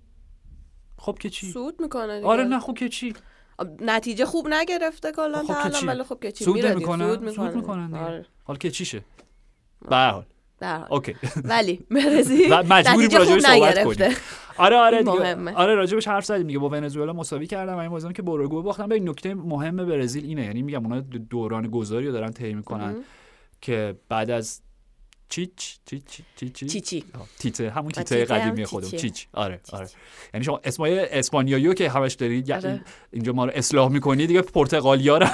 خب 0.98 1.18
که 1.20 1.30
چی؟ 1.30 1.52
سود 1.52 1.82
می‌کنه 1.82 2.16
دیگه. 2.16 2.28
آره 2.28 2.44
نه 2.44 2.60
خب 2.60 2.74
که 2.74 2.90
چی؟ 2.90 3.14
نتیجه 3.82 4.26
خوب 4.26 4.48
نگرفته 4.48 5.12
کلا 5.12 5.42
خب 5.42 5.48
تا 5.48 5.60
الان؟ 5.60 5.88
ولی 5.88 6.04
خب 6.04 6.20
که 6.22 6.32
چی؟ 6.32 6.44
سود 6.44 6.66
نمی‌کنن 6.66 7.08
سود 7.08 7.22
می‌کنه. 7.24 7.56
می‌کنن. 7.56 7.94
آره. 7.96 8.26
حالا 8.44 8.58
که 8.58 8.72
چیشه؟ 8.72 9.02
به 9.90 9.96
هر 9.96 10.10
حال. 10.10 10.26
در. 10.60 10.86
اوکی. 10.90 11.16
ولی 11.44 11.86
مجبوریم 11.90 12.74
نتیجه 12.74 13.18
راجعش 13.18 13.28
خوب 13.28 13.40
صحبت 13.40 13.84
کنیم. 13.84 14.16
آره 14.58 14.76
آره 14.76 15.04
دیگه. 15.04 15.20
مهمه. 15.20 15.54
آره 15.54 15.76
راجبش 15.76 16.08
حرف 16.08 16.26
زدیم 16.26 16.48
دیگه. 16.48 16.60
با 16.60 16.70
ونزوئلا 16.70 17.14
مساوی 17.14 17.48
کردم 17.48 17.76
و 17.76 17.78
این 17.78 17.90
بازی 17.90 18.08
هم 18.08 18.14
که 18.14 18.22
باراگوئه 18.22 18.64
باختن. 18.64 18.88
به 18.88 19.00
نکته 19.00 19.34
مهم 19.34 19.76
برزیل 19.76 20.26
اینه. 20.26 20.46
یعنی 20.46 20.62
میگم 20.62 20.86
اونا 20.86 21.00
دوران 21.00 21.68
گذاری 21.68 22.06
رو 22.06 22.12
دارن 22.12 22.32
طی 22.32 22.54
می‌کنن 22.54 22.96
که 23.62 23.96
بعد 24.10 24.30
از 24.30 24.62
چیچ 25.30 25.78
چیچ 25.86 26.04
چیچ 26.36 26.54
چیچ 26.54 27.04
تیته 27.40 27.70
همون 27.70 27.92
تیته 27.92 28.26
قدیمی 28.26 28.66
خودم. 28.66 28.90
چیچ 28.90 29.28
آره 29.34 29.60
آره. 29.74 29.88
یعنی 30.34 30.46
شما 30.46 30.62
اسمای 30.64 31.00
اسپانیایی 31.00 31.68
رو 31.68 31.74
که 31.74 31.90
همش 31.90 32.14
دارید 32.14 32.52
آره. 32.52 32.70
یعنی 32.70 32.82
اینجا 33.12 33.34
ما 33.34 33.46
رو 33.46 33.52
اصلاح 33.56 33.92
می‌کنی 33.92 34.28
دیگه 34.28 34.42
پرتغالیا 34.42 35.18
رو 35.18 35.28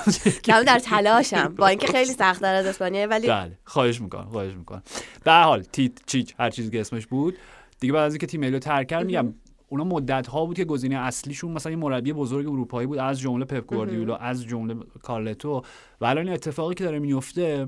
در 0.68 0.80
تلاشم 0.80 1.56
با 1.58 1.68
اینکه 1.68 1.88
خیلی 1.88 2.14
سخت 2.24 2.44
از 2.44 2.66
اسپانیا 2.66 3.08
ولی 3.08 3.28
بله 3.28 3.58
خواهش 3.64 4.02
می‌کنم 4.02 4.30
خواهش 4.30 4.54
می‌کنم. 4.54 4.84
به 5.24 5.32
هر 5.32 5.44
حال 5.44 5.62
تیت 5.62 5.92
چیچ 6.06 6.34
هر 6.40 6.50
چیزی 6.50 6.70
که 6.72 6.82
اسمش 6.82 7.08
بود. 7.08 7.38
دیگه 7.80 7.94
بعد 7.94 8.04
از 8.04 8.14
اینکه 8.14 8.28
تیم 8.28 8.42
ملی 8.42 8.60
ترک 8.60 8.88
کرد 8.88 9.06
میگم 9.06 9.34
اونا 9.70 9.84
مدت 9.84 10.28
ها 10.28 10.46
بود 10.46 10.58
که 10.58 10.66
گزینه 10.66 10.96
اصلیشون 10.96 11.52
مثلا 11.52 11.72
یه 11.72 11.78
مربی 11.78 12.14
بزرگ 12.14 12.48
اروپایی 12.48 12.88
بود 12.88 12.98
از 12.98 13.20
جمله 13.20 13.46
پپ 13.46 13.66
گواردیولا 13.66 14.16
از 14.16 14.46
جمله 14.46 14.76
کارلتو. 15.04 15.64
و 16.02 16.06
الان 16.06 16.30
اتفاقی 16.30 16.76
که 16.76 16.84
داره 16.84 17.00
میفته 17.00 17.68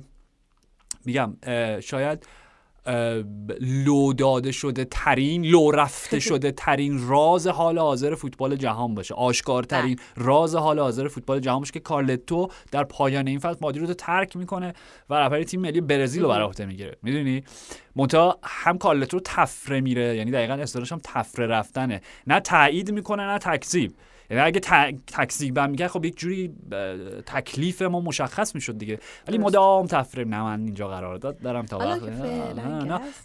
میگم 1.05 1.33
شاید 1.79 2.27
لو 3.59 4.13
داده 4.13 4.51
شده 4.51 4.85
ترین 4.85 5.45
لو 5.45 5.71
رفته 5.71 6.19
شده 6.29 6.51
ترین 6.51 7.07
راز 7.07 7.47
حال 7.47 7.79
حاضر 7.79 8.15
فوتبال 8.15 8.55
جهان 8.55 8.95
باشه. 8.95 9.13
آشکارترین 9.13 9.99
راز 10.15 10.55
حال 10.55 10.79
حاضر 10.79 11.07
فوتبال 11.07 11.39
جهان 11.39 11.59
باشه 11.59 11.71
که 11.71 11.79
کارلتو 11.79 12.47
در 12.71 12.83
پایان 12.83 13.27
این 13.27 13.39
فصل 13.39 13.57
مادرید 13.61 13.87
رو 13.87 13.93
ترک 13.93 14.35
می‌کنه 14.35 14.73
و 15.09 15.13
رهبری 15.13 15.45
تیم 15.45 15.61
ملی 15.61 15.81
برزیل 15.81 16.23
رو 16.23 16.29
بر 16.29 16.41
عهده 16.41 16.65
می‌گیره. 16.65 16.97
می‌دونی؟ 17.03 17.43
منتها 17.95 18.39
هم 18.43 18.77
کارلتو 18.77 19.19
تفره 19.19 19.81
میره 19.81 20.15
یعنی 20.15 20.31
دقیقا 20.31 20.53
اصطلاحش 20.53 20.91
هم 20.91 20.99
تفره 21.03 21.47
رفتنه. 21.47 22.01
نه 22.27 22.39
تایید 22.39 22.91
می‌کنه 22.91 23.23
نه 23.23 23.37
تکذیب. 23.37 23.91
یعنی 24.29 24.43
اگه 24.43 24.59
ت- 24.59 24.95
تکذیب 25.07 25.57
هم 25.57 25.69
میگه 25.69 25.87
خب 25.87 26.05
یک 26.05 26.17
جوری 26.17 26.53
تکلیف 27.25 27.81
ما 27.81 27.99
مشخص 27.99 28.55
می‌شد 28.55 28.77
دیگه 28.77 28.99
ولی. 29.27 29.37
مدام 29.37 29.85
تفره 29.85 30.23
نه 30.23 30.41
من 30.43 30.65
اینجا 30.65 30.87
قرارداد 30.87 31.39
دارم 31.39 31.65
تا 31.65 31.77
وقت. 31.77 32.01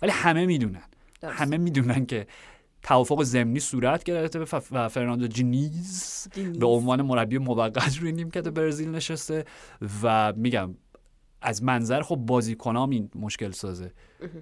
ولی 0.02 0.10
همه 0.12 0.46
می‌دونن 0.46 0.82
درست. 1.20 1.40
همه 1.40 1.56
می‌دونن 1.58 2.06
که 2.06 2.26
توافق 2.82 3.22
ضمنی 3.22 3.60
صورت 3.60 4.04
گرفته 4.04 4.44
و 4.72 4.88
فرناندو 4.88 5.26
جنیز. 5.26 6.28
به 6.58 6.66
عنوان 6.66 7.02
مربی 7.02 7.38
موقت 7.38 7.98
روی 7.98 8.12
نیمکت 8.12 8.48
برزیل 8.48 8.90
نشسته 8.90 9.44
و 10.02 10.32
میگم 10.36 10.74
از 11.42 11.62
منظر 11.62 12.02
خب 12.02 12.16
بازیکنام 12.16 12.90
این 12.90 13.10
مشکل 13.14 13.50
سازه. 13.50 13.92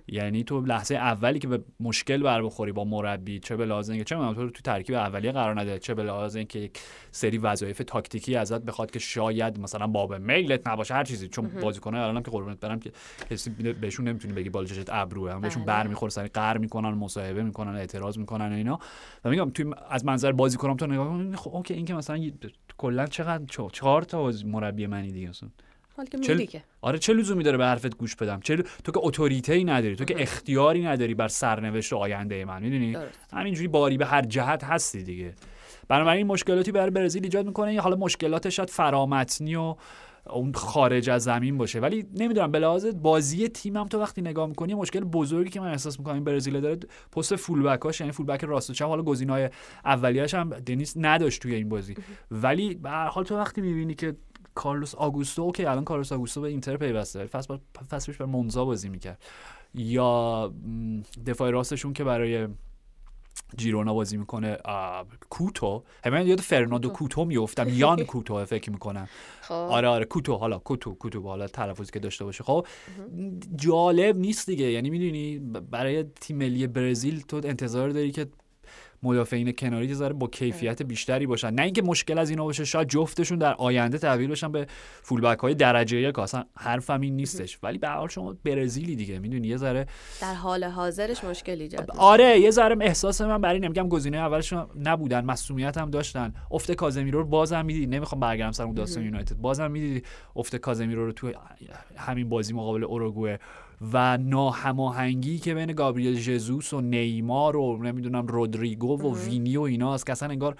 یعنی 0.08 0.44
تو 0.44 0.60
لحظه 0.60 0.94
اولی 0.94 1.38
که 1.38 1.48
به 1.48 1.60
مشکل 1.80 2.22
بر 2.22 2.42
بخوری 2.42 2.72
با 2.72 2.84
مربی 2.84 3.38
چه 3.38 3.56
به 3.56 3.66
لحاظ 3.66 3.90
اینکه 3.90 4.04
چه 4.04 4.16
تو 4.16 4.50
تو 4.50 4.62
ترکیب 4.62 4.94
اولیه 4.94 5.32
قرار 5.32 5.60
نده 5.60 5.78
چه 5.78 5.94
به 5.94 6.02
لحاظ 6.02 6.36
اینکه 6.36 6.58
یک 6.58 6.78
سری 7.10 7.38
وظایف 7.38 7.82
تاکتیکی 7.86 8.36
ازت 8.36 8.60
بخواد 8.62 8.90
که 8.90 8.98
شاید 8.98 9.60
مثلا 9.60 9.86
باب 9.86 10.14
میلت 10.14 10.68
نباشه 10.68 10.94
هر 10.94 11.04
چیزی. 11.04 11.28
چون 11.28 11.48
بازیکن‌ها 11.62 12.02
الانم 12.02 12.22
که 12.22 12.30
قربونت 12.30 12.60
برم 12.60 12.78
که 12.80 12.92
کسی 13.30 13.50
بهشون 13.50 14.08
نمی‌تونی 14.08 14.34
بگی 14.34 14.50
بال 14.50 14.66
چشت 14.66 14.88
ابروه. 14.88 15.32
هم 15.32 15.40
بهشون 15.40 15.64
بله. 15.64 15.74
بر 15.74 15.86
می‌خوره 15.86 16.10
سری 16.10 16.28
قهر 16.28 16.58
می‌کنن 16.58 16.88
مصاحبه 16.88 17.42
می‌کنن 17.42 17.74
اعتراض 17.74 18.18
می‌کنن 18.18 18.52
و 18.52 18.54
اینا. 18.54 18.78
و 19.24 19.30
میگم 19.30 19.50
توی 19.50 19.74
از 19.90 20.04
منظر 20.04 20.32
بازیکنام 20.32 20.76
تو 20.76 20.86
نگاه 20.86 21.08
کن 21.08 21.36
خب 21.36 21.54
اوکی 21.54 21.74
این 21.74 21.84
که 21.84 21.94
مثلا 21.94 22.30
کلا 22.78 23.06
چقدر 23.06 23.44
چه- 23.44 23.68
چهار 23.72 24.02
تا 24.02 24.32
مربی 24.44 24.86
منی 24.86 25.12
دیگه 25.12 25.28
اصلا. 25.28 25.48
حال 26.00 26.06
که 26.06 26.18
چل- 26.18 26.44
که. 26.44 26.62
آره 26.80 26.98
چه 26.98 27.12
لزومی 27.12 27.44
داره 27.44 27.56
به 27.58 27.64
حرفت 27.64 27.96
گوش 27.96 28.16
بدم؟ 28.16 28.40
چه 28.40 28.56
ل- 28.56 28.62
تو 28.84 28.92
که 28.92 29.00
اتوریته 29.02 29.52
ای 29.52 29.64
نداری 29.64 29.96
تو 29.96 30.04
که 30.04 30.22
اختیاری 30.22 30.82
نداری 30.84 31.14
بر 31.14 31.28
سرنوشت 31.28 31.92
آینده 31.92 32.44
من 32.44 32.62
می‌دونی. 32.62 32.96
همینجوری 33.32 33.68
باری 33.68 33.98
به 33.98 34.06
هر 34.06 34.22
جهت 34.22 34.64
هستی 34.64 35.02
دیگه. 35.02 35.34
بنابراین 35.88 36.26
مشکلاتی 36.26 36.72
برای 36.72 36.90
برزیل 36.90 37.24
ایجاد 37.24 37.46
می‌کنه. 37.46 37.80
حالا 37.80 37.96
مشکلاتش 37.96 38.56
شاید 38.56 38.70
فرامتنی 38.70 39.56
و 39.56 39.74
اون 40.30 40.52
خارج 40.52 41.10
از 41.10 41.22
زمین 41.22 41.58
باشه. 41.58 41.80
ولی 41.80 42.06
نمی‌دونم 42.14 42.50
به 42.52 42.92
بازی 42.92 43.48
تیمم 43.48 43.86
تو 43.88 44.00
وقتی 44.00 44.22
نگاه 44.22 44.46
می‌کنی 44.46 44.74
مشکل 44.74 45.00
بزرگی 45.00 45.50
که 45.50 45.60
من 45.60 45.68
احساس 45.68 45.98
می‌کنم 45.98 46.14
این 46.14 46.24
برزیل 46.24 46.60
داره 46.60 46.78
پست 47.12 47.36
فول 47.36 47.62
بک 47.62 48.00
یعنی 48.00 48.12
فول 48.12 48.26
بک 48.26 48.44
راست 48.44 48.70
و 48.70 48.72
چپ 48.72 48.86
حالا 48.86 49.02
گزینه‌های 49.02 49.50
اولیه‌اش 49.84 50.34
هم 50.34 50.50
دنیس 50.50 50.94
نداشت 50.96 51.42
توی 51.42 51.54
این 51.54 51.68
بازی. 51.68 51.94
ولی 52.30 52.74
به 52.74 52.90
هر 52.90 53.06
حال 53.06 53.24
تو 53.24 53.36
وقتی 53.36 53.60
می‌بینی 53.60 53.94
که 53.94 54.16
کارلوس 54.54 54.94
آگوستو 54.94 55.52
که 55.52 55.70
الان 55.70 55.84
کارلوس 55.84 56.12
آگوستو 56.12 56.40
به 56.40 56.48
اینتر 56.48 56.76
پیوسته 56.76 57.26
فصل 57.26 57.56
فصلش 57.90 58.16
بر 58.16 58.26
مونزا 58.26 58.64
بازی 58.64 58.88
می‌کرد. 58.88 59.22
یا 59.74 60.52
دفاع 61.26 61.50
راستشون 61.50 61.92
که 61.92 62.04
برای 62.04 62.48
جیرونا 63.56 63.94
بازی 63.94 64.16
می‌کنه 64.16 64.58
کوتو. 65.30 65.82
همین 66.04 66.26
یاد 66.26 66.40
فرناندو 66.40 66.88
کوتو. 66.88 67.24
میفتم 67.24 67.68
یان 67.68 68.04
کوتو 68.12 68.44
فکر 68.44 68.70
می‌کنم. 68.70 69.08
خب. 69.40 69.52
آره 69.54 69.88
آره 69.88 70.04
کوتو. 70.04 70.34
حالا 70.34 70.58
کوتو 70.58 70.94
کوتو 70.94 71.22
حالا 71.22 71.46
تلفظی 71.46 71.92
که 71.92 71.98
داشته 71.98 72.24
باشه. 72.24 72.44
خب 72.44 72.66
جالب 73.56 74.16
نیست 74.16 74.46
دیگه. 74.46 74.64
یعنی 74.64 74.90
می‌دونی 74.90 75.38
برای 75.70 76.02
تیم 76.02 76.36
ملی 76.36 76.66
برزیل 76.66 77.20
تو 77.20 77.40
انتظار 77.44 77.90
داری 77.90 78.10
که 78.10 78.26
مدافعین 79.02 79.52
کناری 79.52 79.86
یه 79.86 80.12
با 80.12 80.26
کیفیت 80.26 80.82
بیشتری 80.82 81.26
باشن. 81.26 81.50
نه 81.50 81.62
اینکه 81.62 81.82
مشکل 81.82 82.18
از 82.18 82.30
اینا 82.30 82.44
باشه 82.44 82.64
شاید 82.64 82.88
جفتشون 82.88 83.38
در 83.38 83.54
آینده 83.54 83.98
تبدیل 83.98 84.30
بشن 84.30 84.52
به 84.52 84.66
فولبک 85.02 85.38
های 85.38 85.54
درجه 85.54 86.00
یک. 86.00 86.18
اصلا 86.18 86.44
حرفم 86.56 87.00
این 87.00 87.16
نیستش. 87.16 87.58
ولی 87.62 87.78
به 87.78 87.88
حال 87.88 88.08
شما 88.08 88.36
برزیلی 88.44 88.96
دیگه 88.96 89.18
می‌دونی؟ 89.18 89.48
یه 89.48 89.56
ذره 89.56 89.86
در 90.20 90.34
حال 90.34 90.64
حاضرش 90.64 91.24
مشکل 91.24 91.60
ایجاد 91.60 91.90
آره 91.90 92.40
یه 92.40 92.50
ذره 92.50 92.76
احساس 92.80 93.20
من 93.20 93.40
برای 93.40 93.60
نمیگم 93.60 93.88
گزینه 93.88 94.16
اولشون 94.16 94.66
نبودن 94.82 95.24
مسئولیت 95.24 95.78
هم 95.78 95.90
داشتن. 95.90 96.34
افت 96.50 96.72
کازمیرو 96.72 97.18
رو 97.18 97.26
بازم 97.26 97.64
می‌دید 97.64 97.94
نمی‌خوام 97.94 98.20
برگردم 98.20 98.52
سر 98.52 98.64
اون 98.64 98.74
داستان 98.74 99.04
یونایتد. 99.04 99.36
بازم 99.36 99.70
می‌دید 99.70 100.06
افت 100.36 100.56
کازمیرو 100.56 101.06
رو 101.06 101.12
تو 101.12 101.32
همین 101.96 102.28
بازی 102.28 102.52
مقابل 102.52 102.84
اوروگوئه 102.84 103.38
و 103.92 104.18
ناهماهنگی 104.18 105.38
که 105.38 105.54
بین 105.54 105.72
گابریل 105.72 106.14
ژزوس 106.14 106.72
و 106.72 106.80
نیمار 106.80 107.56
و 107.56 107.82
نمی‌دونم 107.82 108.26
رودریگو 108.26 109.02
و 109.02 109.14
وینی 109.14 109.56
و 109.56 109.60
اینا 109.60 109.98
که 109.98 110.12
اصلا 110.12 110.28
انگار 110.28 110.56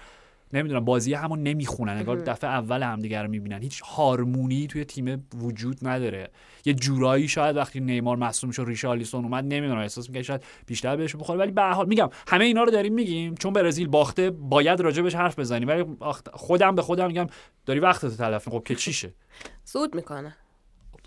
نمی‌دونم 0.53 0.85
بازی 0.85 1.13
همون 1.13 1.43
نمی‌خونن 1.43 1.93
انگار 1.93 2.17
دفعه 2.17 2.49
اول 2.49 2.83
همدیگه 2.83 3.21
رو 3.21 3.29
می‌بینن. 3.29 3.61
هیچ 3.61 3.81
هارمونی 3.81 4.67
توی 4.67 4.85
تیم 4.85 5.27
وجود 5.35 5.87
نداره. 5.87 6.29
یه 6.65 6.73
جورایی 6.73 7.27
شاید 7.27 7.55
وقتی 7.55 7.79
نیمار 7.79 8.17
مصدوم 8.17 8.51
شد 8.51 8.63
ریشالیسون 8.67 9.23
اومد 9.23 9.43
نمی‌دونم 9.43 9.79
احساس 9.79 10.09
می‌کنه 10.09 10.23
شاید 10.23 10.43
بیشتر 10.65 10.95
بهش 10.95 11.15
بخوره. 11.15 11.39
ولی 11.39 11.51
به 11.51 11.61
حال 11.61 11.87
میگم 11.87 12.09
همه 12.27 12.45
اینا 12.45 12.63
رو 12.63 12.71
داریم 12.71 12.93
میگیم 12.93 13.35
چون 13.35 13.53
برزیل 13.53 13.87
باخته 13.87 14.29
باید 14.29 14.81
راجبش 14.81 15.15
حرف 15.15 15.39
بزنیم. 15.39 15.67
ولی 15.67 15.85
خودم 16.33 16.75
به 16.75 16.81
خودم 16.81 17.07
میگم 17.07 17.27
داری 17.65 17.79
وقتتو 17.79 18.15
تلف 18.15 18.49
خب 18.49 18.63
که 18.65 18.75
چیشه 18.75 19.13
سود 19.63 19.95
می‌کنه. 19.99 20.35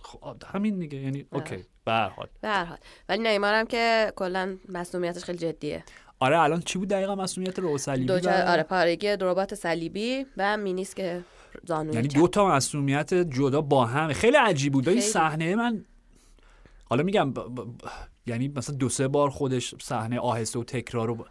خب 0.03 0.37
همین 0.47 0.79
دیگه. 0.79 0.99
یعنی 0.99 1.25
اوکی. 1.33 1.57
به 1.85 1.93
هر 1.93 2.09
حال. 2.09 2.29
به 2.41 2.49
هر 2.49 2.65
حال. 2.65 2.79
ولی 3.09 3.23
نیمار 3.23 3.55
هم 3.55 3.67
که 3.67 4.13
کلا 4.17 4.57
مسئولیتش 4.69 5.25
خیلی 5.25 5.39
جدیه. 5.39 5.85
آره 6.21 6.41
الان 6.41 6.61
چی 6.61 6.79
بود 6.79 6.89
دقیقا 6.89 7.15
مسئولیت 7.15 7.59
رو 7.59 7.79
صلیبی 7.79 8.07
دو 8.07 8.31
آره 8.31 8.63
پارگی 8.63 9.09
ربات 9.09 9.55
صلیبی 9.55 10.27
و 10.37 10.57
مینیس 10.57 10.95
که 10.95 11.25
زانوی 11.67 11.95
یعنی 11.95 12.09
دو 12.09 12.29
تا 12.29 12.49
مسئولیت 12.49 13.15
جدا 13.15 13.61
با 13.61 13.87
هم. 13.87 14.13
خیلی 14.13 14.37
عجیب 14.37 14.73
بود. 14.73 14.89
این 14.89 15.01
صحنه 15.01 15.57
من 15.57 15.85
حالا 16.85 17.03
میگم 17.03 17.33
ب... 17.33 17.41
ب... 17.41 17.67
یعنی 18.27 18.49
مثلا 18.49 18.77
دو 18.77 18.89
سه 18.89 19.09
بار 19.09 19.31
خودش 19.31 19.75
صحنه 19.83 20.19
آهسته 20.21 20.59
و 20.59 20.65
تکرار 20.65 21.09
رو 21.09 21.27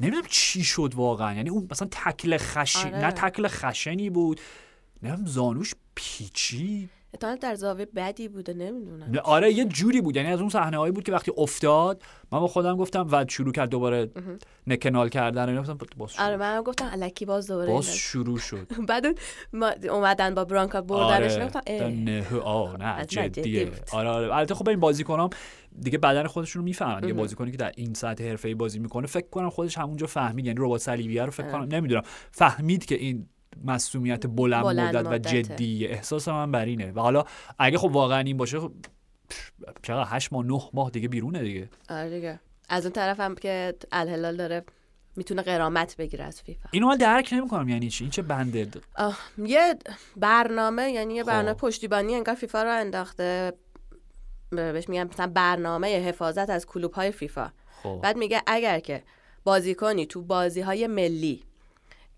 نمی‌دونم 0.00 0.24
چی 0.28 0.64
شد 0.64 0.92
واقعا. 0.94 1.34
یعنی 1.34 1.50
اون 1.50 1.68
مثلا 1.70 1.88
تکل 1.90 2.36
خشن 2.36 2.88
آره. 2.88 3.04
نه 3.04 3.10
تکل 3.10 3.48
خشنی 3.48 4.10
بود 4.10 4.40
نمی‌دونم 5.02 5.26
زانوش 5.26 5.74
پیچی 5.94 6.88
احتمال 7.14 7.36
در 7.36 7.54
زاویه 7.54 7.86
بدی 7.96 8.28
بوده 8.28 8.54
نمی‌دونم. 8.54 9.12
آره 9.24 9.52
یه 9.52 9.64
جوری 9.64 10.00
بود. 10.00 10.16
یعنی 10.16 10.28
از 10.28 10.40
اون 10.40 10.48
صحنه 10.48 10.76
هایی 10.78 10.92
بود 10.92 11.04
که 11.04 11.12
وقتی 11.12 11.32
افتاد 11.36 12.02
من 12.32 12.40
با 12.40 12.46
خودم 12.46 12.76
گفتم 12.76 13.08
و 13.12 13.24
شروع 13.28 13.52
کرد 13.52 13.68
دوباره 13.68 14.10
نکنال 14.66 15.08
کردن. 15.08 15.60
گفتم 15.60 15.78
باز 15.96 16.12
شروع. 16.12 16.26
آره 16.26 16.36
من 16.36 16.62
گفتم 16.62 16.88
الکی 16.92 17.24
باز 17.24 17.46
دوباره 17.46 17.72
باز 17.72 17.96
شروع 17.96 18.38
شد. 18.38 18.66
بعد 18.88 19.06
اومدن 19.90 20.34
با 20.34 20.44
برانکا 20.44 20.80
بردنش 20.80 21.32
آره. 21.32 21.46
گفتم 21.46 21.60
نه 22.04 22.24
آه 22.44 22.76
نه 22.76 23.06
جدیه. 23.06 23.70
آره 23.92 24.08
آره. 24.08 24.34
البته 24.34 24.54
خب 24.54 24.68
این 24.68 24.80
بازی 24.80 25.04
کنم 25.04 25.30
دیگه 25.80 25.98
بدن 25.98 26.26
خودشون 26.26 26.60
رو 26.60 26.64
می‌فهمن. 26.64 27.00
دیگه 27.00 27.12
بازیکنی 27.12 27.50
که 27.50 27.56
در 27.56 27.72
این 27.76 27.94
سطح 27.94 28.24
حرفه‌ای 28.24 28.54
بازی 28.54 28.78
می‌کنه 28.78 29.06
فکر 29.06 29.28
کنم 29.30 29.50
خودش 29.50 29.78
همونجا 29.78 30.06
فهمید. 30.06 30.46
یعنی 30.46 30.58
ربات 30.62 30.80
صلیبیه 30.80 31.24
رو 31.24 31.30
فکر 31.30 31.50
کنم 31.52 31.74
نمی‌دونم. 31.74 32.02
فهمید 32.30 32.84
که 32.84 32.94
این 32.94 33.28
مسئولیت 33.64 34.26
بلند, 34.26 34.64
بلند 34.64 34.96
مدت, 34.96 35.10
و 35.10 35.18
جدی. 35.18 35.86
احساس 35.86 36.28
من 36.28 36.52
بر 36.52 36.64
اینه. 36.64 36.92
و 36.92 37.00
حالا 37.00 37.24
اگه 37.58 37.78
خب 37.78 37.90
واقعا 37.92 38.20
این 38.20 38.36
باشه 38.36 38.60
خب 38.60 38.72
چقدر 39.82 40.08
هشت 40.10 40.32
ماه 40.32 40.44
نه 40.44 40.60
ماه 40.72 40.90
دیگه 40.90 41.08
بیرونه 41.08 41.42
دیگه. 41.42 41.68
آره 41.90 42.10
دیگه. 42.10 42.40
از 42.68 42.86
اون 42.86 42.92
طرف 42.92 43.20
هم 43.20 43.34
که 43.34 43.74
الهلال 43.92 44.36
داره 44.36 44.64
می‌تونه 45.16 45.42
قرامت 45.42 45.96
بگیره 45.96 46.24
از 46.24 46.42
فیفا. 46.42 46.68
اینو 46.72 46.88
من 46.88 46.96
درک 46.96 47.28
نمی‌کنم 47.32 47.68
یعنی 47.68 47.90
چی؟ 47.90 48.04
این 48.04 48.10
چه 48.10 48.22
بنده؟ 48.22 48.68
یه 49.38 49.74
برنامه 50.16 50.90
یعنی 50.90 51.14
یه 51.14 51.24
برنامه 51.24 51.54
خب. 51.54 51.60
پشتیبانی 51.60 52.14
انگار 52.14 52.34
فیفا 52.34 52.62
رو 52.62 52.70
انداخته. 52.70 53.52
بهش 54.50 54.88
میگن 54.88 55.04
مثلا 55.04 55.26
برنامه 55.26 55.88
حفاظت 55.88 56.50
از 56.50 56.66
کلوب 56.66 56.92
های 56.92 57.12
فیفا. 57.12 57.52
خب. 57.82 58.00
بعد 58.02 58.16
میگه 58.16 58.42
اگر 58.46 58.80
که 58.80 59.02
بازیکنی 59.44 60.06
تو 60.06 60.22
بازی 60.22 60.60
های 60.60 60.86
ملی 60.86 61.44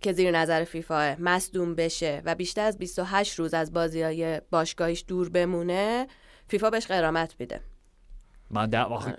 که 0.02 0.12
زیر 0.12 0.30
نظر 0.30 0.64
فیفا 0.64 1.16
مصدوم 1.18 1.74
بشه 1.74 2.22
و 2.24 2.34
بیشتر 2.34 2.64
از 2.64 2.78
28 2.78 3.38
روز 3.38 3.54
از 3.54 3.72
بازی 3.72 4.02
های 4.02 4.40
باشگاهیش 4.50 5.04
دور 5.08 5.28
بمونه 5.28 6.06
فیفا 6.48 6.70
بهش 6.70 6.86
قرامت 6.86 7.34
میده. 7.38 7.60
من 8.50 8.66
در 8.66 8.84
آخه 8.84 9.18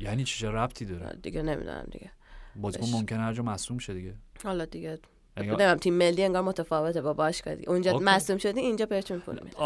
یعنی 0.00 0.24
چه 0.24 0.50
ربطی 0.50 0.84
داره؟ 0.84 1.16
دیگه 1.22 1.42
نمی‌دونم 1.42 1.86
دیگه. 1.90 2.10
بازیکن 2.56 2.86
ممکنه 2.92 3.18
هر 3.18 3.32
جا 3.32 3.42
مصدوم 3.42 3.78
شه 3.78 3.94
دیگه. 3.94 4.14
حالا 4.44 4.64
دیگه 4.64 4.98
نمی‌دونم 5.36 5.76
تیم 5.76 5.94
ملی 5.94 6.24
انگار 6.24 6.42
متفاوته 6.42 7.02
با 7.02 7.12
باشگاه 7.12 7.54
اونجا 7.66 7.98
مصدوم 7.98 8.38
شدی 8.38 8.60
اینجا 8.60 8.86
بهتون 8.86 9.18
پول 9.18 9.40
میده 9.44 9.62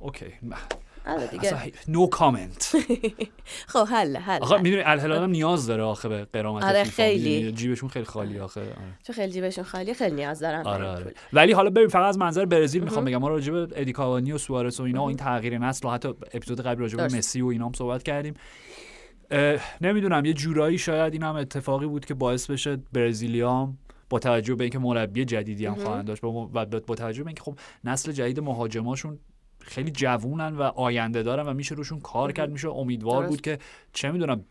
اوکی. 0.00 0.34
آره 0.42 0.56
دیگه. 1.30 1.72
نو 1.88 2.06
کامنت 2.06 2.72
خب 3.72 3.86
حل 3.90 4.16
حل 4.16 4.42
آخه 4.42 4.56
می‌دونی 4.56 4.82
الهلال 4.82 5.22
هم 5.22 5.30
نیاز 5.30 5.66
داره 5.66 5.82
آخه 5.82 6.08
به 6.08 6.26
قرامت 6.32 6.64
آره 6.64 6.84
خیلی. 6.84 7.52
جیبشون 7.52 7.88
خیلی 7.88 8.04
خالی 8.04 8.38
آخه. 8.38 8.60
آره. 8.60 9.14
خیلی 9.14 9.32
جیبشون 9.32 9.64
خالی 9.64 9.94
خیلی 9.94 10.16
نیاز 10.16 10.40
دارن 10.40 10.66
آره 10.66 10.86
آره. 10.86 11.14
ولی 11.32 11.52
حالا 11.52 11.70
ببین 11.70 11.88
فقط 11.88 12.08
از 12.08 12.18
منظر 12.18 12.44
برزیل 12.44 12.84
می‌خوام 12.84 13.04
بگم 13.04 13.16
ما 13.16 13.28
راجع 13.28 13.52
به 13.52 13.68
ادی 13.74 13.92
کاوانی 13.92 14.32
و 14.32 14.38
سوارز 14.38 14.80
و 14.80 14.82
اینا 14.82 15.04
و 15.04 15.08
این 15.08 15.16
تغییر 15.16 15.58
نسل 15.58 15.88
و 15.88 15.90
حتی 15.90 16.08
اپیزود 16.08 16.60
قبل 16.60 16.80
راجع 16.80 16.96
به 16.96 17.04
مسی 17.04 17.42
و 17.42 17.46
اینا 17.46 17.66
هم 17.66 17.72
صحبت 17.72 18.02
کردیم. 18.02 18.34
نمی‌دونم 19.80 20.24
یه 20.24 20.32
جورایی 20.32 20.78
شاید 20.78 21.12
این 21.12 21.22
هم 21.22 21.36
اتفاقی 21.36 21.86
بود 21.86 22.04
که 22.04 22.14
باعث 22.14 22.50
بشه 22.50 22.78
برزیلیام 22.92 23.78
با 24.10 24.18
توجه 24.18 24.54
به 24.54 24.64
اینکه 24.64 24.78
مربی 24.78 25.24
جدیدی 25.24 25.66
هم 25.66 25.74
خواهند 25.74 26.06
داشت 26.06 26.24
و 26.24 26.48
با 26.86 26.94
توجه 26.94 27.22
به 27.22 27.28
اینکه 27.28 27.42
خب 27.42 27.58
نسل 27.84 28.12
جدید 28.12 28.40
مهاجماشون 28.40 29.18
خیلی 29.64 29.90
جوونن 29.90 30.56
و 30.56 30.62
آینده 30.62 31.22
دارن 31.22 31.46
و 31.46 31.54
میشه 31.54 31.74
روشون 31.74 32.00
کار 32.00 32.32
کرد 32.32 32.50
میشه 32.50 32.68
امیدوار 32.68 33.26
بود 33.26 33.40
که 33.40 33.58
چه 33.92 34.10
می‌دونم 34.12 34.44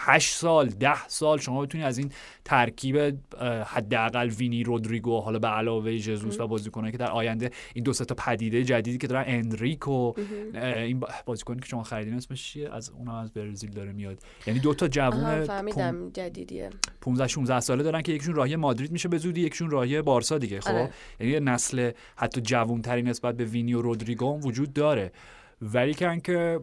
هشت 0.00 0.34
سال 0.34 0.68
ده 0.68 1.08
سال 1.08 1.38
شما 1.38 1.62
بتونی 1.62 1.84
از 1.84 1.98
این 1.98 2.12
ترکیب 2.44 3.18
حداقل 3.66 4.28
وینی 4.28 4.62
رودریگو 4.62 5.20
حالا 5.20 5.38
به 5.38 5.48
علاوه 5.48 5.98
جزوس 5.98 6.40
و 6.40 6.46
بازیکنایی 6.46 6.92
که 6.92 6.98
در 6.98 7.10
آینده 7.10 7.50
این 7.74 7.84
دو 7.84 7.92
تا 7.92 8.14
پدیده 8.14 8.64
جدیدی 8.64 8.98
که 8.98 9.06
دارن 9.06 9.24
انریکو 9.26 10.12
این 10.54 11.00
بازیکنی 11.26 11.60
که 11.60 11.66
شما 11.66 11.82
خریدین 11.82 12.14
اسمش 12.14 12.42
چیه؟ 12.42 12.74
از 12.74 12.90
اونها 12.90 13.20
از 13.20 13.32
برزیل 13.32 13.70
داره 13.70 13.92
میاد. 13.92 14.18
یعنی 14.46 14.60
دو 14.60 14.74
تا 14.74 14.88
جوون 14.88 15.44
فهمیدم 15.44 16.10
جدیدیه. 16.10 16.70
15 17.00 17.28
16 17.28 17.60
ساله 17.60 17.82
دارن 17.82 18.02
که 18.02 18.12
یکشون 18.12 18.34
راهی 18.34 18.56
مادرید 18.56 18.92
میشه 18.92 19.08
به 19.08 19.18
زودی 19.18 19.40
یکشون 19.40 19.70
راهی 19.70 20.02
بارسا 20.02 20.38
دیگه. 20.38 20.60
خب؟ 20.60 20.70
آره. 20.70 20.90
یعنی 21.20 21.40
نسل 21.40 21.90
حتی 22.16 22.40
جوون 22.40 22.82
ترین 22.82 23.08
نسبت 23.08 23.36
به 23.36 23.44
وینی 23.44 23.74
و 23.74 23.82
رودریگو 23.82 24.40
وجود 24.40 24.72
داره. 24.72 25.12
ولی 25.62 25.94
که 25.94 26.60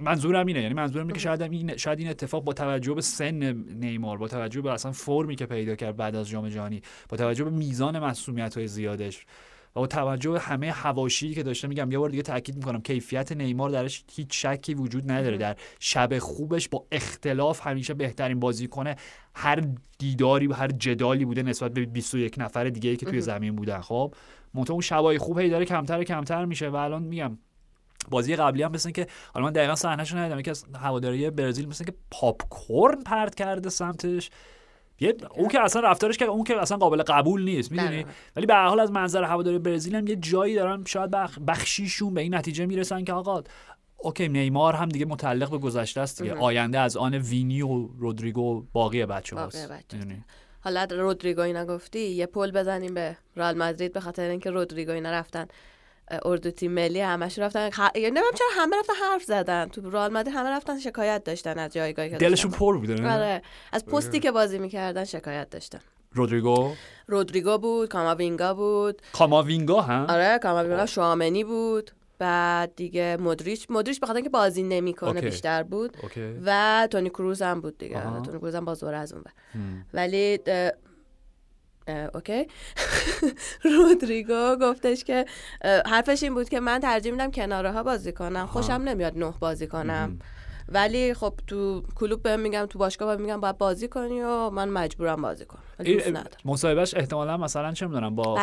منظورم 0.00 0.46
اینه 0.46 0.62
یعنی 0.62 0.74
منظورم 0.74 1.06
اینه 1.06 1.14
که 1.14 1.20
شاید 1.20 1.42
این 1.42 1.76
شاید 1.76 1.98
این 1.98 2.08
اتفاق 2.08 2.44
با 2.44 2.52
توجه 2.52 2.94
به 2.94 3.00
سن 3.00 3.52
نیمار 3.52 4.18
با 4.18 4.28
توجه 4.28 4.60
به 4.60 4.72
اصلا 4.72 4.92
فرمی 4.92 5.36
که 5.36 5.46
پیدا 5.46 5.74
کرد 5.74 5.96
بعد 5.96 6.16
از 6.16 6.28
جام 6.28 6.48
جهانی 6.48 6.82
با 7.08 7.16
توجه 7.16 7.44
به 7.44 7.50
میزان 7.50 7.98
مسئولیت 7.98 8.56
های 8.56 8.66
زیادش 8.66 9.26
و 9.76 9.80
با 9.80 9.86
توجه 9.86 10.30
به 10.30 10.40
همه 10.40 10.70
حواشی 10.70 11.34
که 11.34 11.42
داشته 11.42 11.68
میگم 11.68 11.92
یه 11.92 11.98
بار 11.98 12.10
دیگه 12.10 12.22
تاکید 12.22 12.56
می‌کنم 12.56 12.80
کیفیت 12.80 13.32
نیمار 13.32 13.70
درش 13.70 14.04
هیچ 14.12 14.46
شکی 14.46 14.74
وجود 14.74 15.10
نداره. 15.10 15.36
در 15.36 15.56
شب 15.80 16.18
خوبش 16.18 16.68
با 16.68 16.86
اختلاف 16.92 17.66
همیشه 17.66 17.94
بهترین 17.94 18.40
بازی 18.40 18.66
کنه 18.66 18.96
هر 19.34 19.64
دیداری 19.98 20.46
و 20.46 20.52
هر 20.52 20.68
جدالی 20.68 21.24
بوده 21.24 21.42
نسبت 21.42 21.72
به 21.72 21.86
21 21.86 22.34
نفر 22.38 22.64
دیگه 22.64 22.90
ای 22.90 22.96
که 22.96 23.06
توی 23.06 23.20
زمین 23.20 23.56
بودن. 23.56 23.80
خب 23.80 24.14
منتها 24.54 24.72
اون 24.72 24.82
شبای 24.82 25.18
خوب 25.18 25.38
هی 25.38 25.50
داره 25.50 25.64
کمتر 25.64 26.04
کمتر 26.04 26.44
میشه 26.44 26.68
و 26.68 26.74
الان 26.74 27.02
میگم 27.02 27.38
بازی 28.08 28.36
قبلی 28.36 28.62
هم 28.62 28.72
مثل 28.72 28.90
که 28.90 29.06
حالا 29.34 29.46
من 29.46 29.52
دقیقا 29.52 29.74
صحنه‌شو 29.74 30.16
ندیدم 30.18 30.38
یکی 30.38 30.50
از 30.50 30.64
هواداری 30.74 31.30
برزیل 31.30 31.68
مثل 31.68 31.84
که 31.84 31.94
پاپ 32.10 32.42
کورن 32.48 33.02
پرت 33.02 33.34
کرده 33.34 33.70
سمتش. 33.70 34.30
یه 35.00 35.16
اون 35.34 35.48
که 35.48 35.60
اصلا 35.60 35.82
رفتارش 35.82 36.16
که 36.16 36.24
اون 36.24 36.44
که 36.44 36.60
اصلا 36.60 36.76
قابل 36.76 37.02
قبول 37.02 37.44
نیست 37.44 37.72
می‌دونی؟ 37.72 38.06
ولی 38.36 38.46
به 38.46 38.54
حال 38.54 38.80
از 38.80 38.92
منظر 38.92 39.24
هواداری 39.24 39.58
برزیل 39.58 39.94
هم 39.94 40.06
یه 40.06 40.16
جایی 40.16 40.54
دارن 40.54 40.84
شاید 40.84 41.10
بخشیشون 41.46 42.14
به 42.14 42.20
این 42.20 42.34
نتیجه 42.34 42.66
می‌رسن 42.66 43.04
که 43.04 43.12
آقا 43.12 43.42
اوکی 43.96 44.28
نیمار 44.28 44.74
هم 44.74 44.88
دیگه 44.88 45.06
متعلق 45.06 45.50
به 45.50 45.58
گذشته 45.58 46.00
است 46.00 46.22
دیگه. 46.22 46.34
آینده 46.34 46.78
از 46.78 46.96
آن 46.96 47.14
وینی 47.14 47.62
و 47.62 47.86
رودریگو 47.86 48.64
باقی 48.72 49.06
بچه 49.06 49.36
هاست 49.36 49.72
حالا 50.60 50.86
رودریگو 50.90 51.40
اینا 51.40 51.64
گفتی 51.64 52.00
یه 52.00 52.26
پل 52.26 52.50
بزنیم 52.50 52.94
به 52.94 53.16
رئال 53.36 53.58
مادرید 53.58 53.92
به 53.92 54.00
خاطر 54.00 54.28
اینکه 54.28 54.50
رودریگو 54.50 54.92
اینا 54.92 55.10
رفتن 55.10 55.46
اردو 56.24 56.50
تیم 56.50 56.72
ملی 56.72 57.00
همش 57.00 57.38
رفتن. 57.38 57.70
یعنی 57.94 58.06
نمی‌دونم 58.06 58.32
چرا 58.38 58.48
همه 58.56 58.76
رفتن 58.78 58.92
حرف 58.92 59.22
زدن. 59.24 59.68
تو 59.68 59.90
رئال 59.90 60.12
مادرید 60.12 60.34
همه 60.34 60.50
رفتن 60.50 60.78
شکایت 60.78 61.24
داشتن 61.24 61.58
از 61.58 61.72
جایگاهی 61.72 62.10
که 62.10 62.16
دلشون 62.16 62.50
پر 62.50 62.78
بود 62.78 62.90
آره. 62.90 63.42
از 63.72 63.86
پستی 63.86 64.20
که 64.20 64.30
بازی 64.30 64.58
می‌کردن 64.58 65.04
شکایت 65.04 65.50
داشتن. 65.50 65.80
رودریگو؟ 66.12 66.72
رودریگو 67.06 67.58
بود 67.58 67.88
کاماوینگا 67.88 68.54
بود. 68.54 69.02
کاماوینگا 69.12 69.80
هم 69.80 70.06
آره 70.08 70.38
کاماوینگا 70.42 70.86
شوامنی 70.86 71.44
بود. 71.44 71.90
بعد 72.18 72.76
دیگه 72.76 73.16
مدریچ 73.20 73.66
مدریچ 73.70 74.00
بخاطر 74.00 74.16
اینکه 74.16 74.30
بازی 74.30 74.62
نمی‌کنه 74.62 75.20
بیشتر 75.20 75.62
بود. 75.62 75.96
و 76.44 76.88
تونی 76.90 77.10
کروز 77.10 77.42
هم 77.42 77.60
بود 77.60 77.78
دیگه. 77.78 78.02
تونی 78.24 78.38
کروز 78.38 78.54
هم 78.54 78.64
باز 78.64 78.84
از 78.84 79.12
اون 79.12 79.24
ولی 79.94 80.38
اوکی؟ 82.14 82.46
رودریگو 83.76 84.56
گفتش 84.60 85.04
که 85.04 85.24
حرفش 85.86 86.22
این 86.22 86.34
بود 86.34 86.48
که 86.48 86.60
من 86.60 86.80
ترجیح 86.80 87.12
میدم 87.12 87.30
کناره 87.30 87.72
ها 87.72 87.82
بازی 87.82 88.12
کنم. 88.12 88.46
خوشم 88.46 88.72
نمیاد 88.72 89.18
نه 89.18 89.34
بازی 89.40 89.66
کنم. 89.66 90.18
ولی 90.70 91.14
خب 91.14 91.34
تو 91.46 91.82
کلوب 91.94 92.22
بهم 92.22 92.40
میگم 92.40 92.66
تو 92.70 92.78
باشگاه 92.78 93.16
بهم 93.16 93.24
میگم 93.26 93.40
باید 93.40 93.58
بازی 93.58 93.88
کنی 93.88 94.20
و 94.22 94.50
من 94.50 94.68
مجبورم 94.68 95.22
بازی 95.22 95.44
کنم. 95.44 95.60
مصاحبهش 96.44 96.94
احتمالا 96.94 97.36
مثلا 97.36 97.72
چه 97.72 97.86
می‌دونم 97.86 98.14
با 98.14 98.38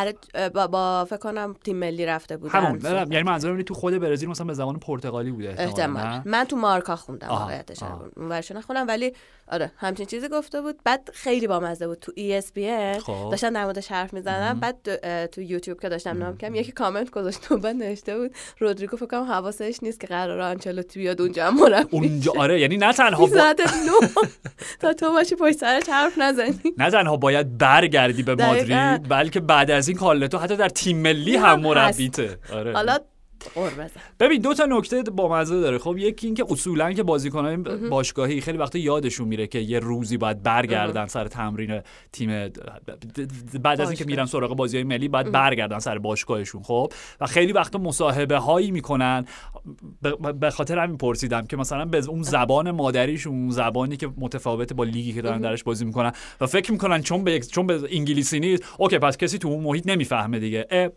با, 0.53 0.67
با 0.67 1.05
فکر 1.05 1.17
کنم 1.17 1.55
تیم 1.63 1.75
ملی 1.75 2.05
رفته 2.05 2.37
بود 2.37 2.51
همون 2.51 2.81
یعنی 3.11 3.23
منظورم 3.23 3.61
تو 3.61 3.73
خود 3.73 3.93
برزیل 3.97 4.29
مثلا 4.29 4.47
به 4.47 4.53
زبان 4.53 4.79
پرتغالی 4.79 5.31
بوده 5.31 5.55
احتمالا 5.57 6.21
من 6.25 6.43
تو 6.43 6.55
مارکا 6.55 6.95
خوندم 6.95 7.27
واقعیتش 7.27 7.79
ورش 8.17 8.51
نخونم 8.51 8.87
ولی 8.87 9.13
آره 9.51 9.71
همچین 9.77 10.05
چیزی 10.05 10.27
گفته 10.29 10.61
بود. 10.61 10.79
بعد 10.83 11.09
خیلی 11.13 11.47
بامزه 11.47 11.87
بود 11.87 11.99
تو 11.99 12.11
ESPN 12.11 12.99
خب. 12.99 13.27
داشتن 13.31 13.53
در 13.53 13.63
موردش 13.63 13.91
حرف 13.91 14.13
می‌زدن 14.13 14.59
بعد 14.59 15.25
تو 15.25 15.41
یوتیوب 15.41 15.79
که 15.79 15.89
داشتم 15.89 16.17
نام 16.17 16.37
کردم 16.37 16.55
یکی 16.55 16.71
کامنت 16.71 17.09
گذاشت 17.09 17.51
و 17.51 17.57
بعد 17.57 17.75
نوشته 17.75 18.17
بود 18.17 18.31
رودریگو 18.59 18.97
فکر 18.97 19.05
کنم 19.05 19.23
حواسش 19.23 19.79
نیست 19.81 19.99
که 19.99 20.07
قرار 20.07 20.41
آنچلوتی 20.41 20.99
بیاد 20.99 21.21
اونجا 21.21 21.51
مربی 21.51 22.16
اونجا 22.17 22.41
آره 22.41 22.61
یعنی 22.61 22.77
نه 22.77 22.93
تنها 22.93 23.25
با... 23.25 23.53
تا 24.79 24.93
تو 24.93 25.11
باشی 25.11 25.35
پشت 25.35 25.57
سرش 25.57 25.89
حرف 25.89 26.17
نزنی. 26.17 26.59
نه 26.77 26.91
تنها 26.91 27.17
باید 27.17 27.57
برگردی 27.57 28.23
به 28.23 28.35
مادرید 28.35 29.09
بلکه 29.09 29.39
بعد 29.39 29.71
از 29.71 29.87
این 29.87 29.97
کالتو 29.97 30.37
حتی 30.37 30.55
در 30.55 30.69
تیم 30.69 30.97
ملی 30.97 31.35
هم 31.35 31.59
مربیته. 31.59 32.39
آره. 32.53 32.73
حالا 32.73 32.97
ببین 34.19 34.41
دو 34.41 34.53
تا 34.53 34.65
نکته 34.65 35.03
با 35.03 35.31
مزه 35.31 35.61
داره. 35.61 35.77
خب 35.77 35.97
یکی 35.97 36.27
اینکه 36.27 36.45
اصولا 36.49 36.93
که 36.93 37.03
بازیکنان 37.03 37.63
باشگاهی 37.89 38.41
خیلی 38.41 38.57
وقتا 38.57 38.79
یادشون 38.79 39.27
میره 39.27 39.47
که 39.47 39.59
یه 39.59 39.79
روزی 39.79 40.17
باید 40.17 40.43
برگردن 40.43 41.07
سر 41.07 41.27
تمرین 41.27 41.81
تیم 42.11 42.29
بعد 43.63 43.81
از 43.81 43.89
اینکه 43.89 44.05
میرن 44.05 44.25
سراغ 44.25 44.55
بازی 44.55 44.77
های 44.77 44.83
ملی 44.83 45.07
باید 45.07 45.31
برگردن 45.31 45.79
سر 45.79 45.97
باشگاهشون 45.97 46.63
خب؟ 46.63 46.93
و 47.21 47.25
خیلی 47.25 47.53
وقتا 47.53 47.79
مصاحبه 47.79 48.37
هایی 48.37 48.71
می‌کنن. 48.71 49.25
به 50.39 50.49
خاطر 50.49 50.79
همین 50.79 50.97
پرسیدم 50.97 51.45
که 51.45 51.57
مثلا 51.57 51.85
به 51.85 52.05
اون 52.09 52.23
زبان 52.23 52.71
مادریشون 52.71 53.33
اون 53.33 53.49
زبانی 53.49 53.97
که 53.97 54.09
متفاوت 54.17 54.73
با 54.73 54.83
لیگی 54.83 55.13
که 55.13 55.21
دارن 55.21 55.41
درش 55.41 55.63
بازی 55.63 55.85
می‌کنن 55.85 56.11
و 56.41 56.47
فکر 56.47 56.71
می‌کنن 56.71 57.01
چون 57.01 57.23
به 57.23 57.39
چون 57.39 57.67
به 57.67 57.79
انگلیسی 57.91 58.39
نیست 58.39 58.63
اوکی 58.77 58.97
پس 58.97 59.17
کسی 59.17 59.37
تو 59.37 59.47
اون 59.47 59.63
محیط 59.63 59.87
نمی‌فهمه 59.87 60.39
دیگه. 60.39 60.91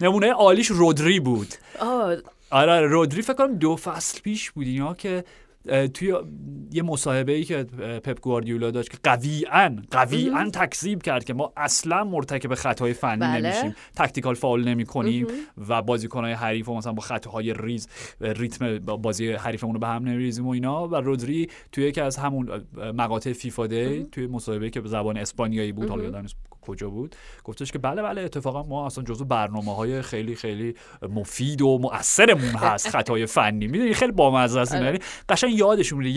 نمونه 0.00 0.32
عالیش 0.32 0.66
رودری 0.66 1.20
بود. 1.20 1.54
آره 2.50 2.72
آره. 2.72 2.86
رودری 2.86 3.22
فکر 3.22 3.34
کنم 3.34 3.54
دو 3.54 3.76
فصل 3.76 4.20
پیش 4.20 4.50
بود 4.50 4.66
اینا 4.66 4.94
که 4.94 5.24
توی 5.94 6.14
یه 6.72 6.82
مصاحبه 6.82 7.32
ای 7.32 7.44
که 7.44 7.64
پپ 8.04 8.20
گواردیولا 8.20 8.70
داشت 8.70 8.90
که 8.90 8.98
قویا 9.02 9.86
قویا 9.90 10.50
تکذیب 10.50 11.02
کرد 11.02 11.24
که 11.24 11.34
ما 11.34 11.52
اصلا 11.56 12.04
مرتکب 12.04 12.54
خطای 12.54 12.92
فنی 12.92 13.16
بله. 13.16 13.50
نمیشیم. 13.50 13.76
tactical 13.96 14.34
foul 14.34 14.64
نمی 14.64 14.84
کنیم 14.84 15.26
و 15.68 15.82
بازیکنهای 15.82 16.32
حریف 16.32 16.68
و 16.68 16.74
مثلا 16.74 16.92
با 16.92 17.02
خطاهای 17.02 17.54
ریز 17.54 17.88
ریتم 18.20 18.78
بازی 18.78 19.32
حریفمون 19.32 19.74
رو 19.74 19.80
به 19.80 19.86
هم 19.86 20.04
نمیریزیم 20.08 20.46
و 20.46 20.50
اینا. 20.50 20.88
و 20.88 20.94
رودری 20.94 21.48
توی 21.72 21.84
یکی 21.84 22.00
از 22.00 22.16
همون 22.16 22.64
مقاطع 22.76 23.32
FIFA 23.32 23.66
day 23.66 24.06
توی 24.12 24.26
مصاحبه 24.26 24.70
که 24.70 24.80
به 24.80 24.88
زبان 24.88 25.16
اسپانیایی 25.16 25.72
بود 25.72 25.88
حالا 25.88 26.02
یادم 26.02 26.26
کجا 26.66 26.90
بود؟ 26.90 27.16
گفتش 27.44 27.72
که 27.72 27.78
بله 27.78 28.02
بله 28.02 28.20
اتفاقا 28.20 28.62
ما 28.62 28.86
اصلا 28.86 29.04
جزو 29.04 29.24
برنامه 29.24 29.74
های 29.76 30.02
خیلی 30.02 30.34
خیلی 30.34 30.74
مفید 31.02 31.62
و 31.62 31.78
مؤثرمون 31.78 32.54
هست 32.54 32.88
خطای 32.96 33.26
فنی. 33.26 33.66
می‌دونی 33.66 33.94
خیلی 33.94 34.12
بامزه 34.12 34.60
است 34.60 34.74
آره. 34.74 34.84
یعنی 34.84 34.98
قشنگ 35.28 35.58
یادشون 35.58 35.98
میره. 35.98 36.10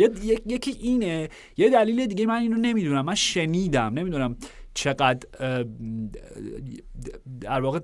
یکی 0.45 0.71
اینه 0.71 1.29
یه 1.57 1.69
دلیل 1.69 2.05
دیگه 2.05 2.25
من 2.25 2.41
اینو 2.41 2.57
نمی‌دونم. 2.57 3.05
من 3.05 3.15
شنیدم 3.15 3.93
نمی‌دونم 3.93 4.37
چقدر 4.73 5.27
در 7.41 7.61
واقع 7.61 7.79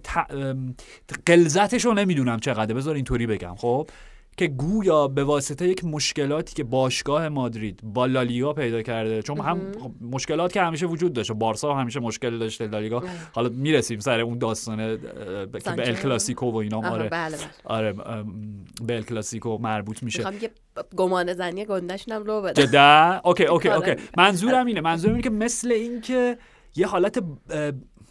قلزتش 1.26 1.86
رو 1.86 1.94
نمی‌دونم 1.94 2.40
چقدر 2.40 2.74
بذار 2.74 2.96
اینطوری 2.96 3.28
بگم 3.28 3.56
خب؟ 3.58 3.90
که 4.38 4.48
گویا 4.48 5.08
به 5.08 5.24
واسطه 5.24 5.68
یک 5.68 5.86
مشکلاتی 5.86 6.56
که 6.56 6.64
باشگاه 6.64 7.30
مادرید 7.30 7.80
با 7.84 8.06
لالیگا 8.06 8.54
پیدا 8.54 8.82
کرده 8.82 9.22
چون 9.22 9.40
هم 9.40 9.62
مشکلات 10.02 10.54
که 10.54 10.62
همیشه 10.62 10.86
وجود 10.86 11.14
داشته 11.14 11.34
بارسا 11.34 11.74
همیشه 11.74 12.00
مشکل 12.00 12.40
داشته 12.40 12.68
لالیگا 12.68 13.04
حالا 13.34 13.50
می‌رسیم 13.50 14.00
سر 14.00 14.20
اون 14.20 14.38
داستان 14.38 14.78
که 14.78 15.72
به 15.76 15.88
ال 15.88 15.96
کلاسیکو 15.96 16.52
و 16.52 16.56
اینا 16.56 16.78
آره. 16.78 17.10
بله 17.10 17.10
بله. 17.10 17.38
آره 17.64 17.94
به 18.88 18.96
ال 18.96 19.04
کلاسیکو 19.04 19.58
مربوط 19.58 20.04
میشه. 20.04 20.24
یه 20.42 20.52
گمان 20.96 21.34
زنی 21.34 21.66
گندشون 21.66 22.16
هم 22.16 22.24
رو 22.24 22.42
بده 22.42 22.66
جدا؟ 22.68 23.22
اوکی 23.26 23.46
اوکی 23.46 23.70
اوکی. 23.70 23.96
منظورم 24.18 24.66
اینه 24.66 24.82
منظورم 24.82 25.14
اینه 25.14 25.24
که 25.24 25.30
مثل 25.30 25.72
اینکه 25.72 26.38
یه 26.76 26.88
حالت 26.88 27.24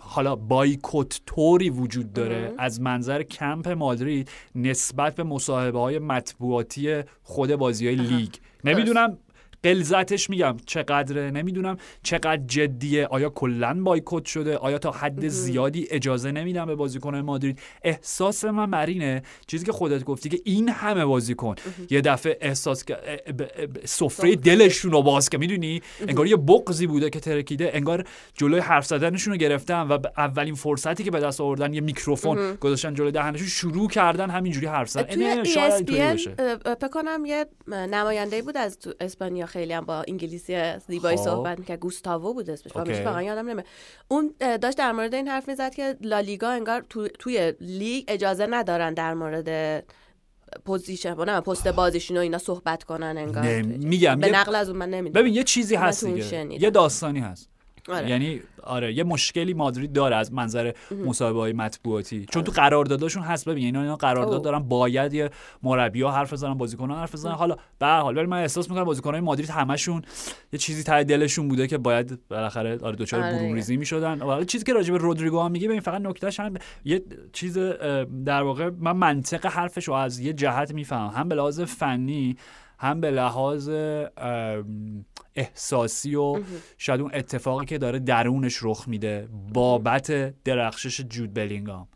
حالا 0.04 0.36
بایکوت 0.36 1.20
طوری 1.26 1.70
وجود 1.70 2.12
داره 2.12 2.54
از 2.58 2.80
منظر 2.80 3.22
کمپ 3.22 3.68
مادرید 3.68 4.28
نسبت 4.54 5.14
به 5.14 5.22
مصاحبه 5.22 5.78
های 5.78 5.98
مطبوعاتی 5.98 7.02
خود 7.22 7.56
بازی 7.56 7.86
های 7.86 7.96
لیگ. 7.96 8.30
نمی‌دونم 8.64 9.18
قلزتش 9.62 10.30
میگم. 10.30 10.56
چقدره 10.66 11.30
نمی‌دونم 11.30 11.76
چقدر 12.02 12.42
جدیه. 12.46 13.06
آیا 13.06 13.30
کلا 13.30 13.82
بایکوت 13.82 14.24
شده؟ 14.24 14.56
آیا 14.56 14.78
تا 14.78 14.90
حد 14.90 15.28
زیادی 15.28 15.86
اجازه 15.90 16.32
نمیدم 16.32 16.66
به 16.66 16.74
بازیکن 16.74 17.16
مادرید؟ 17.16 17.58
احساس 17.82 18.44
من 18.44 18.68
مرینه 18.68 19.22
چیزی 19.46 19.66
که 19.66 19.72
خودت 19.72 20.04
گفتی 20.04 20.28
که 20.28 20.40
این 20.44 20.68
همه 20.68 21.04
بازیکن 21.04 21.54
یه 21.90 22.00
دفعه 22.00 22.38
احساس 22.40 22.84
سفره 23.84 24.36
دلشون 24.36 24.92
رو 24.92 25.02
باز 25.02 25.28
که 25.28 25.38
می‌دونی؟ 25.38 25.82
انگار 26.08 26.26
یه 26.26 26.36
بغزی 26.36 26.86
بوده 26.86 27.10
که 27.10 27.20
ترکیده 27.20 27.70
انگار 27.74 28.04
جلوی 28.34 28.60
حرف 28.60 28.86
زدنشون 28.86 29.32
رو 29.32 29.38
گرفتن 29.38 29.80
و 29.80 29.98
اولین 30.16 30.54
فرصتی 30.54 31.04
که 31.04 31.10
به 31.10 31.20
دست 31.20 31.40
آوردن 31.40 31.74
یه 31.74 31.80
میکروفون 31.80 32.54
گذاشتن 32.54 32.94
جلوی 32.94 33.12
دهنشون 33.12 33.46
شروع 33.46 33.88
کردن 33.88 34.30
همینجوری 34.30 34.66
حرف 34.66 34.88
زدن. 34.88 35.44
شاید 35.44 35.90
یه 35.90 37.46
نماینده 37.68 38.42
بود 38.42 38.56
از 38.56 38.78
اسپانیا. 39.00 39.46
خیلی 39.52 39.72
هم 39.72 39.84
با 39.84 40.04
انگلیسی 40.08 40.78
زیبایی 40.88 41.16
خب. 41.16 41.24
صحبت 41.24 41.58
می‌کرد. 41.58 41.78
گوستاوو 41.78 42.34
بود 42.34 42.50
اسمش. 42.50 42.76
واقعا 42.76 43.22
یادم 43.22 43.48
نمیاد. 43.48 43.66
اون 44.08 44.34
داشت 44.40 44.78
در 44.78 44.92
مورد 44.92 45.14
این 45.14 45.28
حرف 45.28 45.48
می‌زد 45.48 45.74
که 45.74 45.96
لالیگا 46.00 46.50
انگار 46.50 46.84
تو، 46.90 47.08
توی 47.08 47.52
لیگ 47.60 48.04
اجازه 48.08 48.46
ندارن 48.46 48.94
در 48.94 49.14
مورد 49.14 49.84
position 50.64 51.14
نه 51.14 51.40
پست 51.40 51.68
بازیشون 51.68 52.16
و 52.16 52.20
اینا 52.20 52.38
صحبت 52.38 52.84
کنن 52.84 53.14
انگار. 53.18 53.62
میگم 53.62 54.18
به 54.18 54.30
نقل 54.30 54.54
از 54.54 54.68
اون 54.68 54.78
من 54.78 54.90
نمی‌دونم. 54.90 55.22
ببین 55.22 55.34
یه 55.34 55.44
چیزی 55.44 55.74
هست 55.74 56.04
دیگه. 56.04 56.62
یه 56.62 56.70
داستانی 56.70 57.20
هست. 57.20 57.51
آره. 57.88 58.10
یعنی 58.10 58.40
آره 58.62 58.94
یه 58.94 59.04
مشکلی 59.04 59.54
مادرید 59.54 59.92
داره 59.92 60.16
از 60.16 60.32
منظر 60.32 60.72
مصاحبه 61.06 61.38
های 61.38 61.52
مطبوعاتی. 61.52 62.26
چون 62.30 62.44
تو 62.44 62.52
قراردادشون 62.52 63.22
هست 63.22 63.48
ببین 63.48 63.64
اینا 63.64 63.80
اینا 63.80 63.96
قرارداد 63.96 64.42
دارن 64.42 64.58
باید 64.58 65.14
یه 65.14 65.30
مربی 65.62 66.02
ها 66.02 66.12
حرف 66.12 66.32
بزنن 66.32 66.54
بازیکنان 66.54 66.98
حرف 66.98 67.12
بزنن. 67.12 67.32
حالا 67.32 67.56
به 67.78 67.86
حال 67.86 68.16
ولی 68.16 68.26
من 68.26 68.40
احساس 68.40 68.70
می‌کنم 68.70 68.84
بازیکنان 68.84 69.20
مادرید 69.20 69.50
همشون 69.50 70.02
یه 70.52 70.58
چیزی 70.58 70.82
ته 70.82 71.04
دلشون 71.04 71.48
بوده 71.48 71.66
که 71.66 71.78
باید 71.78 72.28
بالاخره 72.28 72.78
آره 72.82 72.96
دچار 72.96 73.22
آره. 73.22 73.38
برون 73.38 73.54
ریزی 73.54 73.76
می‌شدن 73.76 74.20
حالا 74.20 74.44
چیزی 74.44 74.64
که 74.64 74.72
راجع 74.72 74.92
به 74.92 74.98
رودریگو 74.98 75.40
هم 75.40 75.50
میگه 75.50 75.68
ببین 75.68 75.80
فقط 75.80 76.00
نکتهش 76.00 76.40
هم 76.40 76.54
یه 76.84 77.02
چیز 77.32 77.58
در 78.24 78.42
واقع 78.42 78.70
من 78.80 78.96
منطق 78.96 79.46
حرفش 79.46 79.88
رو 79.88 79.94
از 79.94 80.18
یه 80.18 80.32
جهت 80.32 80.74
می‌فهمم. 80.74 81.10
هم 81.10 81.28
به 81.28 81.34
لحاظ 81.34 81.60
فنی 81.60 82.36
هم 82.78 83.00
به 83.00 83.10
لحاظ 83.10 83.68
احساسی 85.36 86.14
و 86.14 86.40
شاید 86.78 87.00
اون 87.00 87.10
اتفاقی 87.14 87.66
که 87.66 87.78
داره 87.78 87.98
درونش 87.98 88.58
رخ 88.62 88.88
میده 88.88 89.28
بابت 89.54 90.34
درخشش 90.44 91.00
جود 91.00 91.34
بلینگام. 91.34 91.88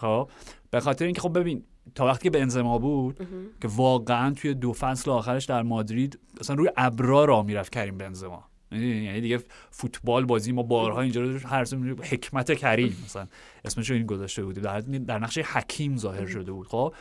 خب؟ 0.00 0.30
به 0.70 0.80
خاطر 0.80 1.04
اینکه 1.04 1.20
خب 1.20 1.38
ببین 1.38 1.64
تا 1.94 2.06
وقتی 2.06 2.22
که 2.22 2.30
بنزما 2.30 2.78
بود 2.78 3.16
که 3.62 3.68
واقعا 3.68 4.34
توی 4.34 4.54
دو 4.54 4.72
فصل 4.72 5.10
آخرش 5.10 5.44
در 5.44 5.62
مادرید 5.62 6.18
اصلا 6.40 6.56
روی 6.56 6.70
ابرا 6.76 7.24
را 7.24 7.42
می‌رفت 7.42 7.72
کریم 7.72 7.98
بنزما. 7.98 8.44
یعنی 8.72 9.20
دیگه 9.20 9.40
فوتبال 9.70 10.24
بازی 10.24 10.52
ما 10.52 10.62
بارها 10.62 11.00
اینجا 11.00 11.22
رو 11.22 11.38
هر 11.38 11.64
حکمت 12.02 12.58
کریم 12.58 12.96
مثلا. 13.04 13.26
اسمش 13.64 13.90
این 13.90 14.06
گذاشته 14.06 14.44
بودیم. 14.44 14.62
در, 14.62 14.80
در 14.80 15.18
نقش 15.18 15.38
حکیم 15.38 15.96
ظاهر 15.96 16.26
شده 16.26 16.52
بود 16.52 16.66
خب؟ 16.66 16.94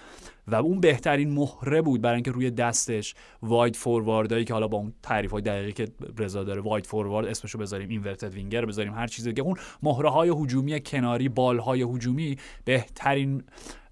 و 0.48 0.56
اون 0.56 0.80
بهترین 0.80 1.32
مهره 1.32 1.82
بود 1.82 2.02
برای 2.02 2.16
اینکه 2.16 2.32
روی 2.32 2.52
دستش 2.52 3.16
واید 3.42 3.76
فورواردایی 3.76 4.46
که 4.46 4.54
حالا 4.54 4.68
با 4.68 4.78
اون 4.78 4.94
تعریف 5.04 5.32
های 5.32 5.42
دقیقی 5.42 5.72
که 5.72 5.88
رضا 6.18 6.44
داره 6.44 6.62
واید 6.62 6.86
فوروارد 6.86 7.28
اسمشو 7.28 7.58
بذاریم 7.58 7.90
اینورتد 7.90 8.34
وینگر 8.34 8.66
بذاریم 8.66 8.94
هر 8.94 9.08
چیزی 9.08 9.34
که 9.34 9.42
اون 9.42 9.58
مهره 9.84 10.10
های 10.10 10.30
هجومی 10.30 10.82
کناری 10.82 11.30
بال 11.30 11.60
های 11.60 11.82
هجومی 11.82 12.38
بهترین 12.66 13.44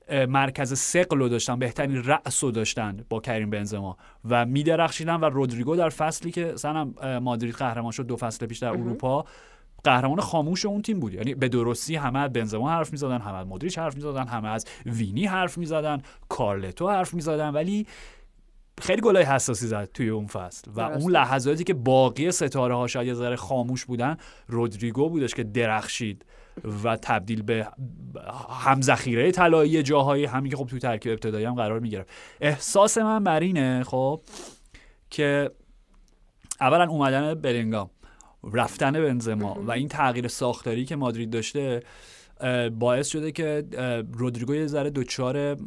مرکز 0.10 0.80
سقل 0.80 1.18
رو 1.18 1.30
داشتن 1.30 1.60
بهترین 1.60 2.04
رأس 2.04 2.44
رو 2.44 2.52
داشتن 2.52 3.06
با 3.10 3.20
کریم 3.20 3.50
بنزما 3.50 3.98
و 4.30 4.46
میدرخشیدن 4.46 5.16
و 5.16 5.26
رودریگو 5.26 5.76
در 5.76 5.90
فصلی 5.90 6.32
که 6.32 6.56
سنم 6.56 6.94
مادرید 7.22 7.56
قهرمان 7.56 7.92
شد 7.92 8.08
دو 8.08 8.16
فصل 8.16 8.46
پیش 8.46 8.60
در 8.60 8.68
اروپا 8.68 9.26
قهرمان 9.84 10.20
خاموش 10.20 10.66
اون 10.66 10.82
تیم 10.82 11.00
بود. 11.00 11.14
یعنی 11.14 11.36
به 11.36 11.50
درستی 11.50 11.96
همه 11.96 12.20
از 12.20 12.34
بنزما 12.34 12.70
حرف 12.70 12.92
می‌زدن 12.92 13.22
همه 13.22 13.38
از 13.38 13.48
مودریچ 13.48 13.78
حرف 13.78 13.96
می‌زدن 13.96 14.28
همه 14.28 14.48
از 14.48 14.66
وینی 14.86 15.26
حرف 15.26 15.58
می‌زدن 15.58 16.02
کارلتو 16.30 16.90
حرف 16.90 17.14
می‌زدن 17.14 17.50
ولی 17.50 17.88
خیلی 18.82 19.02
گلای 19.02 19.24
حساسی 19.24 19.68
زد 19.68 19.90
توی 19.94 20.10
اون 20.10 20.28
فصل. 20.28 20.72
و 20.76 20.80
اون 20.82 21.12
لحظاتی 21.12 21.64
که 21.64 21.74
باقی 21.74 22.32
ستاره 22.32 22.76
ها 22.76 22.88
شاید 22.88 23.08
یه 23.08 23.14
ذره 23.14 23.36
خاموش 23.36 23.86
بودن 23.86 24.18
رودریگو 24.48 25.10
بودش 25.10 25.34
که 25.34 25.44
درخشید. 25.44 26.26
و 26.84 26.98
تبدیل 26.98 27.42
به 27.42 27.68
هم 28.64 28.82
ذخیره 28.82 29.32
طلایی 29.32 29.84
جاهایی. 29.84 30.26
همین 30.26 30.52
که 30.52 30.58
خب 30.58 30.68
توی 30.68 30.80
ترکیب 30.80 31.12
ابتدایی 31.12 31.46
هم 31.46 31.56
قرار 31.56 31.80
می‌گرفت. 31.80 32.10
احساس 32.42 32.98
من 32.98 33.24
بر 33.24 33.40
اینه 33.40 33.84
خب 33.84 34.22
که 35.10 35.52
اولا 36.62 36.90
اومدن 36.90 37.34
بلینگام 37.34 37.90
رفتن 38.54 38.92
بنزما 38.92 39.54
و 39.62 39.72
این 39.72 39.88
تغییر 39.88 40.28
ساختاری 40.28 40.86
که 40.86 40.96
مادرید 40.96 41.30
داشته 41.30 41.84
باعث 42.80 43.08
شده 43.08 43.32
که 43.32 43.64
رودریگو 44.14 44.56
یه 44.56 44.68
ذره 44.68 44.90
دچار 44.90 45.58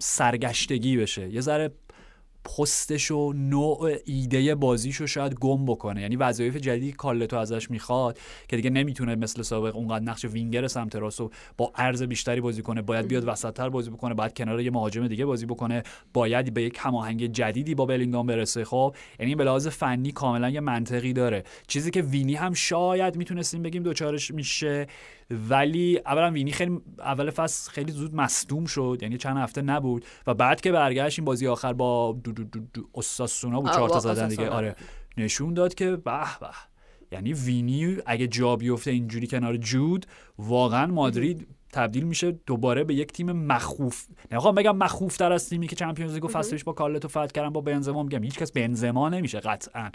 سرگشتگی 0.00 0.96
بشه. 0.96 1.28
یه 1.28 1.40
ذره 1.40 1.70
پستش 2.46 3.10
و 3.10 3.32
نوع 3.32 3.92
ایده 4.04 4.54
بازیشو 4.54 5.06
شاید 5.06 5.34
گم 5.34 5.66
بکنه. 5.66 6.00
یعنی 6.00 6.16
وظایف 6.16 6.56
جدیدی 6.56 6.92
کالتو 6.92 7.36
ازش 7.36 7.70
می‌خواد 7.70 8.18
که 8.48 8.56
دیگه 8.56 8.70
نمی‌تونه 8.70 9.14
مثل 9.14 9.42
سابق 9.42 9.76
اونقدر 9.76 10.04
نقش 10.04 10.24
وینگر 10.24 10.66
سمت 10.66 10.96
راستو 10.96 11.30
با 11.56 11.72
عرض 11.74 12.02
بیشتری 12.02 12.40
بازی 12.40 12.62
کنه 12.62 12.82
باید 12.82 13.08
بیاد 13.08 13.28
وسطتر 13.28 13.68
بازی 13.68 13.90
بکنه 13.90 14.14
باید 14.14 14.36
کنار 14.36 14.60
یه 14.60 14.70
مهاجم 14.70 15.08
دیگه 15.08 15.24
بازی 15.24 15.46
بکنه 15.46 15.82
باید 16.12 16.54
به 16.54 16.62
یک 16.62 16.78
هماهنگ 16.80 17.26
جدیدی 17.26 17.74
با 17.74 17.86
بلینگام 17.86 18.26
برسه. 18.26 18.64
خب 18.64 18.96
یعنی 19.20 19.34
به 19.34 19.44
لحاظ 19.44 19.68
فنی 19.68 20.12
کاملا 20.12 20.50
یه 20.50 20.60
منطقی 20.60 21.12
داره. 21.12 21.44
چیزی 21.66 21.90
که 21.90 22.02
وینی 22.02 22.34
هم 22.34 22.52
شاید 22.54 23.16
می‌تونستیم 23.16 23.62
بگیم 23.62 23.82
دوچارش 23.82 24.30
میشه 24.30 24.86
ولی 25.48 26.00
اولا 26.06 26.30
وینی 26.30 26.52
خیلی 26.52 26.80
اول 26.98 27.30
فصل 27.30 27.70
خیلی 27.70 27.92
زود 27.92 28.14
مصدوم 28.14 28.64
شد 28.64 28.98
یعنی 29.02 29.16
چند 29.16 29.36
هفته 29.36 29.62
نبود 29.62 30.04
و 30.26 30.34
بعد 30.34 30.60
که 30.60 30.72
برگشت 30.72 31.18
این 31.18 31.24
بازی 31.24 31.46
آخر 31.46 31.72
با 31.72 32.12
دو 32.36 32.44
دو 32.44 32.60
دو 32.74 32.82
استاسونا 32.94 33.60
بود 33.60 33.70
چهار 33.70 33.88
تا 33.88 34.00
زدن 34.00 34.28
دیگه. 34.28 34.48
آره. 34.48 34.76
نشون 35.16 35.54
داد 35.54 35.74
که 35.74 35.90
به 35.90 36.38
به 36.40 36.48
یعنی 37.12 37.32
وینی 37.32 37.96
اگه 38.06 38.26
جا 38.26 38.56
بیفته 38.56 38.90
اینجوری 38.90 39.26
کنار 39.26 39.56
جود 39.56 40.06
واقعا 40.38 40.86
مادرید 40.86 41.46
تبدیل 41.72 42.04
میشه 42.04 42.32
دوباره 42.46 42.84
به 42.84 42.94
یک 42.94 43.12
تیم 43.12 43.32
مخوف. 43.32 44.06
نمی‌خوام 44.32 44.54
بگم 44.54 44.76
مخوف 44.76 45.16
تر 45.16 45.32
از 45.32 45.48
تیمی 45.48 45.68
که 45.68 45.76
چمپیونز 45.76 46.14
لیگو 46.14 46.28
فصلش 46.28 46.64
با 46.64 46.72
کارلتو 46.72 47.08
فتح 47.08 47.26
کردن 47.26 47.50
با 47.50 47.60
بنزما 47.60 48.02
میگم. 48.02 48.22
هیچ 48.22 48.38
کس 48.38 48.52
بنزما 48.52 49.08
نمیشه 49.08 49.40
قطعا. 49.40 49.90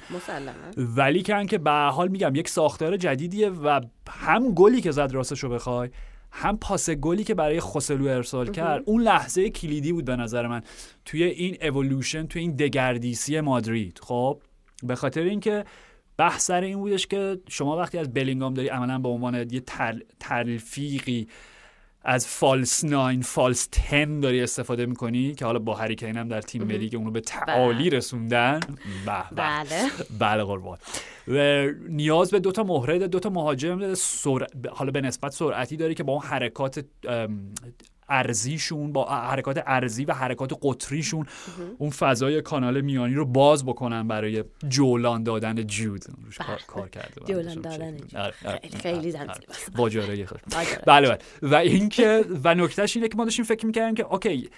ولی 0.78 1.22
که 1.22 1.46
که 1.50 1.58
به 1.58 1.72
حال 1.72 2.08
میگم 2.08 2.36
یک 2.36 2.50
ساختار 2.50 2.98
جدیدیه 2.98 3.50
و 3.50 3.82
هم 4.10 4.54
گلی 4.54 4.82
که 4.82 4.92
زد 4.92 5.12
راستشو 5.14 5.50
بخوای. 5.50 5.90
هم 6.32 6.58
پاس 6.58 6.90
گلی 6.90 7.24
که 7.24 7.36
برای 7.36 7.60
خوسلو 7.60 8.08
ارسال 8.08 8.52
کرد 8.52 8.84
اون 8.86 9.02
لحظه 9.02 9.50
کلیدی 9.50 9.94
بود 9.94 10.06
به 10.06 10.16
نظر 10.16 10.48
من. 10.48 10.62
توی 11.06 11.24
این 11.24 11.58
اولوشن 11.62 12.28
توی 12.28 12.42
این 12.42 12.56
دگردیسی 12.56 13.42
مادرید. 13.42 14.00
خب 14.04 14.42
به 14.84 14.96
خاطر 14.96 15.22
اینکه 15.22 15.66
بحث 16.18 16.46
سر 16.46 16.62
این 16.62 16.78
بودش 16.78 17.08
که 17.08 17.38
شما 17.50 17.78
وقتی 17.78 17.98
از 17.98 18.14
بلینگام 18.14 18.54
داری 18.54 18.68
عملا 18.68 19.00
به 19.00 19.10
عنوان 19.10 19.36
یه 19.52 19.64
تلفیقی 20.20 21.28
از 22.04 22.28
فالس 22.28 22.86
ناین 22.86 23.22
فالس 23.22 23.68
تن 23.72 24.20
داری 24.20 24.42
استفاده 24.42 24.86
می‌کنی 24.86 25.36
که 25.36 25.46
حالا 25.46 25.60
با 25.60 25.76
هریکین 25.76 26.18
هم 26.18 26.28
در 26.28 26.42
تیم 26.42 26.64
ملی 26.64 26.90
که 26.90 26.98
اونو 26.98 27.12
به 27.12 27.22
تعالی 27.22 27.90
بله. 27.90 27.98
رسوندن 27.98 28.60
بله. 29.06 29.90
بله 30.20 30.44
قربان. 30.44 30.78
و 31.28 31.68
نیاز 31.90 32.32
به 32.32 32.40
دوتا 32.40 32.64
مهره 32.64 33.08
دوتا 33.08 33.30
مهاجم 33.30 33.94
سر... 33.94 34.48
حالا 34.72 34.92
به 34.92 35.02
نسبت 35.02 35.32
سرعتی 35.32 35.78
داری 35.78 35.96
که 35.96 36.04
با 36.04 36.14
اون 36.14 36.22
حرکات 36.22 36.86
ارزیشون 38.12 38.92
با 38.92 39.06
حرکات 39.06 39.64
ارزی 39.66 40.06
و 40.06 40.14
حرکات 40.14 40.60
قطریشون 40.62 41.26
اون 41.78 41.90
فضای 41.90 42.42
کانال 42.42 42.82
میانی 42.82 43.14
رو 43.14 43.26
باز 43.26 43.66
بکنن 43.66 44.08
برای 44.08 44.44
جولان 44.68 45.24
دادن 45.24 45.64
جود. 45.64 46.06
روش 46.26 46.38
کار, 46.38 46.62
کار 46.68 46.90
کرده 46.90 47.22
جولان 47.26 47.62
دادن 47.62 47.98
آره، 48.16 48.34
آره. 48.46 48.60
خیلی 48.82 49.18
آره. 49.18 49.30
بله 50.86 51.10
بله. 51.10 51.20
و 51.42 51.56
اینکه 51.56 52.26
و 52.44 52.56
نکتهش 52.56 52.96
اینه 52.96 53.08
که 53.08 53.18
ما 53.18 53.24
داشتیم 53.24 53.46
فکر 53.46 53.66
می‌کردیم 53.66 53.96
که 53.96 54.06
اوکی 54.06 54.50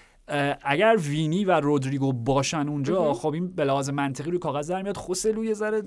اگر 0.61 0.97
وینی 0.99 1.45
و 1.45 1.51
رودریگو 1.51 2.13
باشن 2.13 2.69
اونجا 2.69 3.13
خب 3.13 3.33
این 3.33 3.47
به 3.47 3.65
لحاظ 3.65 3.89
منطقی 3.89 4.31
رو 4.31 4.39
کاغذ 4.39 4.71
در 4.71 4.81
میاد 4.81 4.97
خوسلو 4.97 5.45
یه 5.45 5.53
ذره 5.53 5.81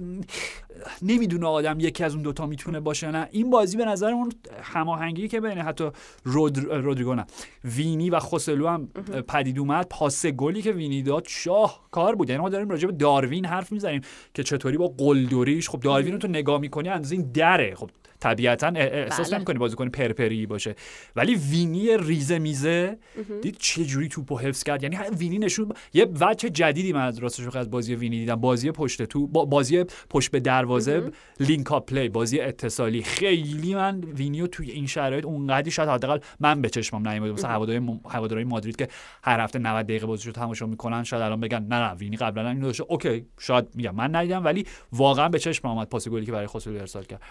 نمی‌دونه 1.03 1.46
آدم 1.46 1.81
یکی 1.81 2.05
از 2.05 2.14
اون 2.14 2.22
دوتا 2.22 2.46
می‌تونه 2.46 2.81
باشه 2.81 3.11
نه. 3.11 3.29
این 3.31 3.51
بازی 3.51 3.77
به 3.77 3.85
نظر 3.85 4.11
اون 4.11 4.33
هماهنگی 4.62 5.29
که 5.29 5.40
بین 5.40 5.59
حتی 5.59 5.90
رود... 6.25 6.59
رودریگو 6.59 7.14
نه. 7.14 7.27
وینی 7.64 8.11
و 8.11 8.18
خوسلو 8.18 8.68
هم 8.68 8.88
پدید 9.29 9.59
اومد 9.59 9.87
پاس 9.90 10.27
گلی 10.27 10.62
که 10.62 10.72
وینی 10.72 11.03
داد 11.03 11.25
شاه 11.29 11.81
کار 11.90 12.14
بود. 12.14 12.31
یعنی 12.31 12.42
ما 12.42 12.49
داریم 12.49 12.68
راجع 12.68 12.87
به 12.87 12.92
داروین 12.92 13.44
حرف 13.44 13.72
می‌زنیم 13.72 14.01
که 14.35 14.42
چطوری 14.42 14.77
با 14.77 14.88
قلدریش 14.99 15.68
خب 15.68 15.81
داروین 15.81 16.12
رو 16.12 16.18
تو 16.18 16.29
نگاه 16.29 16.61
می‌کنی 16.61 16.88
از 16.88 17.12
این 17.12 17.31
دره. 17.35 17.75
خب 17.75 17.90
طبیعتا 18.20 18.72
احساس 18.76 19.29
بله. 19.29 19.37
نمی‌کنی 19.37 19.59
بازیکن 19.59 19.88
پرپری 19.88 20.46
باشه. 20.46 20.74
ولی 21.16 21.35
وینی 21.35 21.96
ریزه 21.96 22.38
میزه. 22.38 22.98
دید 23.42 23.57
چه 23.59 23.85
جوری 23.85 24.09
توپو 24.09 24.38
حفظ 24.38 24.62
کرد. 24.62 24.83
یعنی 24.83 24.96
وینی 25.18 25.38
نشون 25.38 25.72
یه 25.92 26.07
وجه 26.20 26.50
جدیدی 26.50 26.92
من 26.92 27.07
از 27.07 27.18
راستش 27.18 27.57
از 27.57 27.70
بازی 27.70 27.94
وینی 27.94 28.18
دیدم. 28.18 28.35
بازی 28.35 28.70
پشت 28.70 29.02
تو 29.02 29.26
بازی 29.26 29.85
پشت 30.11 30.31
به 30.31 30.40
دروازه 30.40 31.11
link-up 31.40 31.87
play 31.87 32.09
بازی 32.09 32.40
اتصالی. 32.40 33.02
خیلی 33.02 33.74
من 33.74 34.00
وینیو 34.00 34.46
توی 34.46 34.70
این 34.70 34.87
شرایط 34.87 35.24
اونقدی 35.24 35.70
شاید 35.70 35.88
حداقل 35.88 36.18
من 36.40 36.62
به 36.62 36.70
چشمم 36.70 37.09
نیومد 37.09 37.31
مثلا 37.31 37.50
هواداری 37.50 38.00
هواداری 38.09 38.44
مادرید 38.44 38.76
که 38.76 38.88
هر 39.22 39.40
هفته 39.40 39.59
90 39.59 39.87
دقیقه 39.87 40.07
بازیشو 40.07 40.33
تماشا 40.33 40.66
می‌کنن 40.66 41.05
شاید 41.05 41.22
الان 41.22 41.40
بگن 41.40 41.62
نه 41.62 41.88
نه 41.88 41.94
وینی 41.94 42.16
قبلا 42.16 42.48
اینو 42.48 42.66
داشته. 42.66 42.85
okay 42.88 43.26
شاید 43.38 43.66
میگم. 43.74 43.94
من 43.94 44.16
ندیدم 44.16 44.44
ولی 44.44 44.66
واقعا 44.92 45.29
به 45.29 45.38
چشم 45.38 45.68
اومد 45.68 45.88
پاس 45.88 46.09
گلی 46.09 46.26
که 46.26 46.33
برای 46.33 46.46
خوسلو 46.46 46.81
ارسال 46.81 47.05
کرد. 47.05 47.22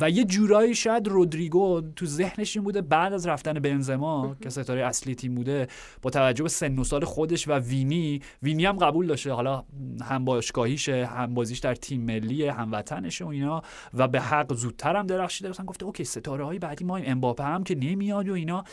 و 0.00 0.10
یه 0.10 0.24
جورایی 0.24 0.74
شاید 0.74 1.08
رودریگو 1.08 1.80
تو 1.96 2.06
ذهنش 2.06 2.56
این 2.56 2.64
بوده 2.64 2.80
بعد 2.80 3.12
از 3.12 3.26
رفتن 3.26 3.52
بنزما 3.52 4.36
که 4.40 4.50
ستاره 4.50 4.84
اصلی 4.84 5.14
تیم 5.14 5.34
بوده 5.34 5.68
با 6.02 6.10
توجه 6.10 6.42
به 6.42 6.48
سن 6.48 6.78
و 6.78 6.84
سال 6.84 7.04
خودش 7.04 7.48
و 7.48 7.52
وینی 7.52 8.20
وینی 8.42 8.64
هم 8.64 8.76
قبول 8.76 9.06
داشته. 9.06 9.32
حالا 9.32 9.64
هم 10.02 10.24
باشگاهیشه 10.24 11.06
هم 11.06 11.34
بازیش 11.34 11.58
در 11.58 11.74
تیم 11.74 12.00
ملی 12.00 12.46
هم 12.46 12.72
وطنشه 12.72 13.24
و 13.24 13.28
اینا. 13.28 13.62
و 13.94 14.08
به 14.08 14.20
حق 14.20 14.54
زودتر 14.54 14.96
هم 14.96 15.06
درخشیده. 15.06 15.50
مثلا 15.50 15.66
گفته 15.66 15.86
okay 15.86 16.04
ستاره 16.04 16.44
های 16.44 16.58
بعدی 16.58 16.84
ما 16.84 16.96
امباپه 16.96 17.44
هم 17.44 17.64
که 17.64 17.74
نمیاد 17.74 18.28
و 18.28 18.32
اینا. 18.32 18.64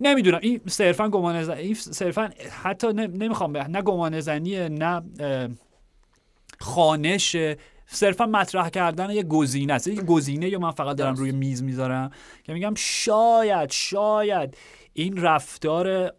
نمی‌دونم. 0.00 0.38
این 0.42 0.60
صرفا 0.66 1.08
گمان 1.08 1.42
زنی 1.42 1.74
صرفا 1.74 2.30
حتی 2.62 2.92
نمی‌خوام 2.92 3.56
نه 3.56 3.82
گمان 3.82 4.20
زنیه 4.20 4.68
نه 4.68 5.02
خانش 6.60 7.36
صرفا 7.86 8.26
مطرح 8.26 8.68
کردن 8.68 9.10
یه 9.10 9.22
گزینه 9.22 9.72
است. 9.72 9.88
یه 9.88 10.02
گزینه 10.02 10.48
یا 10.48 10.58
من 10.58 10.70
فقط 10.70 10.96
دارم 10.96 11.14
روی 11.14 11.32
میز 11.32 11.62
می‌ذارم 11.62 12.10
که 12.44 12.52
میگم 12.52 12.74
شاید 12.76 13.70
شاید 13.70 14.56
این 14.92 15.16
رفتار 15.16 16.12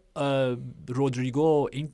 رودریگو 0.88 1.68
این 1.72 1.92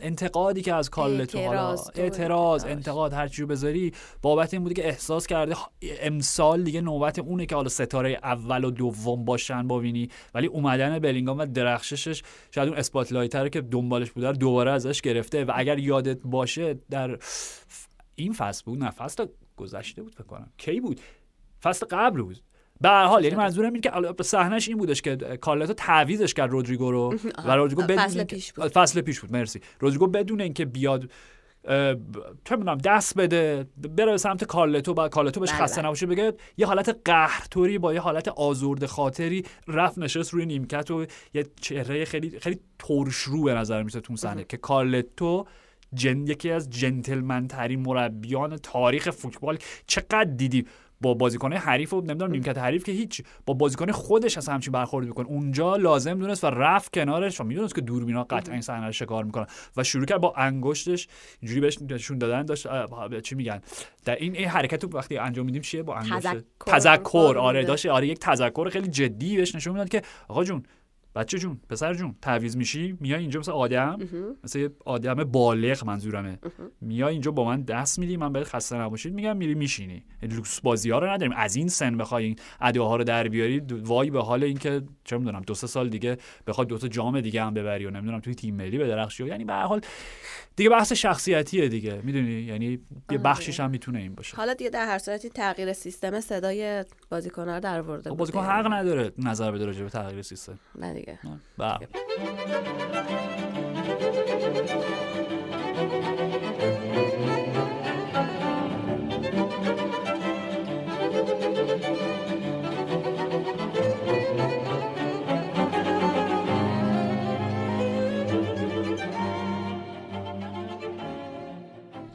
انتقادی 0.00 0.62
که 0.62 0.74
از 0.74 0.90
کارلتو 0.90 1.38
حالا 1.38 1.76
اعتراض 1.94 2.64
انتقاد 2.64 3.12
هر 3.12 3.28
چیو 3.28 3.46
بذاری 3.46 3.92
بابت 4.22 4.54
این 4.54 4.62
بوده 4.62 4.74
که 4.74 4.88
احساس 4.88 5.26
کرده 5.26 5.56
امسال 6.00 6.62
دیگه 6.62 6.80
نوبت 6.80 7.18
اونه 7.18 7.46
که 7.46 7.54
حالا 7.54 7.68
ستاره 7.68 8.18
اول 8.22 8.64
و 8.64 8.70
دوم 8.70 9.24
باشن 9.24 9.68
با 9.68 9.78
وینی 9.78 10.08
ولی 10.34 10.46
اومدن 10.46 10.98
بلینگام 10.98 11.38
و 11.38 11.46
درخششش 11.46 12.22
شاید 12.50 12.68
اون 12.68 12.78
اسپاتلایتر 12.78 13.48
که 13.48 13.60
دنبالش 13.60 14.10
بوده 14.10 14.32
دوباره 14.32 14.70
ازش 14.70 15.00
گرفته. 15.00 15.44
و 15.44 15.52
اگر 15.54 15.78
یادت 15.78 16.18
باشه 16.24 16.78
در 16.90 17.18
این 18.14 18.32
فصل 18.32 18.62
بود؟ 18.64 18.78
نه 18.78 18.90
فصل 18.90 19.26
گذشته 19.56 20.02
بود 20.02 20.14
فکر 20.14 20.24
کنم. 20.24 20.50
کی 20.58 20.80
بود؟ 20.80 21.00
فصل 21.62 21.86
قبل 21.90 22.22
بود. 22.22 22.36
به 22.80 22.88
هر 22.88 23.04
حال 23.04 23.24
یعنی 23.24 23.36
منظورم 23.36 23.72
اینه 23.72 23.80
که 23.80 24.22
صحنش 24.22 24.68
این 24.68 24.78
بودش 24.78 25.02
که 25.02 25.16
کارلتو 25.16 25.72
تعویزش 25.72 26.34
کرد 26.34 26.50
رودریگو 26.50 26.90
رو 26.90 27.14
و 27.44 27.56
رودریگو 27.56 27.82
بدون 27.82 27.96
فصل 27.96 28.24
پیش 28.24 28.52
بود. 28.52 28.68
فصل 28.68 29.00
پیش 29.00 29.20
بود. 29.20 29.32
مرسی. 29.32 29.60
رودریگو 29.80 30.06
بدون 30.06 30.40
اینکه 30.40 30.64
بیاد 30.64 31.10
چه 32.44 32.56
می‌دونم 32.56 32.78
دست 32.78 33.18
بده 33.18 33.66
بره 33.76 34.12
به 34.12 34.16
سمت 34.16 34.44
کارلتو 34.44 34.94
با 34.94 35.08
کارلتو 35.08 35.40
بهش 35.40 35.50
بله، 35.50 35.58
خسته 35.58 35.76
بله. 35.76 35.86
نباشه 35.86 36.06
بگه 36.06 36.32
یه 36.56 36.66
حالت 36.66 37.00
قهرطوری 37.04 37.78
با 37.78 37.94
یه 37.94 38.00
حالت 38.00 38.28
آزرده 38.28 38.86
خاطری 38.86 39.44
رفت 39.68 39.98
نشست 39.98 40.34
روی 40.34 40.46
نیمکت 40.46 40.90
و 40.90 41.06
یه 41.34 41.46
چهره 41.60 42.04
خیلی 42.04 42.40
خیلی 42.40 42.60
ترشرو 42.78 43.42
به 43.42 43.54
نظر 43.54 43.82
میسه 43.82 44.00
تو 44.00 44.16
صحنه 44.16 44.44
که 44.44 44.56
کارلتو 44.56 45.46
جن 45.94 46.26
یکی 46.26 46.50
از 46.50 46.70
جنتلمن 46.70 47.48
ترین 47.48 47.80
مربیان 47.80 48.56
تاریخ 48.56 49.10
فوتبال. 49.10 49.58
چقدر 49.86 50.24
دیدی؟ 50.24 50.66
با 51.00 51.14
بازیکن 51.14 51.52
حریف 51.52 51.92
و 51.94 52.00
نمی‌دونم 52.00 52.30
نیمکت 52.30 52.58
حریف 52.58 52.84
که 52.84 52.92
هیچ. 52.92 53.22
با 53.46 53.54
بازیکن 53.54 53.90
خودش 53.90 54.38
از 54.38 54.48
همچین 54.48 54.72
برخورد 54.72 55.06
می‌کنه. 55.06 55.26
اونجا 55.26 55.76
لازم 55.76 56.18
دونست 56.18 56.44
و 56.44 56.46
رفت 56.46 56.92
کنارش 56.92 57.40
و 57.40 57.44
می‌دونست 57.44 57.74
که 57.74 57.80
دوربینا 57.80 58.24
قطعا 58.24 58.52
این 58.52 58.62
صحنه 58.62 58.86
رو 58.86 58.92
شکار 58.92 59.24
می‌کنن. 59.24 59.46
و 59.76 59.84
شروع 59.84 60.04
کرد 60.04 60.20
با 60.20 60.34
انگشتش. 60.36 61.08
اینجوری 61.40 61.60
بهش 61.60 61.78
نشون 61.90 62.18
دادن. 62.18 62.42
داشت 62.42 62.66
چی 63.22 63.34
میگن؟ 63.34 63.60
در 64.04 64.14
این 64.16 64.36
این 64.36 64.48
حرکت 64.48 64.84
رو 64.84 64.90
وقتی 64.92 65.18
انجام 65.18 65.46
میدیم 65.46 65.62
چیه؟ 65.62 65.82
با 65.82 65.94
انگشت. 65.94 66.44
تذکر. 66.66 67.34
آره 67.38 67.60
بوده. 67.60 67.68
داشت. 67.68 67.86
آره 67.86 68.06
یک 68.06 68.18
تذکر 68.18 68.68
خیلی 68.68 68.88
جدی 68.88 69.36
بهش 69.36 69.54
نشون 69.54 69.72
می‌داد 69.72 69.88
که 69.88 70.02
آقا 70.28 70.44
جون 70.44 70.62
بچه 71.14 71.38
جون 71.38 71.60
پسر 71.68 71.94
جون 71.94 72.14
تعویض 72.22 72.56
میشی؟ 72.56 72.96
میای 73.00 73.20
اینجا 73.20 73.40
مثل 73.40 73.52
آدم؟ 73.52 73.98
مثل 74.44 74.58
یه 74.58 74.70
آدم 74.84 75.14
بالغ 75.14 75.84
منظورمه. 75.84 76.38
میای 76.80 77.12
اینجا 77.12 77.30
با 77.30 77.44
من 77.44 77.62
دست 77.62 77.98
میدی 77.98 78.16
من 78.16 78.32
بهت 78.32 78.44
خسته 78.44 78.76
نباشید 78.76 79.14
میگم 79.14 79.36
میری 79.36 79.54
میشینی. 79.54 80.04
لوکس 80.22 80.60
بازی 80.60 80.90
ها 80.90 80.98
رو 80.98 81.06
نداریم. 81.06 81.32
از 81.36 81.56
این 81.56 81.68
سن 81.68 81.96
بخوای 81.96 82.24
این 82.24 82.36
اداها 82.60 82.96
رو 82.96 83.04
در 83.04 83.28
بیاری 83.28 83.62
وای 83.70 84.10
به 84.10 84.22
حال 84.22 84.44
اینکه 84.44 84.82
چه 85.04 85.18
می‌دونم 85.18 85.42
دو 85.46 85.54
سه 85.54 85.66
سال 85.66 85.88
دیگه 85.88 86.16
بخواد 86.46 86.66
دو 86.66 86.78
تا 86.78 86.88
جام 86.88 87.20
دیگه 87.20 87.42
هم 87.42 87.54
ببری 87.54 87.86
و 87.86 87.90
نمی‌دونم 87.90 88.20
توی 88.20 88.34
تیم 88.34 88.54
ملی 88.54 88.78
بدرخشی 88.78 89.26
یعنی 89.26 89.44
به 89.44 89.52
هر 89.52 89.66
حال 89.66 89.80
دیگه 90.56 90.70
بحث 90.70 90.92
شخصیتیه 90.92 91.68
دیگه. 91.68 92.00
می‌دونی؟ 92.02 92.32
یعنی 92.32 92.66
یه 92.66 92.78
آره. 93.08 93.18
بخشش 93.18 93.60
هم 93.60 93.70
می‌تونه 93.70 93.98
این 93.98 94.14
باشه. 94.14 94.36
حالا 94.36 94.54
دیگه 94.54 94.70
در 94.70 94.86
هر 94.86 94.98
صورتی 94.98 95.28
تغییر 95.28 95.72
سیستم 95.72 96.20
صدای 96.20 96.84
بازیکن‌ها 97.10 97.54
رو 97.54 97.60
در 97.60 97.78
آورده 97.78 98.10
خب 98.10 98.16
بازیکن. 98.16 98.44
حق 98.44 98.72
نداره 98.72 99.12
نظر 99.18 99.50
بده 99.50 99.66
راجع 99.66 99.82
به 99.82 99.90
تغییر 99.90 100.22
سیستم. 100.22 100.58
دیگه. 101.02 101.18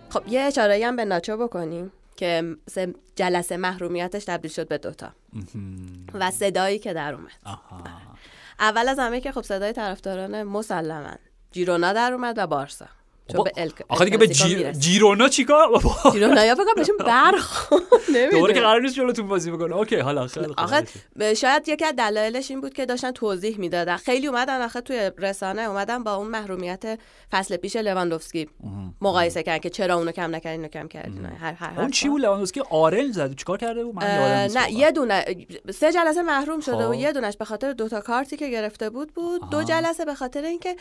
خب 0.09 0.27
یه 0.27 0.41
اشاره 0.41 0.85
هم 0.85 0.95
به 0.95 1.05
ناچو 1.05 1.37
بکنیم 1.37 1.91
که 2.15 2.55
سه 2.69 2.93
جلسه 3.15 3.57
محرومیتش 3.57 4.25
تبدیل 4.25 4.51
شد 4.51 4.67
به 4.67 4.77
دوتا. 4.77 5.11
و 6.13 6.31
صدایی 6.31 6.79
که 6.79 6.93
در 6.93 7.13
اومد. 7.13 7.31
آها. 7.45 7.83
اول 8.59 8.89
از 8.89 8.99
همه 8.99 9.21
که 9.21 9.31
خب 9.31 9.41
صدای 9.41 9.73
طرفداران 9.73 10.43
مسلما 10.43 11.15
جیرونا 11.51 11.93
در 11.93 12.13
اومد 12.13 12.37
و 12.37 12.47
بارسا. 12.47 12.85
آخه 13.89 14.05
دیگه 14.05 14.17
به 14.17 14.27
جی... 14.27 14.71
جیرونا 14.71 15.29
چیکار 15.29 15.81
جیرونا 16.11 16.45
یا 16.45 16.55
کنم 16.55 16.65
بهشون 16.75 16.97
برخورد 16.97 17.81
دوباره 18.31 18.53
که 18.53 18.59
قرار 18.59 18.81
نیست 18.81 18.95
جلوتون 18.95 19.27
بازی 19.27 19.51
بکنه 19.51 19.75
اوکی 19.75 19.95
حالا 19.95 20.27
خیلی. 20.27 20.53
آخه 20.57 20.85
شاید 21.33 21.69
یکی 21.69 21.85
از 21.85 21.93
دلایلش 21.97 22.51
این 22.51 22.61
بود 22.61 22.73
که 22.73 22.85
داشتن 22.85 23.11
توضیح 23.11 23.59
می‌دادن 23.59 23.97
خیلی 23.97 24.27
اومدن 24.27 24.61
آخه 24.61 24.81
توی 24.81 25.11
رسانه 25.17 25.61
اومدن 25.61 26.03
با 26.03 26.15
اون 26.15 26.27
محرومیت 26.27 26.99
فصل 27.31 27.57
پیش 27.57 27.75
لواندوفسکی 27.75 28.49
مقایسه 29.01 29.43
کردن 29.43 29.59
که 29.59 29.69
چرا 29.69 29.95
اونو 29.95 30.11
کم 30.11 30.35
نکردین 30.35 30.59
اینو 30.59 30.67
کم 30.67 30.87
کردین 30.87 31.25
هر 31.25 31.53
هر 31.53 31.81
اون 31.81 31.91
چی 31.91 32.09
بود 32.09 32.21
لواندوسکی 32.21 32.61
آرنج 32.69 33.13
زد 33.13 33.35
چیکار 33.35 33.57
کرده 33.57 33.83
بود 33.83 33.95
من 33.95 34.03
یادم 34.03 34.59
نه. 34.59 34.73
یه 34.73 34.91
دونه 34.91 35.25
سه 35.73 35.91
جلسه 35.91 36.21
محروم 36.21 36.59
شده. 36.59 36.87
و 36.87 36.95
یه 36.95 37.11
دونش 37.11 37.37
به 37.37 37.45
خاطر 37.45 37.73
دوتا 37.73 38.01
کارتی 38.01 38.37
که 38.37 38.49
گرفته 38.49 38.89
بود 38.89 39.13
بود 39.13 39.49
دو. 39.49 39.63
جلسه 39.63 40.05
به 40.05 40.15
خاطر 40.15 40.41
اینکه 40.41 40.75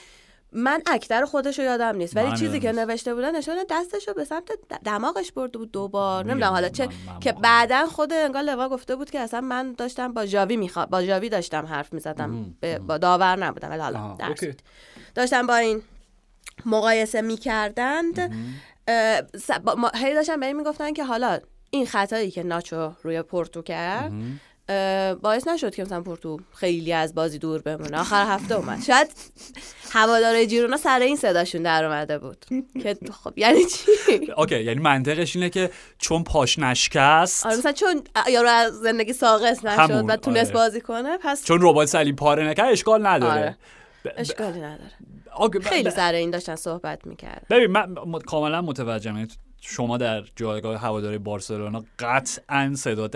من 0.57 0.83
اکتر 0.87 1.25
خودش 1.25 1.59
رو 1.59 1.65
یادم 1.65 1.97
نیست 1.97 2.17
ولی 2.17 2.37
چیزی 2.37 2.61
که. 2.61 2.73
نوشته 2.73 3.15
بودن 3.15 3.37
نشون 3.37 3.57
دستش 3.71 4.09
رو 4.09 4.15
به 4.15 4.25
سمت 4.25 4.53
دماغش 4.85 5.33
برده 5.33 5.59
بود 5.59 5.73
دوبار. 5.73 6.25
نمی‌دونم 6.25 6.53
حالا 6.53 6.69
چه 6.69 6.89
که 7.21 7.33
بعدا 7.33 7.87
خود 7.87 8.13
انگار 8.13 8.43
لوا 8.43 8.69
گفته 8.69 8.97
بود 8.97 9.11
که 9.11 9.21
اصلا 9.21 9.41
من 9.41 9.73
داشتم 9.73 10.13
با 10.13 10.27
جاوی 10.27 10.57
میخوا... 10.57 10.87
با 10.87 11.03
جاوی 11.03 11.29
داشتم 11.29 11.67
حرف 11.67 11.93
می‌زدم. 11.93 12.57
با 12.87 12.99
داور 12.99 13.37
نبودم 13.37 13.71
ولی 13.71 13.81
حالا. 13.81 14.17
داشتم 15.15 15.47
با 15.47 15.57
این 15.57 15.83
مقایسه 16.67 17.21
می‌کردند 17.21 18.19
هی 19.95 20.15
داشتن 20.15 20.41
به 20.41 20.47
این 20.47 20.57
می‌گفتن 20.57 20.93
که 20.93 21.05
حالا 21.05 21.39
این 21.71 21.87
خطایی 21.87 22.31
که 22.31 22.43
ناچو 22.43 22.93
روی 23.03 23.23
پورتو 23.23 23.63
کرد 23.63 24.13
باعث 25.23 25.49
نشد 25.49 25.75
که 25.75 25.83
مثلا 25.83 26.01
پورتو 26.01 26.41
خیلی 26.55 26.93
از 26.93 27.15
بازی 27.15 27.39
دور 27.39 27.63
بمونه. 27.63 28.01
آخر 28.01 28.27
هفته 28.27 28.55
اومد. 28.55 28.83
شاید 28.83 29.11
هواداره 29.91 30.47
جیرونا 30.47 30.77
سر 30.77 31.01
این 31.01 31.17
صداشون 31.17 31.63
در 31.63 31.85
اومده 31.85 32.19
بود. 32.19 32.45
که 32.83 32.97
خب 33.25 33.39
یعنی 33.39 33.65
چی؟ 33.65 33.91
اوکی 34.37 34.63
یعنی 34.65 34.81
منطقش 34.81 35.37
اینه 35.37 35.51
که 35.51 35.71
چون 35.99 36.25
پاش 36.25 36.59
نشکست 36.59 37.47
آره 37.47 37.57
مثلا 37.57 37.73
چون 37.73 38.03
یارو 38.33 38.49
از 38.49 38.73
زندگی 38.73 39.13
ساقط 39.13 39.65
نشد 39.65 40.05
و 40.09 40.17
تونست 40.17 40.51
آره. 40.51 40.61
بازی 40.61 40.81
کنه 40.81 41.19
پس 41.23 41.45
چون 41.45 41.59
ربات 41.63 41.89
صلیب 41.89 42.17
پاره 42.17 42.49
نکرد 42.49 42.73
اشکال 42.73 43.07
نداره. 43.07 43.33
آره. 43.33 43.57
اشکالی 44.17 44.61
نداره. 44.61 44.91
خیلی 45.63 45.91
سر 45.91 46.13
این 46.13 46.31
داشتن 46.31 46.57
صحبت 46.57 47.07
می‌کرد 47.07 47.47
ببین 47.51 47.67
من 47.67 47.95
کاملا 48.27 48.63
متوجهم. 48.63 49.29
شما 49.69 49.97
در 49.99 50.25
جایگاه 50.37 50.81
هواداری 50.81 51.19
بارسلونا 51.19 51.85
قطعا 51.99 52.75
صدا 52.77 53.09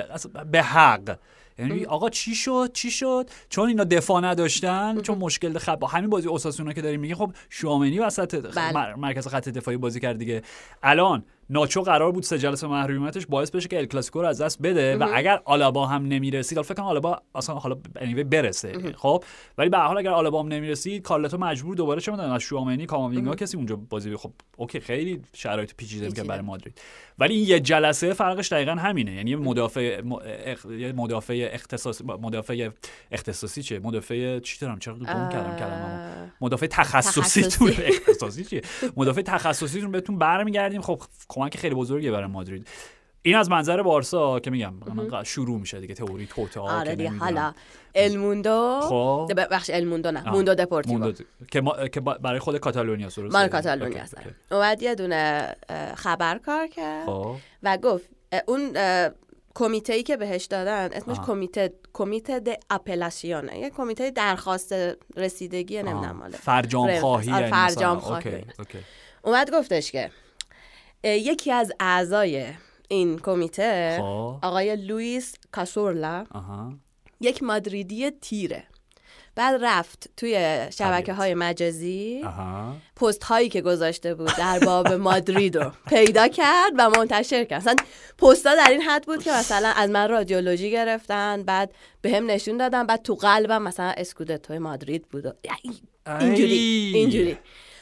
به 0.51 0.63
حق. 0.63 1.17
یعنی 1.59 1.85
آقا 1.85 2.11
چی 2.11 2.35
شد؟ 2.35 2.71
چی 2.75 2.91
شد؟ 2.91 3.31
چون 3.49 3.69
اینا 3.69 3.85
دفاع 3.85 4.21
نداشتن 4.23 5.01
چون 5.01 5.19
مشکل 5.19 5.59
خط 5.59 5.79
با 5.79 5.87
همین 5.87 6.11
بازی 6.11 6.29
اوساسونا 6.29 6.73
که 6.73 6.83
داریم 6.83 7.01
میگه 7.01 7.15
خب 7.15 7.33
شوامنی 7.51 7.99
وسط 7.99 8.55
بله. 8.55 8.73
مر- 8.73 8.95
مرکز 8.95 9.29
خط 9.29 9.49
دفاعی 9.49 9.77
بازی 9.77 10.01
کرد 10.01 10.19
دیگه. 10.19 10.43
الان 10.83 11.25
ناچو 11.51 11.83
قرار 11.83 12.13
بود 12.13 12.23
سه 12.23 12.39
جلسه 12.39 12.67
محرومیتش 12.67 13.27
باعث 13.27 13.51
بشه 13.51 13.69
که 13.69 13.79
ال 13.79 13.85
کلاسیکو 13.85 14.21
رو 14.21 14.29
از 14.29 14.41
دست 14.41 14.63
بده 14.63 14.97
و 14.97 15.09
اگر 15.15 15.41
آلابا 15.45 15.87
هم 15.87 16.07
نمی‌رسید 16.07 16.59
حالا 16.59 16.63
فکر 16.63 16.75
کنم 16.75 16.87
آلابا 16.87 17.23
اصلا 17.35 17.55
حالا 17.55 17.77
anyway 17.97 18.25
برسه 18.25 18.93
خب؟ 18.97 19.25
ولی 19.59 19.69
به 19.69 19.79
حال 19.79 19.99
اگر 19.99 20.11
آلابا 20.11 20.43
هم 20.43 20.49
نمی‌رسید 20.49 21.03
کارلتو 21.03 21.39
مجبور 21.39 21.77
دوباره 21.77 22.01
چه 22.01 22.13
می‌دونم 22.13 22.33
از 22.33 22.43
شوامنی 22.43 22.87
کاماوینگا 22.87 23.35
کسی 23.35 23.57
اونجا 23.57 23.77
بازی 23.77 24.17
خب 24.17 24.33
اوکی 24.57 24.81
خیلی 24.81 25.23
شرایط 25.33 25.75
پیچیده 25.77 26.07
پیچیده. 26.07 26.29
برای 26.29 26.43
مادرید. 26.43 26.81
ولی 27.19 27.35
این 27.35 27.49
یه 27.49 27.61
جلسه 27.61 28.13
فرقش 28.13 28.53
دقیقا 28.53 28.73
همینه. 28.73 29.13
یعنی 29.13 29.35
مدافع 29.35 30.01
مدافع 30.97 31.49
اختصاصی 31.53 32.05
مدافع 32.05 32.71
اختصاصی 33.11 33.63
چیه؟ 33.63 33.79
مدافع 33.79 34.39
چی 34.39 34.59
دارم؟ 34.61 34.79
چرا 34.79 34.95
گم 34.95 35.05
کردم 35.05 35.57
کلمه‌مو؟ 35.57 36.29
مدافع 36.41 36.67
تخصصی 36.67 37.21
تخصصی. 37.21 37.43
تون 37.43 37.73
اختصاصی 37.87 38.45
چیه؟ 38.45 38.63
مدافع 38.97 39.23
تخصصیتون 39.23 39.91
بهتون 39.91 40.19
برمیگردیم. 40.19 40.81
خب 40.81 41.03
کمک 41.41 41.57
خیلی 41.57 41.75
بزرگی 41.75 42.11
برای 42.11 42.27
مادرید 42.27 42.69
این 43.23 43.37
از 43.37 43.51
منظر 43.51 43.83
بارسا 43.83 44.41
که 44.41 44.51
میگم 44.51 44.75
من 44.75 45.25
شروع 45.25 45.61
میشه 45.61 45.81
دیگه 45.81 45.95
تئوری 45.95 46.27
توطئه 46.27 46.63
آره 46.63 46.91
که 46.91 46.97
دیگه. 46.97 47.11
حالا 47.11 47.53
الموندو 47.95 48.81
خب. 48.83 49.33
بخش 49.51 49.71
الموندو 49.75 50.11
نه. 50.11 50.31
موندو 50.31 50.55
دپورتیو 50.55 50.99
موندو 50.99 51.25
که, 51.51 51.61
ما... 51.61 51.89
که 51.89 52.01
برای 52.01 52.39
خود 52.39 52.57
کاتالونیا 52.57 53.07
درسته 53.07 53.39
مال 53.39 53.49
کاتالونیا 53.49 54.03
okay. 54.03 54.31
اومد 54.51 54.83
یه 54.83 54.95
دونه 54.95 55.55
خبر 55.97 56.39
کار 56.39 56.67
کرد 56.67 57.07
خب 57.07 57.37
و 57.63 57.77
گفت 57.77 58.09
اون 58.47 58.73
کمیته 59.55 59.93
ای 59.93 60.03
که 60.03 60.17
بهش 60.17 60.45
دادن 60.45 60.89
اسمش. 60.93 61.17
کمیته 61.27 61.73
Comité 61.93 62.41
de 62.41 62.49
Apelación 62.71 63.50
ه 63.50 63.59
یه 63.59 63.71
کمیته 63.71 64.11
درخواست 64.11 64.75
رسیدگی 65.17 65.83
نمی‌دونم 65.83 66.31
فرجام. 66.31 67.01
خواهی. 67.01 67.51
فرجام 67.51 67.99
خواهی. 67.99 68.45
اومد 69.23 69.51
گفتش 69.55 69.93
که 69.93 70.11
یکی 71.05 71.53
از 71.53 71.73
اعضای 71.81 72.47
این 72.89 73.19
کمیته 73.19 73.97
خب. 74.01 74.39
آقای 74.43 74.77
لوئیس 74.77 75.35
کاسورلا 75.53 76.25
یک 77.21 77.43
مادریدی 77.43 78.11
تیره. 78.11 78.65
بعد 79.35 79.65
رفت 79.65 80.11
توی 80.17 80.59
شبکه 80.73 81.13
های 81.13 81.35
مجازی. 81.35 82.25
پست 82.97 83.25
هایی 83.25 83.49
که 83.49 83.61
گذاشته 83.61 84.15
بود 84.15 84.31
در 84.39 84.59
باب 84.59 84.89
مادرید 84.93 85.57
رو 85.57 85.73
پیدا 85.89 86.29
کرد 86.29 86.73
و 86.79 86.91
منتشر 86.91 87.45
کرد. 87.45 87.61
مثلا 87.61 87.77
پست 88.19 88.47
ها 88.47 88.55
در 88.55 88.71
این 88.71 88.81
حد 88.83 89.07
بود 89.07 89.23
که 89.23 89.31
مثلا 89.33 89.69
از 89.69 89.91
من 89.91 90.09
رادیولوژی 90.09 90.71
گرفتن 90.71 91.43
بعد 91.43 91.73
به 92.03 92.11
هم 92.17 92.31
نشون 92.31 92.57
دادن 92.57 92.87
بعد 92.87 93.03
تو 93.03 93.15
قلبم 93.15 93.63
مثلا 93.63 93.95
اسکودتوی 93.97 94.59
مادرید 94.59 95.09
بود 95.09 95.27
و- 95.27 95.33
اینجوری 96.21 96.53
ای. 96.53 96.93
اینجوری. 96.95 97.39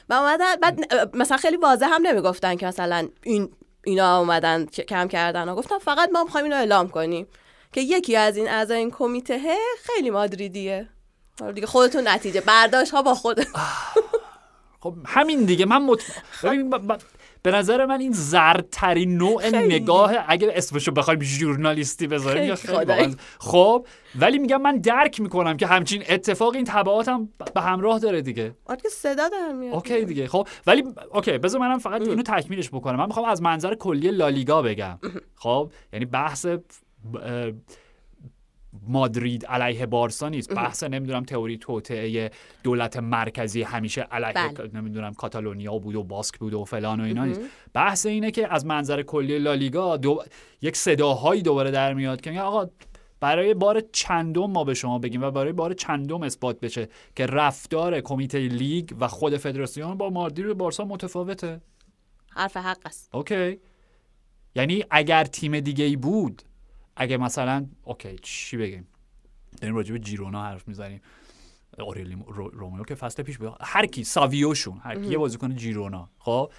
و 0.09 0.12
اومدن 0.12 0.56
بعد 0.56 0.94
مثلا 1.16 1.36
خیلی 1.36 1.56
واضح 1.56 1.86
هم 1.86 2.06
نمی‌گفتن 2.06 2.56
که 2.56 2.66
مثلا 2.66 3.09
این 3.22 3.52
اینا 3.84 4.18
اومدن 4.18 4.66
کم 4.66 5.09
کردن 5.09 5.48
و 5.48 5.54
گفتن 5.54 5.78
فقط 5.78 6.11
ما 6.12 6.24
می‌خوایم 6.24 6.44
اینو 6.44 6.56
اعلام 6.56 6.88
کنیم. 6.88 7.26
که 7.72 7.80
یکی 7.80 8.16
از 8.16 8.36
این 8.36 8.48
اعضای 8.48 8.78
این 8.78 8.90
کمیته 8.90 9.54
خیلی 9.82 10.11
مادریدیه. 10.11 10.88
حالا 11.40 11.52
دیگه 11.52 11.66
خودتون 11.66 12.09
نتیجه 12.09 12.40
برداشت 12.40 12.90
ها 12.90 13.02
با 13.02 13.14
خود 13.14 13.46
خب 14.80 14.94
همین 15.06 15.44
دیگه 15.44 15.66
من 15.66 15.82
مط... 15.82 16.02
به 17.43 17.51
نظر 17.51 17.86
من 17.86 18.01
این 18.01 18.12
زردترین 18.12 19.16
نوع 19.16 19.49
نگاه 19.49 20.14
اگه 20.28 20.53
اسمشو 20.55 20.93
بخوایم 20.93 21.20
ژورنالیستی 21.20 22.07
بذاریم 22.07 22.55
خب 23.39 23.86
ولی 24.18 24.39
میگم 24.39 24.62
من 24.62 24.78
درک 24.78 25.20
می‌کنم 25.20 25.57
که 25.57 25.66
همچین 25.66 26.03
اتفاق 26.09 26.55
این 26.55 26.64
تبعات 26.64 27.09
هم 27.09 27.28
به 27.55 27.61
همراه 27.61 27.99
داره 27.99 28.22
دیگه. 28.22 28.55
آره 28.66 28.80
صدا 28.91 29.28
در 29.28 29.53
میاد. 29.53 29.74
اوکی 29.74 30.05
دیگه. 30.05 30.26
خب 30.26 30.49
ولی 30.66 30.84
okay 31.12 31.38
بذار 31.39 31.61
منم 31.61 31.78
فقط 31.78 32.01
اینو 32.01 32.22
تکمیلش 32.22 32.68
بکنم. 32.68 32.97
من 32.97 33.07
می‌خوام 33.07 33.26
از 33.26 33.43
منظر 33.43 33.74
کلی 33.74 34.11
لالیگا 34.11 34.62
بگم. 34.62 34.99
خب 35.34 35.72
یعنی 35.93 36.05
بحث 36.05 36.47
مادرید 38.88 39.46
علیه 39.46 39.86
بارسا 39.86 40.28
نیست. 40.28 40.54
بحث 40.54 40.82
نمی‌دونم 40.82 41.24
تئوری 41.24 41.58
توطئه 41.59 42.30
دولت 42.62 42.96
مرکزی 42.96 43.62
همیشه 43.62 44.00
علیه 44.00 44.52
بله. 44.52 44.70
نمی‌دونم 44.74 45.14
کاتالونیا 45.14 45.78
بود 45.78 45.94
و 45.94 46.02
باسک 46.02 46.38
بود 46.38 46.54
و 46.54 46.64
فلان 46.64 47.00
و 47.00 47.04
اینا 47.04 47.24
نیست. 47.24 47.40
بحث 47.72 48.06
اینه 48.06 48.30
که 48.30 48.54
از 48.54 48.66
منظر 48.66 49.02
کلی 49.02 49.38
لالیگا 49.38 49.96
دو... 49.96 50.22
یک 50.62 50.76
صداهایی 50.76 51.42
دوباره 51.42 51.70
در 51.70 51.94
میاد 51.94 52.20
که 52.20 52.40
آقا 52.40 52.70
برای 53.20 53.54
بار 53.54 53.82
چندم 53.92 54.50
ما 54.50 54.64
به 54.64 54.74
شما 54.74 54.98
بگیم 54.98 55.22
و 55.22 55.30
برای 55.30 55.52
بار 55.52 55.74
چندم 55.74 56.22
اثبات 56.22 56.60
بشه 56.60 56.88
که 57.16 57.26
رفتار 57.26 58.00
کمیته 58.00 58.38
لیگ 58.38 58.90
و 59.00 59.08
خود 59.08 59.36
فدراسیون 59.36 59.94
با 59.94 60.10
مادرید 60.10 60.46
و 60.46 60.54
بارسا 60.54 60.84
متفاوته. 60.84 61.60
حرف 62.30 62.56
حق 62.56 62.78
است. 62.84 63.14
okay. 63.14 63.59
یعنی 64.54 64.84
اگر 64.90 65.24
تیم 65.24 65.60
دیگه 65.60 65.84
ای 65.84 65.96
بود 65.96 66.42
اگه 66.99 67.16
مثلا 67.16 67.66
okay 67.84 68.16
چی 68.22 68.57
بگیم؟ 68.57 68.86
داریم 69.61 69.76
راجع 69.76 69.92
به 69.92 69.99
جیرونا 69.99 70.44
حرف 70.44 70.68
می‌زنیم. 70.68 71.01
اوریول 71.78 72.16
رومئو 72.53 72.84
که 72.84 72.94
فصل 72.94 73.22
پیش 73.22 73.38
بود. 73.38 73.57
هر 73.61 73.86
کی 73.86 74.05
ساویوشون 74.05 74.80
هر 74.82 74.94
کی 74.94 75.11
یه 75.11 75.18
بازیکن 75.18 75.57
جیرونا. 75.57 76.09
خب 76.18 76.53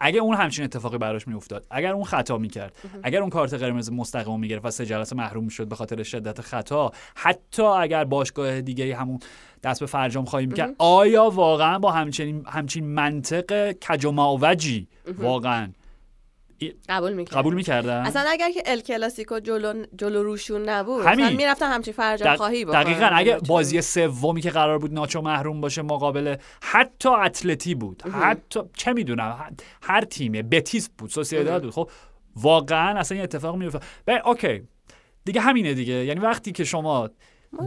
اگه 0.00 0.20
اون 0.20 0.36
همچین 0.36 0.64
اتفاقی 0.64 0.98
براش 0.98 1.28
میافتاد 1.28 1.66
اگر 1.70 1.92
اون 1.92 2.04
خطا 2.04 2.38
می‌کرد 2.38 2.76
اگر 3.02 3.20
اون 3.20 3.30
کارت 3.30 3.54
قرمز 3.54 3.92
مستقیم 3.92 4.40
می‌گرفت 4.40 4.64
و 4.64 4.70
سه 4.70 4.86
جلسه 4.86 5.16
محروم 5.16 5.44
می‌شد 5.44 5.68
به 5.68 5.76
خاطر 5.76 6.02
شدت 6.02 6.40
خطا 6.40 6.92
حتی 7.14 7.62
اگر 7.62 8.04
باشگاه 8.04 8.60
دیگه 8.60 8.96
همون 8.96 9.18
دست 9.62 9.80
به 9.80 9.86
فرجام 9.86 10.24
خواهیم 10.24 10.50
کرد 10.50 10.74
آیا 10.78 11.30
واقعا 11.30 11.78
با 11.78 11.92
همچین 11.92 12.46
همچین 12.46 12.84
منطق 12.84 13.72
کج 13.72 14.04
و 14.04 14.10
واقعا. 15.18 15.72
قبول 16.88 17.12
می‌کردن 17.12 17.40
قبول 17.40 17.54
می‌کردن 17.54 18.00
اصلا 18.00 18.24
اگر 18.30 18.50
که 18.50 18.62
ال 18.66 18.80
کلاسیکو 18.80 19.40
جلو 19.40 19.84
جلو 19.96 20.22
روشون 20.22 20.68
نبود 20.68 21.06
همین. 21.06 21.36
می‌رفتن 21.36 21.66
همچین 21.66 21.94
فرجام 21.94 22.36
خواهی 22.36 22.64
بکنن 22.64 22.82
دقیقاً 22.82 23.08
اگه 23.12 23.38
بازی 23.48 23.80
سومی 23.80 24.40
که 24.40 24.50
قرار 24.50 24.78
بود 24.78 24.92
ناچو 24.92 25.20
محروم 25.20 25.60
باشه 25.60 25.82
مقابل 25.82 26.36
حتی 26.62 27.08
اتلتی 27.08 27.74
بود 27.74 28.02
حتی 28.02 28.60
چه 28.76 28.92
می‌دونم 28.92 29.56
هر 29.82 30.04
تیمه 30.04 30.42
بتیس 30.42 30.90
بود 30.98 31.10
سوسییداد 31.10 31.62
بود. 31.62 31.72
خب 31.72 31.90
واقعا 32.36 32.98
اصلا 32.98 33.14
این 33.14 33.24
اتفاق 33.24 33.56
میفته 33.56 33.80
اوکی. 34.24 34.62
دیگه 35.24 35.40
همینه 35.40 35.74
دیگه. 35.74 35.94
یعنی 35.94 36.20
وقتی 36.20 36.52
که 36.52 36.64
شما 36.64 37.10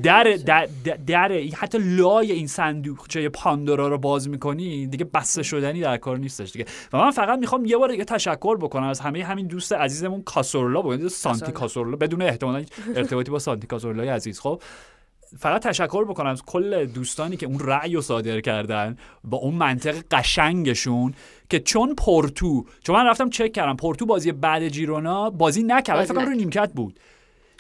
در, 0.04 0.24
در, 0.46 0.68
در, 1.08 1.32
حتی 1.32 1.78
لای 1.82 2.32
این 2.32 2.48
صندوقچه 2.48 3.30
پاندورا 3.30 3.88
رو 3.88 3.98
باز 3.98 4.30
می‌کنی 4.30 4.88
دیگه 4.88 5.06
بسته 5.06 5.44
شدنی 5.44 5.82
در 5.82 5.98
کار 5.98 6.18
نیستش 6.18 6.52
دیگه. 6.52 6.66
و 6.94 6.98
من 6.98 7.12
فقط 7.12 7.40
می‌خوام 7.40 7.66
یه 7.66 7.78
بار 7.78 7.94
یه 7.94 8.06
تشکر 8.06 8.58
بکنم 8.58 8.88
از 8.88 9.00
همه 9.00 9.24
همین 9.24 9.48
دوست 9.48 9.74
عزیزمون 9.74 10.22
کاسورلا 10.22 10.82
بود. 10.82 11.08
سانتی 11.08 11.52
کاسورلا. 11.52 11.96
بدون 11.96 12.22
احتمال 12.22 12.66
ارتباطی 12.96 13.32
با 13.32 13.40
سانتی 13.40 13.68
کاسورلای 13.68 14.08
عزیز. 14.08 14.40
خب 14.40 14.62
فقط 15.40 15.64
تشکر 15.64 16.06
بکنم 16.06 16.30
از 16.30 16.44
کل 16.46 16.86
دوستانی 16.86 17.38
که 17.38 17.46
اون 17.46 17.60
رأی 17.60 17.94
رو 17.94 18.02
صادر 18.02 18.42
کردن 18.42 18.98
با 19.24 19.38
اون 19.38 19.56
منطق 19.56 19.96
قشنگشون 20.12 21.14
که 21.50 21.60
چون 21.60 21.96
پورتو 21.96 22.66
چون 22.84 22.96
من 22.96 23.06
رفتم 23.06 23.30
چک 23.30 23.52
کردم 23.52 23.76
پورتو 23.76 24.06
بازی 24.06 24.32
بعد 24.32 24.68
جیرونا 24.68 25.30
بازی 25.30 25.64
نکرد 25.64 26.06
فقط 26.06 26.28
رو 26.28 26.34
نیمکت 26.34 26.72
بود. 26.76 27.00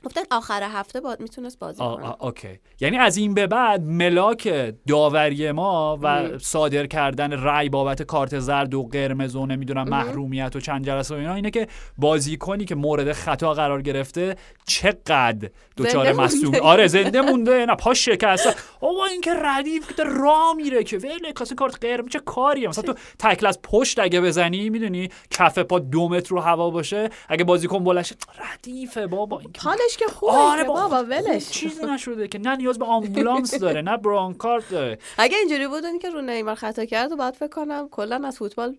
گفتن 0.04 0.22
آخر 0.32 0.64
هفته 0.64 1.02
با... 1.02 1.16
می‌تونست 1.20 1.60
بازی 1.60 1.80
کنه. 1.80 2.24
اوکی. 2.24 2.60
یعنی 2.80 2.98
از 2.98 3.18
این 3.18 3.34
به 3.34 3.48
بعد 3.48 3.82
ملاک 3.82 4.74
داوری 4.88 5.52
ما 5.52 6.00
و 6.02 6.38
صادر 6.38 6.86
کردن 6.86 7.42
رای 7.42 7.70
بابت 7.70 8.02
کارت 8.02 8.40
زرد 8.40 8.74
و 8.74 8.84
قرمز 8.84 9.36
و 9.36 9.46
نمی‌دونم 9.46 9.90
محرومیت 9.90 10.56
و 10.56 10.60
چند 10.60 10.86
جلسه 10.86 11.16
و 11.16 11.18
اینا 11.18 11.34
اینه 11.34 11.52
که 11.52 11.68
بازیکنی 11.98 12.66
که 12.66 12.76
مورد 12.76 13.12
خطا 13.14 13.54
قرار 13.54 13.82
گرفته 13.82 14.36
چقدر 14.66 15.50
دچار 15.78 16.14
مسئول 16.14 16.60
آره 16.60 16.88
زنده 16.88 17.22
مونده 17.22 17.66
نه 17.66 17.76
پاش 17.76 18.06
شکسته. 18.06 18.56
آقا 18.82 19.06
این 19.06 19.22
که 19.22 19.34
ردیف 19.34 19.96
که 19.98 20.04
را 20.04 20.54
میره 20.54 20.84
که 20.84 20.98
ولی 20.98 21.34
کاسه 21.34 21.56
کارت 21.56 21.86
قرمز 21.86 22.10
چه 22.10 22.20
کاریه؟ 22.20 22.68
مثلا 22.68 22.84
تو 22.84 23.00
تکل 23.20 23.46
از 23.46 23.62
پشت 23.62 24.00
اگه 24.00 24.22
بزنی 24.22 24.70
می‌دونی 24.70 25.10
کف 25.32 25.60
پا 25.60 25.80
دو 25.80 26.10
متر 26.10 26.30
رو 26.30 26.40
هوا 26.40 26.70
باشه 26.70 27.10
اگه 27.30 27.44
بازیکن 27.44 27.84
بلشه 27.84 28.16
ردیفه 28.54 29.08
بابا 29.08 29.40
این 29.40 29.52
که 29.98 30.06
خوبه 30.06 30.32
آره 30.32 30.64
بابا 30.64 31.04
ولش 31.04 31.50
چیزی 31.50 31.86
نشده 31.86 32.28
که 32.28 32.40
نه 32.40 32.56
نیاز 32.56 32.80
به 32.80 32.86
آمبولانس 32.86 33.54
داره 33.56 33.82
نه 33.82 33.98
برانکارد 33.98 34.64
داره. 34.72 34.98
اگه 35.18 35.38
اینجوری 35.38 35.68
بود 35.68 35.84
که 36.02 36.10
رو 36.10 36.22
نیمار 36.22 36.56
خطا 36.56 36.86
کرد 36.86 37.12
و 37.12 37.16
بعد 37.16 37.34
فکر 37.34 37.48
کنم 37.48 37.90
کلا 37.90 38.28
از 38.28 38.38
فوتبال 38.38 38.76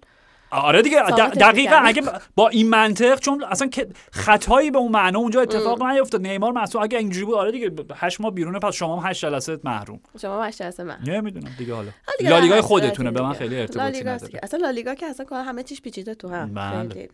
آره 0.55 0.82
دیگه 0.82 1.02
دقیقا 1.40 1.76
اگه 1.76 2.02
با 2.36 2.48
این 2.48 2.68
منطق 2.68 3.18
چون 3.18 3.44
اصلا 3.44 3.70
خطایی 4.12 4.70
به 4.70 4.78
اون 4.78 4.92
معنا 4.92 5.18
اونجا 5.18 5.40
اتفاق 5.40 5.82
نیفتاد 5.82 6.26
نیمار 6.26 6.52
مسئول 6.52 6.82
اگه 6.82 6.98
اینجوری 6.98 7.26
بود 7.26 7.34
آره 7.34 7.50
دیگه 7.52 7.70
8 7.94 8.20
ماه 8.20 8.30
بیرونه 8.30 8.59
پس 8.59 8.74
شما 8.74 9.00
هم 9.00 9.11
8 9.11 9.22
جلسه 9.22 9.59
محروم. 9.64 10.00
شما 10.22 10.44
8 10.44 10.62
جلسه 10.62 10.84
محروم. 10.84 11.11
نمی‌دونم 11.11 11.50
دیگه 11.59 11.74
حالا. 11.74 11.90
لالیگا 12.20 12.62
خودتونه 12.62 13.11
به 13.11 13.22
من 13.22 13.32
خیلی 13.32 13.61
ارتباطی 13.61 14.00
نداره. 14.05 14.40
اصلا 14.42 14.61
لالیگا 14.61 14.94
که 14.94 15.07
اصلا 15.07 15.42
همه 15.42 15.62
چیش 15.62 15.82
پیچیده 15.82 16.14
تو 16.14 16.28
هم 16.28 16.55
بله. 16.55 17.09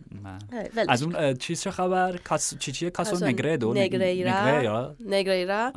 از 0.89 1.03
اون 1.03 1.35
چیز 1.35 1.63
چه 1.63 1.71
خبر؟ 1.71 2.17
کاس 2.17 2.59
چی 2.59 2.73
چیه؟ 2.73 2.91
کاسو 2.91 3.27
نگردو 3.27 3.75
نگریرا. 3.75 4.95
نگریرا. 5.07 5.73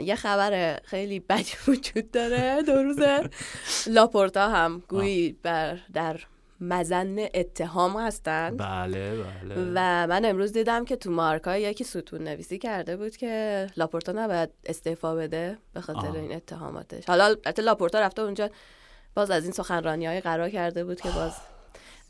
یه 0.00 0.14
خبر 0.14 0.80
خیلی 0.84 1.20
بدی 1.20 1.52
وجود 1.68 2.10
داره 2.10 2.62
دو 2.62 2.82
روزه. 2.82 3.30
لاپورتا 3.94 4.48
هم 4.48 4.82
گویی 4.88 5.36
بر 5.42 5.78
در 5.94 6.20
مظان 6.60 7.18
اتهام 7.34 7.96
هستن. 7.96 8.56
بله 8.56 9.16
بله. 9.16 9.54
و 9.74 10.06
من 10.06 10.24
امروز 10.24 10.52
دیدم 10.52 10.84
که 10.84 10.96
تو 10.96 11.10
مارکا 11.10 11.56
یکی 11.56 11.84
ستون 11.84 12.24
نویسی 12.24 12.58
کرده 12.58 12.96
بود 12.96 13.16
که 13.16 13.66
لاپورتا 13.76 14.12
نباید 14.12 14.50
استعفا 14.66 15.14
بده 15.14 15.58
به 15.74 15.80
خاطر 15.80 16.16
این 16.16 16.32
اتهاماتش. 16.32 17.06
حالا 17.06 17.24
البته 17.24 17.62
لاپورتا 17.62 18.00
رفته 18.00 18.22
اونجا 18.22 18.50
باز 19.14 19.30
از 19.30 19.42
این 19.42 19.52
سخنرانی 19.52 20.06
های 20.06 20.20
غرا 20.20 20.50
کرده 20.50 20.84
بود 20.84 21.00
که 21.00 21.10
باز 21.10 21.32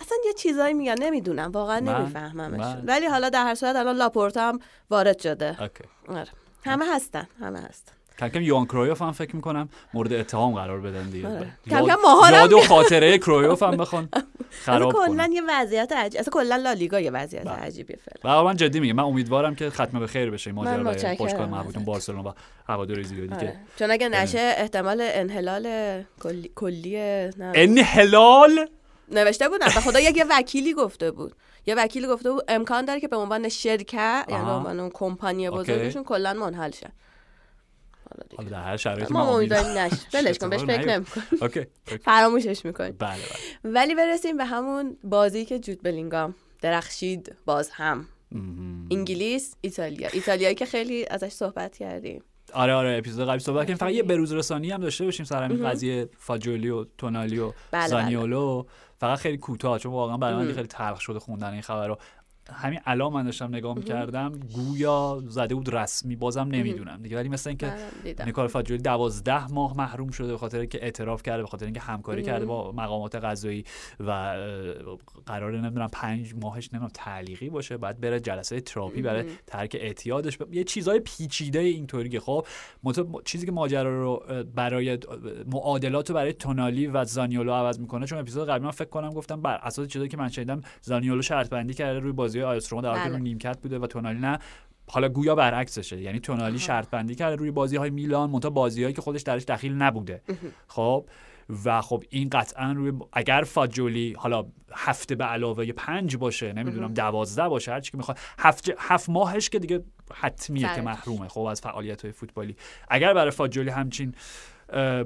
اصلا 0.01 0.18
یه 0.26 0.32
چیزایی 0.32 0.74
میگن 0.74 0.94
نمی‌دونم 0.99 1.51
واقعا 1.51 1.80
نمیفهممش. 1.80 2.76
ولی 2.84 3.07
حالا 3.07 3.28
در 3.28 3.44
هر 3.44 3.55
صورت 3.55 3.76
الان 3.76 3.96
لاپورتا 3.96 4.49
هم 4.49 4.59
وارد 4.90 5.18
شده. 5.18 5.57
آره. 6.09 6.28
همه 6.64 6.94
هستن 6.94 7.26
همه 7.40 7.61
هستن. 7.61 7.92
کم 8.18 8.28
کم 8.28 8.42
یوان 8.42 8.66
کرویوف 8.66 9.02
هم 9.02 9.12
فکر 9.12 9.36
می‌کنم 9.36 9.68
مورد 9.94 10.12
اتهام 10.12 10.54
قرار 10.54 10.80
بدن 10.80 11.10
دیگه. 11.10 11.28
آره. 11.28 11.48
کم 11.70 11.86
کم 11.86 11.98
یاد 12.32 12.52
و 12.52 12.60
خاطره 12.60 13.18
کرویوف 13.18 13.62
هم 13.62 13.76
بخوان 13.76 14.08
خراب 14.50 14.92
کلا 14.92 15.30
یه 15.32 15.42
وضعیت 15.48 15.92
عجیب 15.92 16.20
اصلا 16.20 16.32
کلا 16.32 16.56
لالیگا 16.56 17.00
یه 17.00 17.10
وضعیت 17.10 17.44
بله. 17.44 17.52
عجیبیه 17.52 17.98
فعلا. 18.22 18.44
من 18.44 18.56
جدی 18.56 18.80
میگم 18.80 18.96
من 18.96 19.02
امیدوارم 19.02 19.54
که 19.54 19.70
ختم 19.70 20.00
به 20.00 20.06
خیر 20.06 20.30
بشه 20.30 20.52
ماجرا 20.52 20.82
باشگاه 21.18 21.46
مربوطون 21.46 21.84
بارسلونا 21.84 22.30
و 22.30 22.34
هواداری 22.68 23.04
زیادی 23.04 23.28
که 23.28 23.34
آره. 23.34 23.56
چون 23.78 23.90
اگه 23.90 24.08
نشه 24.08 24.54
احتمال 24.56 25.00
انحلال 25.02 25.68
کلی, 26.22 26.50
کلی 26.54 26.98
انحلال؟ 27.40 28.68
نوشته 29.10 29.48
بودن 29.48 29.66
به 29.66 29.80
خدا 29.80 30.00
یک 30.00 30.26
وکیلی 30.30 30.74
گفته 30.74 31.10
بود. 31.10 31.34
یه 31.66 31.74
وکیلی 31.74 32.06
گفته 32.06 32.30
بود 32.30 32.44
امکان 32.48 32.84
داره 32.84 33.00
که 33.00 33.08
به 33.08 33.16
عنوان 33.16 33.48
شرکت 33.48 34.26
یعنی 34.28 34.44
به 34.44 34.50
عنوان 34.50 34.90
کمپانی 34.90 35.50
بزرگشون 35.50 36.04
کلا 36.04 36.32
منحل 36.32 36.70
شه. 36.70 36.92
حالا 38.36 38.50
در 38.50 38.62
هر 38.62 38.76
شرایطی 38.76 39.12
ما 39.12 39.36
امیدواریم 39.36 39.78
نش 39.78 39.92
بلش 40.12 40.38
کن 40.40 40.50
بهش 40.50 40.61
فکر 40.61 40.88
نمی‌کن 40.88 41.22
اوکی 41.42 41.66
فراموشش 42.04 42.64
می‌کنی. 42.64 42.92
بله 42.92 43.11
بله. 43.11 43.72
ولی 43.72 43.94
برسیم 43.94 44.36
به 44.36 44.44
همون 44.44 44.96
بازی 45.04 45.44
که 45.44 45.59
جود 45.59 45.82
بلینگام 45.82 46.34
درخشید 46.61 47.36
باز 47.46 47.70
هم. 47.72 48.06
انگلیس 48.90 49.54
ایتالیا. 49.61 50.09
ایتالیایی 50.12 50.54
که 50.54 50.66
خیلی 50.66 51.06
ازش 51.11 51.28
صحبت 51.32 51.76
کردیم. 51.76 52.22
آره 52.52 52.72
آره 52.74 52.98
اپیزود 52.98 53.28
قبلی 53.28 53.38
صحبت 53.38 53.61
کردیم. 53.61 53.76
فقط 53.76 53.92
یه 53.92 54.02
بروز 54.02 54.32
رسانی 54.32 54.70
هم 54.70 54.80
داشته 54.80 55.04
باشیم 55.04 55.26
سر 55.26 55.42
همین 55.42 55.68
قضیه 55.68 56.09
فاجولی 56.18 56.68
و 56.68 56.84
تونالی 56.98 57.38
و 57.38 57.46
بله، 57.46 57.54
بله. 57.70 57.86
زانیولو. 57.86 58.64
فقط 59.00 59.18
خیلی 59.18 59.38
کوتاه 59.38 59.78
چون 59.78 59.92
واقعا 59.92 60.16
برای 60.16 60.44
من 60.46 60.52
خیلی 60.52 60.66
تلخ 60.66 61.00
شده 61.00 61.18
خوندن 61.18 61.52
این 61.52 61.62
خبر 61.62 61.88
رو 61.88 61.98
همین 62.53 62.80
الان 62.84 63.12
من 63.12 63.24
داشتم 63.24 63.49
نگاه 63.49 63.76
می‌کردم 63.76 64.32
گویا 64.55 65.22
زده 65.26 65.55
بود 65.55 65.74
رسمی 65.74 66.16
بازم 66.16 66.49
نمی‌دونم 66.49 67.03
دیگه. 67.03 67.16
ولی 67.16 67.28
مثل 67.28 67.51
اینکه 67.51 67.72
نیکار 68.26 68.49
فاجولی 68.49 68.82
دوازده 68.82 69.53
ماه 69.53 69.76
محروم 69.76 70.11
شده 70.11 70.32
به 70.32 70.38
خاطر 70.38 70.59
اینکه 70.59 70.84
اعتراف 70.84 71.22
کرده 71.22 71.42
به 71.42 71.49
خاطر 71.49 71.64
اینکه 71.64 71.80
همکاری 71.80 72.22
کرده 72.22 72.44
با 72.44 72.72
مقامات 72.72 73.14
قضایی 73.14 73.64
و 74.01 74.11
قرار 75.26 75.61
نمی‌دونم 75.61 75.88
پنج 75.92 76.34
ماهش 76.34 76.68
نمی‌دونم 76.72 76.90
تعلیقی 76.94 77.51
باشه 77.51 77.76
بعد 77.76 78.01
بره 78.01 78.20
جلسه 78.20 78.61
تراپی 78.61 79.03
برای 79.03 79.24
ترک 79.46 79.76
اعتیادش 79.80 80.38
یه 80.53 80.64
چیزای 80.64 81.01
پیچیده 81.01 81.59
اینطوری 81.59 82.18
خب 82.18 82.46
چیزی 83.24 83.46
که 83.46 83.53
ماجرا 83.53 84.03
رو 84.03 84.22
برای 84.55 84.99
معادلات 85.46 86.09
رو 86.09 86.14
برای 86.14 86.32
تونالی 86.32 86.86
و 86.86 87.05
زانیولو 87.05 87.53
عوض 87.53 87.80
می‌کنه. 87.80 88.07
چون 88.07 88.18
اپیزود 88.18 88.49
قبلی 88.49 88.64
من 88.64 88.70
فکر 88.70 88.88
کنم 88.88 89.11
گفتم 89.11 89.42
بر 89.42 89.55
اساس 89.55 89.88
چیزی 89.88 90.09
که 90.09 90.16
من 90.16 90.28
شنیدم 90.28 90.61
زانیولو 90.82 91.22
شرط 91.22 91.49
بندی 91.51 91.74
کرده 91.74 91.99
روی 91.99 92.12
بازی 92.12 92.38
آیس 92.43 92.72
روما 92.72 92.82
در 92.82 92.97
حالی 92.97 93.11
بله. 93.11 93.18
نیمکت 93.18 93.59
بوده 93.61 93.78
و 93.78 93.86
تونالی 93.86 94.18
نه 94.18 94.39
حالا 94.91 95.09
گویا 95.09 95.34
برعکسشه. 95.34 96.01
یعنی 96.01 96.20
تونالی 96.20 96.59
شرط 96.59 96.91
بندی 96.91 97.14
کرده 97.14 97.36
روی 97.36 97.51
بازی 97.51 97.76
های 97.76 97.91
میلان 97.91 98.30
منتها 98.30 98.51
بازیهایی 98.51 98.95
که 98.95 99.03
خودش 99.03 99.22
درش 99.22 99.45
دخیل 99.45 99.72
نبوده. 99.74 100.22
خب؟ 100.68 101.07
و 101.64 101.80
خب 101.80 102.05
این 102.09 102.28
قطعا 102.28 102.72
روی 102.72 102.93
اگر 103.12 103.45
فاجولی 103.47 104.12
حالا 104.18 104.47
هفته 104.72 105.14
به 105.14 105.24
علاوه 105.24 105.72
پنج 105.72 106.16
باشه 106.16 106.53
نمی‌دونم 106.53 106.95
دوازده 106.95 107.49
باشه 107.49 107.72
هرچی 107.72 107.91
که 107.91 107.97
می‌خواد 107.97 108.18
هفت, 108.39 108.70
هفت 108.78 109.09
ماهش 109.09 109.49
که 109.49 109.59
دیگه 109.59 109.84
حتمیه 110.14 110.74
که 110.74 110.80
محرومه 110.80 111.28
خب 111.28 111.41
از 111.41 111.61
فعالیت 111.61 112.03
های 112.03 112.12
فوتبالی. 112.12 112.57
اگر 112.89 113.14
برای 113.14 113.30
فاجولی 113.30 113.70
همچین 113.70 114.14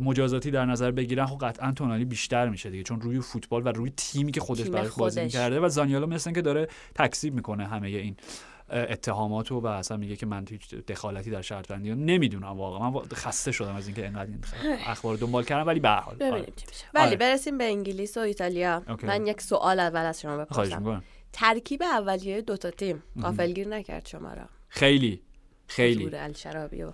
مجازاتی 0.00 0.50
در 0.50 0.66
نظر 0.66 0.90
بگیرن 0.90 1.26
خب 1.26 1.38
قطعا 1.46 1.72
تونالی 1.72 2.04
بیشتر 2.04 2.48
میشه 2.48 2.70
دیگه. 2.70 2.82
چون 2.82 3.00
روی 3.00 3.20
فوتبال 3.20 3.66
و 3.66 3.68
روی 3.68 3.92
تیمی 3.96 4.32
که 4.32 4.40
خودش 4.40 4.68
برای 4.68 4.90
بازی 4.96 5.28
کرده 5.28 5.60
و 5.60 5.68
زانیالو 5.68 6.06
مثل 6.06 6.32
که 6.32 6.42
داره 6.42 6.68
تکسیب 6.94 7.34
می‌کنه 7.34 7.66
همه 7.66 7.88
این 7.88 8.16
اتهامات 8.72 9.52
و 9.52 9.66
اصلا 9.66 9.96
میگه 9.96 10.16
که 10.16 10.26
من 10.26 10.44
هیچ 10.50 10.74
دخالتی 10.74 11.30
در 11.30 11.42
شرط 11.42 11.68
بندی 11.68 11.94
نمی‌دونم 11.94 12.46
واقعا. 12.46 12.90
من 12.90 13.00
خسته 13.14 13.52
شدم 13.52 13.74
از 13.74 13.86
اینکه 13.86 14.02
اینقدر 14.02 14.30
این 14.30 14.44
اخبار 14.86 15.16
دنبال 15.16 15.44
کردم 15.44 15.66
ولی 15.66 15.80
به 15.80 15.88
حال. 15.88 16.14
ببینیم 16.14 16.34
آره. 16.34 16.52
میشه. 16.68 16.84
ولی 16.94 17.06
آره. 17.06 17.16
برسیم 17.16 17.58
به 17.58 17.64
انگلیس 17.64 18.16
و 18.16 18.20
ایتالیا. 18.20 18.82
من 19.02 19.26
یک 19.26 19.42
سوال 19.42 19.80
اول 19.80 20.00
از 20.00 20.20
شما 20.20 20.36
بپرسم. 20.36 21.02
ترکیب 21.32 21.82
اولیه 21.82 22.40
دو 22.40 22.56
تا 22.56 22.70
تیم 22.70 23.02
غافلگیر 23.22 23.68
نکرد 23.68 24.06
شما 24.06 24.32
را. 24.32 24.44
خیلی 24.68 25.22
خیلی. 25.66 26.16
الشراوی 26.16 26.82
و 26.82 26.92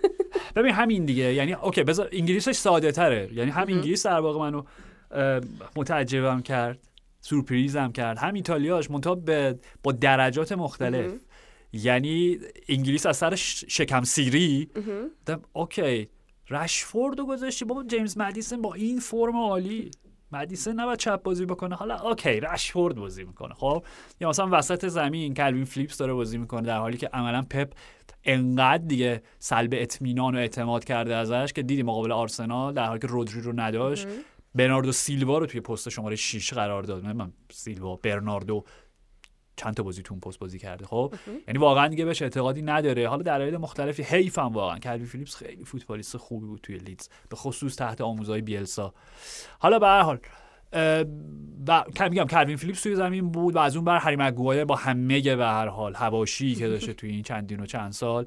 ببین 0.56 0.72
همین 0.72 1.04
دیگه. 1.04 1.34
یعنی 1.34 1.52
okay 1.52 1.82
بذار 1.82 2.08
انگلیسش 2.12 2.56
ساده 2.56 2.92
تره 2.92 3.30
یعنی 3.32 3.50
هم 3.50 3.66
انگلیس 3.68 4.06
در 4.06 4.20
واقع 4.20 4.38
منو 4.38 4.62
متعجبم 5.76 6.42
کرد 6.42 6.78
سورپریزم 7.20 7.92
کرد. 7.92 8.18
هم 8.18 8.34
ایتالیاش 8.34 8.90
منتها 8.90 9.14
با 9.82 9.92
درجات 9.92 10.52
مختلف. 10.52 11.12
یعنی 11.72 12.38
انگلیس 12.68 13.06
از 13.06 13.16
سر 13.16 13.34
شکم 13.34 14.02
سیری. 14.02 14.70
okay. 15.52 16.08
رشفورد 16.50 17.18
رو 17.18 17.26
گذاشتی. 17.26 17.64
بابا 17.64 17.84
جیمز 17.84 18.18
مدیسن 18.18 18.62
با 18.62 18.74
این 18.74 19.00
فرم 19.00 19.36
عالی. 19.36 19.90
مدیسن 20.32 20.72
نباید 20.72 20.98
چپ 20.98 21.22
بازی 21.22 21.46
بکنه. 21.46 21.74
حالا 21.74 21.96
okay 21.96 22.40
رشفورد 22.40 22.96
بازی 22.96 23.24
می‌کنه. 23.24 23.54
خب 23.54 23.84
یا 24.20 24.28
مثلا 24.28 24.48
وسط 24.52 24.88
زمین 24.88 25.34
کلوین 25.34 25.64
فلیپس 25.64 25.96
داره 25.98 26.12
بازی 26.12 26.38
می‌کنه 26.38 26.62
در 26.62 26.78
حالی 26.78 26.96
که 26.96 27.10
عملا 27.12 27.42
پپ 27.42 27.72
انقدر 28.24 28.84
دیگه 28.84 29.22
سلب 29.38 29.70
اطمینان 29.76 30.34
و 30.34 30.38
اعتماد 30.38 30.84
کرده 30.84 31.14
ازش 31.14 31.52
که 31.52 31.62
دیدی 31.62 31.82
مقابل 31.82 32.12
آرسنال 32.12 32.74
در 32.74 32.86
حالی 32.86 33.00
که 33.00 33.06
رودری 33.06 33.40
رو 33.40 33.60
نداشت 33.60 34.06
برناردو 34.54 34.92
سیلوا 34.92 35.38
رو 35.38 35.46
توی 35.46 35.60
پست 35.60 35.88
شماره 35.88 36.16
6 36.16 36.52
قرار 36.52 36.82
داد. 36.82 37.04
من 37.04 37.32
سیلوا 37.52 37.96
برناردو 37.96 38.64
چند 39.60 39.74
تا 39.74 39.82
بازی 39.82 40.02
تو 40.02 40.14
اون 40.14 40.20
پست 40.20 40.38
بازی 40.38 40.58
کرده 40.58 40.86
خب؟ 40.86 41.14
یعنی 41.48 41.58
واقعا 41.58 41.88
دیگه 41.88 42.04
بهش 42.04 42.22
اعتقادی 42.22 42.62
نداره. 42.62 43.08
حالا 43.08 43.22
دلایل 43.22 43.56
مختلفی 43.56 44.02
حیفم 44.02 44.52
واقعا. 44.52 44.78
کلوین 44.78 45.06
فیلیپس 45.06 45.36
خیلی 45.36 45.64
فوتبالیست 45.64 46.16
خوبی 46.16 46.46
بود 46.46 46.60
توی 46.62 46.78
لیدز. 46.78 47.08
به 47.28 47.36
خصوص 47.36 47.76
تحت 47.76 48.00
آموزه‌های 48.00 48.40
بیلسا. 48.40 48.94
حالا 49.58 49.78
به 49.78 49.86
هر 49.86 50.02
حال 50.02 50.18
و 51.68 51.84
میگم 52.10 52.24
کلوین 52.24 52.56
فیلیپس 52.56 52.82
توی 52.82 52.96
زمین 52.96 53.30
بود 53.30 53.56
و 53.56 53.58
از 53.58 53.76
اون 53.76 53.84
ور 53.84 53.98
هری 53.98 54.16
مگوایر 54.16 54.64
با 54.64 54.76
همه 54.76 55.36
به 55.36 55.44
هر 55.44 55.66
حال 55.66 55.94
حواشی 55.94 56.54
که 56.54 56.68
داشته 56.68 56.92
توی 56.92 57.10
این 57.10 57.22
چندین 57.22 57.60
و 57.60 57.66
چند 57.66 57.92
سال. 57.92 58.26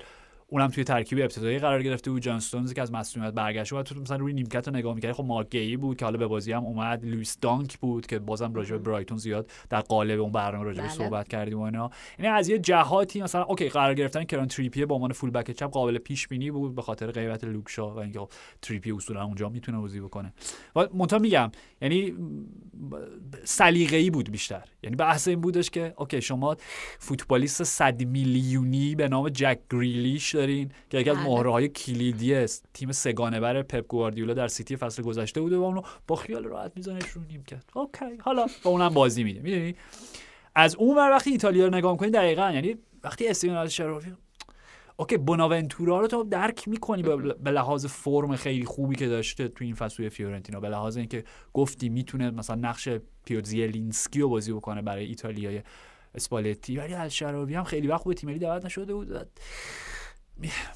اونم 0.53 0.67
توی 0.67 0.83
ترکیب 0.83 1.19
ابتدایی 1.19 1.59
قرار 1.59 1.83
گرفته 1.83 2.11
بود. 2.11 2.21
جان 2.21 2.41
که 2.75 2.81
از 2.81 2.91
مصدومیت 2.91 3.33
برگشت 3.33 3.73
و 3.73 3.83
تو 3.83 4.01
مثلا 4.01 4.17
روی 4.17 4.33
نیمکت 4.33 4.67
رو 4.67 4.75
نگاه 4.75 4.95
می‌کردی 4.95 5.13
خب 5.13 5.23
مارک 5.23 5.49
گهی 5.49 5.77
بود 5.77 5.97
که 5.97 6.05
حالا 6.05 6.17
به 6.17 6.27
بازی 6.27 6.51
هم 6.51 6.63
اومد. 6.63 7.05
لوئیس 7.05 7.37
دانک 7.41 7.77
بود 7.77 8.05
که 8.05 8.19
بازم 8.19 8.53
راجع 8.53 8.71
به 8.71 8.77
برایتون 8.77 9.17
زیاد 9.17 9.51
در 9.69 9.81
قالب 9.81 10.19
اون 10.21 10.31
برنامه 10.31 10.63
راجع 10.63 10.81
به 10.81 10.87
بله. 10.87 10.97
صحبت 10.97 11.27
کردیم 11.27 11.59
و 11.59 11.61
اینا. 11.61 11.89
یعنی 12.19 12.31
از 12.31 12.49
یه 12.49 12.59
جهاتی 12.59 13.21
مثلا 13.21 13.43
okay 13.43 13.69
قرار 13.69 13.93
گرفتن 13.93 14.23
کیران 14.23 14.47
تریپیر 14.47 14.85
به 14.85 14.93
عنوان 14.93 15.11
full 15.11 15.29
back 15.29 15.51
چپ 15.51 15.71
قابل 15.71 15.97
پیش 15.97 16.27
بینی 16.27 16.51
بود 16.51 16.75
به 16.75 16.81
خاطر 16.81 17.11
غیبت 17.11 17.43
لوک 17.43 17.78
شا 17.78 17.95
و 17.95 17.99
اینکه 17.99 18.19
خب 18.19 18.29
تریپیر 18.61 18.91
اصولا 18.91 19.23
اونجا 19.23 19.49
می‌تونه 19.49 19.77
بازی 19.77 19.99
بکنه. 19.99 20.33
و 20.75 20.87
منتها 20.93 21.19
میگم 21.19 21.51
یعنی 21.81 22.13
سلیقه‌ای 23.43 24.09
بود 24.09 24.31
بیشتر. 24.31 24.63
یعنی 24.83 24.95
بحث 24.95 25.27
این 25.27 25.41
بودش 25.41 25.69
که 25.69 25.93
okay 25.97 26.21
شما 26.21 26.57
فوتبالیست 26.99 27.63
100 27.63 28.03
میلیونی 28.03 28.95
به 28.95 29.07
نام 29.07 29.29
جک 29.29 29.59
گریلیش 29.69 30.35
دارین 30.43 30.71
که 30.89 30.97
یکی 30.97 31.09
از 31.09 31.17
بله. 31.17 31.25
مهره 31.25 31.51
های 31.51 31.67
کلیدی 31.67 32.33
است. 32.33 32.65
تیم 32.73 32.91
سه‌گانه‌بر 32.91 33.61
پپ 33.61 33.87
گواردیولا 33.87 34.33
در 34.33 34.47
سیتی 34.47 34.75
فصل 34.75 35.03
گذشته 35.03 35.41
بوده 35.41 35.57
و 35.57 35.63
اونو 35.63 35.81
با 36.07 36.15
خیال 36.15 36.43
راحت 36.43 36.71
میزنش 36.75 37.09
رو 37.09 37.21
نیمکت 37.21 37.65
okay. 37.75 38.17
حالا 38.21 38.45
با 38.63 38.71
اونم 38.71 38.89
بازی 38.89 39.23
میده 39.23 39.39
می‌دونی؟ 39.41 39.75
از 40.55 40.75
اون 40.75 40.97
ور 40.97 41.11
وقتی 41.11 41.31
ایتالیا 41.31 41.65
رو 41.65 41.75
نگاه 41.75 41.97
کنی 41.97 42.09
دقیقا 42.09 42.51
یعنی 42.51 42.75
وقتی 43.03 43.27
استفان 43.27 43.67
الشراوی 43.67 44.13
okay 44.97 45.17
بوناونتورا 45.17 45.99
رو 45.99 46.07
تو 46.07 46.23
درک 46.23 46.67
می‌کنی 46.67 47.03
به 47.43 47.51
لحاظ 47.51 47.85
فرم 47.85 48.35
خیلی 48.35 48.65
خوبی 48.65 48.95
که 48.95 49.07
داشته 49.07 49.47
تو 49.47 49.63
این 49.63 49.75
فصل 49.75 50.09
فیورنتینا 50.09 50.59
به 50.59 50.69
لحاظ 50.69 50.97
اینکه 50.97 51.23
گفتی 51.53 51.89
می‌تونه 51.89 52.31
مثلا 52.31 52.55
نقش 52.55 52.89
پیوتر 53.25 53.59
زیلینسکی 53.59 54.19
رو 54.19 54.29
بازی 54.29 54.53
بکنه 54.53 54.81
برای 54.81 55.05
ایتالیای 55.05 55.61
اسپالتی 56.15 56.77
ولی 56.77 56.93
الشراوی 56.93 57.55
هم 57.55 57.63
خیلی 57.63 57.87
وقت 57.87 58.03
به 58.03 58.13
تیم 58.13 58.29
ملی 58.29 58.39
دعوت 58.39 58.65
نشده 58.65 58.93
بود. 58.93 59.27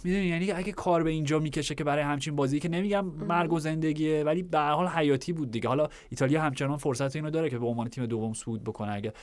می‌دونی 0.03 0.26
یعنی 0.26 0.51
اگه 0.51 0.72
کار 0.72 1.03
به 1.03 1.10
اینجا 1.10 1.39
می‌کشه 1.39 1.76
که 1.76 1.84
برای 1.84 2.03
همچین 2.03 2.36
بازی 2.36 2.60
که 2.60 2.70
نمیگم 2.70 3.05
مرگ 3.05 3.53
و 3.53 3.60
زندگیه 3.60 4.24
ولی 4.24 4.43
به 4.43 4.58
هر 4.58 4.72
حال 4.72 4.88
حیاتی 4.88 5.34
بود 5.34 5.51
دیگه. 5.51 5.68
حالا 5.68 5.88
ایتالیا 6.10 6.41
همچنان 6.41 6.78
فرصت 6.78 7.16
اینو 7.16 7.30
داره 7.30 7.49
که 7.49 7.60
به 7.60 7.66
عنوان 7.66 7.89
تیم 7.89 8.05
دوم 8.05 8.34
صعود 8.34 8.64
بکنه. 8.64 8.93
اگه 8.93 9.14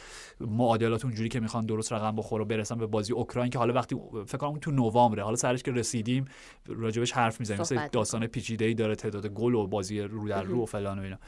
معادلات 0.40 1.04
اونجوری 1.04 1.28
که 1.28 1.40
می‌خوان 1.40 1.66
درست 1.66 1.92
رقم 1.92 2.16
بخوره 2.16 2.44
و 2.44 2.46
برسن 2.46 2.78
به 2.78 2.86
بازی 2.86 3.12
اوکراین 3.12 3.50
که 3.50 3.58
حالا 3.58 3.74
وقتی 3.74 3.96
فکر 4.26 4.38
کنم 4.38 4.58
تو 4.58 4.70
نوامبره. 4.70 5.22
حالا 5.22 5.36
سرش 5.36 5.62
که 5.62 5.72
رسیدیم 5.72 6.24
راجبش 6.66 7.12
حرف 7.12 7.40
می‌زنیم. 7.40 7.60
مثل 7.60 7.88
داستان 7.92 8.26
پیچیده 8.26 8.64
ای 8.64 8.74
داره 8.74 8.94
تعداد 8.94 9.26
گل 9.26 9.54
و 9.54 9.66
بازی 9.66 10.00
رو 10.00 10.28
در 10.28 10.42
رو 10.42 10.62
و 10.62 10.66
فلان 10.66 10.98
و 10.98 11.02
اینا. 11.02 11.18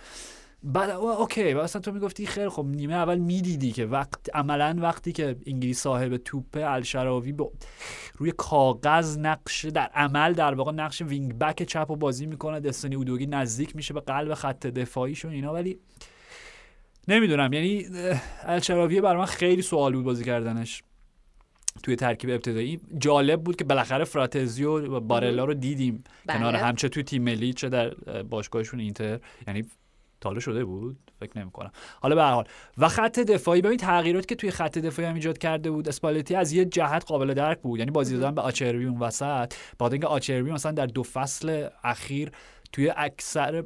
بعد 0.63 0.91
okay. 0.91 1.53
اصلا 1.53 1.83
تو 1.83 1.93
می‌گفتی 1.93 2.27
خیر 2.27 2.49
خب 2.49 2.65
نیمه 2.65 2.95
اول 2.95 3.19
می‌دیدی 3.19 3.73
که 3.73 3.87
وقت 3.87 4.35
عملا 4.35 4.77
وقتی 4.79 5.13
که 5.13 5.37
انگلیس 5.47 5.81
صاحب 5.81 6.17
توپه 6.17 6.71
الشراوی 6.71 7.35
روی 8.17 8.33
کاغذ 8.37 9.19
نقش 9.19 9.65
در 9.65 9.91
عمل 9.95 10.33
در 10.33 10.55
واقع 10.55 10.73
نقش 10.73 11.03
wing 11.03 11.39
back 11.39 11.63
چپ 11.63 11.91
و 11.91 11.97
بازی 11.97 12.27
می‌کنه 12.27 12.61
دستینی 12.61 12.95
اودوگی 12.95 13.27
نزدیک 13.27 13.77
میشه 13.77 13.95
به 13.95 14.01
قلب 14.01 14.35
خط 14.35 14.67
دفاعیشون 14.67 15.33
اینا. 15.33 15.53
ولی 15.53 15.79
نمی‌دونم. 17.09 17.53
یعنی 17.53 17.87
الشراوی 18.43 19.01
برای 19.01 19.19
من 19.19 19.27
خیلی 19.27 19.63
سوال 19.63 19.93
بود 19.93 20.05
بازی 20.05 20.25
کردنش 20.25 20.83
توی 21.83 21.97
ترکیب 21.97 22.31
ابتدایی. 22.31 22.81
جالب 22.99 23.43
بود 23.43 23.57
که 23.57 23.65
بالاخره 23.65 24.05
فراتزیو 24.05 24.97
و 24.97 25.01
بارلا 25.01 25.45
رو 25.45 25.55
دیدیم. 25.55 26.05
بله. 26.27 26.39
کنار 26.39 26.55
همچه 26.55 26.89
توی 26.89 27.03
تیم 27.03 27.23
ملی 27.23 27.53
چه 27.53 27.69
در 27.69 27.91
باشگاهشون 28.23 28.81
اینتر. 28.81 29.21
یعنی 29.47 29.65
تاله 30.21 30.41
شده 30.41 30.65
بود؟ 30.65 30.99
فکر 31.21 31.39
نمی 31.39 31.51
کنم 31.51 31.71
حالا 32.01 32.15
به 32.15 32.23
هر 32.23 32.33
حال. 32.33 32.45
و 32.79 32.89
خط 32.89 33.19
دفاعی 33.19 33.63
ببین 33.63 33.77
تغییرات 33.77 34.27
که 34.27 34.35
توی 34.35 34.51
خط 34.51 34.79
دفاعی 34.79 35.09
هم 35.09 35.15
ایجاد 35.15 35.39
کرده 35.39 35.71
بود 35.71 35.89
اسپالتی 35.89 36.35
از 36.35 36.53
یه 36.53 36.65
جهت 36.65 37.05
قابل 37.05 37.35
درک 37.35 37.61
بود. 37.61 37.79
یعنی 37.79 37.91
بازی 37.91 38.17
دادن 38.17 38.35
به 38.35 38.41
آچربی 38.41 38.85
اون 38.85 38.99
وسط 38.99 39.55
بعد 39.79 39.93
اینکه 39.93 40.07
آچربی 40.07 40.51
مثلا 40.51 40.73
در 40.73 40.87
دو 40.87 41.03
فصل 41.03 41.69
اخیر 41.85 42.31
توی 42.73 42.93
اکثر 42.97 43.65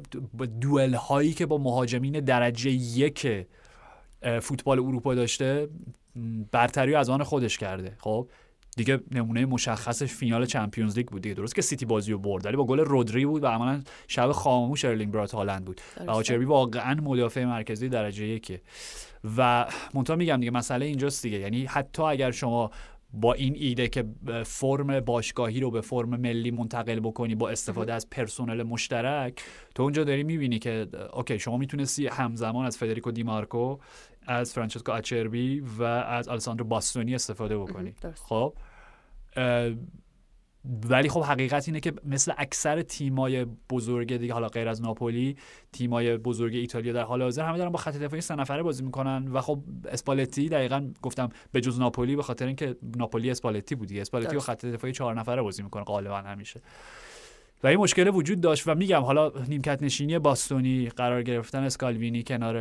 دوئل 0.61 0.93
هایی 0.93 1.33
که 1.33 1.45
با 1.45 1.57
مهاجمین 1.57 2.19
درجه 2.19 2.71
یک 2.71 3.47
فوتبال 4.41 4.79
اروپا 4.79 5.15
داشته 5.15 5.69
برتری 6.51 6.95
از 6.95 7.09
آن 7.09 7.23
خودش 7.23 7.57
کرده. 7.57 7.95
خب؟ 7.99 8.29
دیگه 8.77 8.99
نمونه 9.11 9.45
مشخصش 9.45 10.13
فینال 10.13 10.45
Champions 10.45 10.97
League 10.97 11.07
بود 11.07 11.21
دیگه. 11.21 11.35
درست 11.35 11.55
که 11.55 11.61
سیتی 11.61 11.85
بازی 11.85 12.11
رو 12.11 12.17
برد 12.17 12.45
ولی 12.45 12.57
با 12.57 12.65
گل 12.65 12.79
رودری 12.79 13.25
بود 13.25 13.43
و 13.43 13.47
عملا 13.47 13.83
شب 14.07 14.31
خاموش 14.31 14.85
ارلینگ 14.85 15.13
براوت 15.13 15.31
هالند 15.31 15.65
بود. 15.65 15.81
و 16.07 16.11
آچربی 16.11 16.45
واقعا 16.45 16.95
مدافع 17.01 17.45
مرکزی 17.45 17.89
درجه 17.89 18.27
یکه. 18.27 18.61
و 19.37 19.67
منتها 19.93 20.15
میگم 20.15 20.37
دیگه 20.37 20.51
مسئله 20.51 20.85
اینجاست 20.85 21.23
دیگه. 21.23 21.39
یعنی 21.39 21.65
حتی 21.65 22.03
اگر 22.03 22.31
شما 22.31 22.71
با 23.13 23.33
این 23.33 23.55
ایده 23.57 23.87
که 23.87 24.05
فرم 24.45 24.99
باشگاهی 24.99 25.59
رو 25.59 25.71
به 25.71 25.81
فرم 25.81 26.09
ملی 26.09 26.51
منتقل 26.51 26.99
بکنی 26.99 27.35
با 27.35 27.49
استفاده 27.49 27.93
از 27.93 28.09
پرسنل 28.09 28.63
مشترک 28.63 29.43
تو 29.75 29.83
اونجا 29.83 30.03
داری 30.03 30.23
می‌بینی 30.23 30.59
که 30.59 30.87
okay 31.13 31.39
شما 31.39 31.57
می‌تونستی 31.57 32.07
همزمان 32.07 32.65
از 32.65 32.77
فدریکو 32.77 33.11
دیمارکو 33.11 33.77
از 34.27 34.53
فرانچسکو 34.53 34.91
آچربی 34.91 35.59
و 35.59 35.83
از 35.83 36.27
آلساندرو 36.27 36.65
باستونی 36.65 37.15
استفاده 37.15 37.57
بکنی. 37.57 37.95
خب 38.15 38.53
ولی 40.89 41.09
خب 41.09 41.21
حقیقت 41.21 41.67
اینه 41.67 41.79
که 41.79 41.93
مثل 42.05 42.33
اکثر 42.37 42.81
تیمای 42.81 43.45
بزرگ 43.45 44.17
دیگه 44.17 44.33
حالا 44.33 44.47
غیر 44.47 44.67
از 44.67 44.81
ناپولی 44.81 45.37
تیمای 45.71 46.17
بزرگ 46.17 46.55
ایتالیا 46.55 46.93
در 46.93 47.03
حال 47.03 47.21
حاضر 47.21 47.45
همه 47.45 47.57
دارن 47.57 47.69
با 47.69 47.77
خط 47.77 47.97
دفاعی 47.97 48.21
سه 48.21 48.35
نفره 48.35 48.63
بازی 48.63 48.83
می‌کنن 48.83 49.27
و 49.27 49.41
خب 49.41 49.63
اسپالتی 49.89 50.49
دقیقا 50.49 50.91
گفتم 51.01 51.29
به 51.51 51.61
جز 51.61 51.79
ناپولی 51.79 52.15
به 52.15 52.23
خاطر 52.23 52.47
اینکه 52.47 52.75
ناپولی 52.95 53.31
اسپالتی 53.31 53.75
بود 53.75 53.93
اسپالتی 53.93 54.35
با 54.35 54.41
خط 54.41 54.65
دفاعی 54.65 54.93
چهار 54.93 55.19
نفره 55.19 55.41
بازی 55.41 55.63
می‌کنه 55.63 55.83
غالبا 55.83 56.17
همیشه. 56.17 56.61
و 57.63 57.67
این 57.67 57.77
مشکل 57.77 58.07
وجود 58.07 58.41
داشت 58.41 58.67
و 58.67 58.75
میگم 58.75 59.01
حالا 59.01 59.31
نیمکت 59.47 59.83
نشینی 59.83 60.19
باستونی 60.19 60.89
قرار 60.89 61.23
گرفتن 61.23 61.63
اسکالوینی 61.63 62.23
کنار 62.23 62.57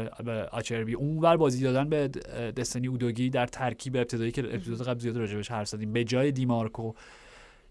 آچربی 0.53 0.95
اونور 0.95 1.37
بازی 1.37 1.63
دادن 1.63 1.89
به 1.89 2.09
دستنی 2.57 2.87
اودوگی 2.87 3.31
در 3.31 3.47
ترکیب 3.47 3.97
ابتدایی 3.97 4.33
که 4.33 4.45
اپیزود 4.45 4.83
قبل 4.83 4.99
زیاد 4.99 5.17
راجبش 5.17 5.51
حرف 5.51 5.69
زدیم 5.69 5.93
به 5.93 6.05
جای 6.05 6.33
دیمارکو. 6.33 6.93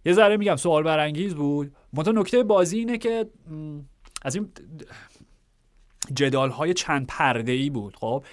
یه 0.05 0.13
ذره 0.13 0.37
میگم 0.37 0.55
سوال 0.55 0.83
برانگیز 0.83 1.35
بود. 1.35 1.71
منتها 1.93 2.13
نکته 2.13 2.43
بازی 2.43 2.77
اینه 2.77 2.97
که 2.97 3.25
از 4.21 4.35
این 4.35 4.49
جدال 6.13 6.49
های 6.49 6.73
چند 6.73 7.07
پرده 7.07 7.51
ای 7.51 7.69
بود 7.69 7.95
خب؟ 7.95 8.23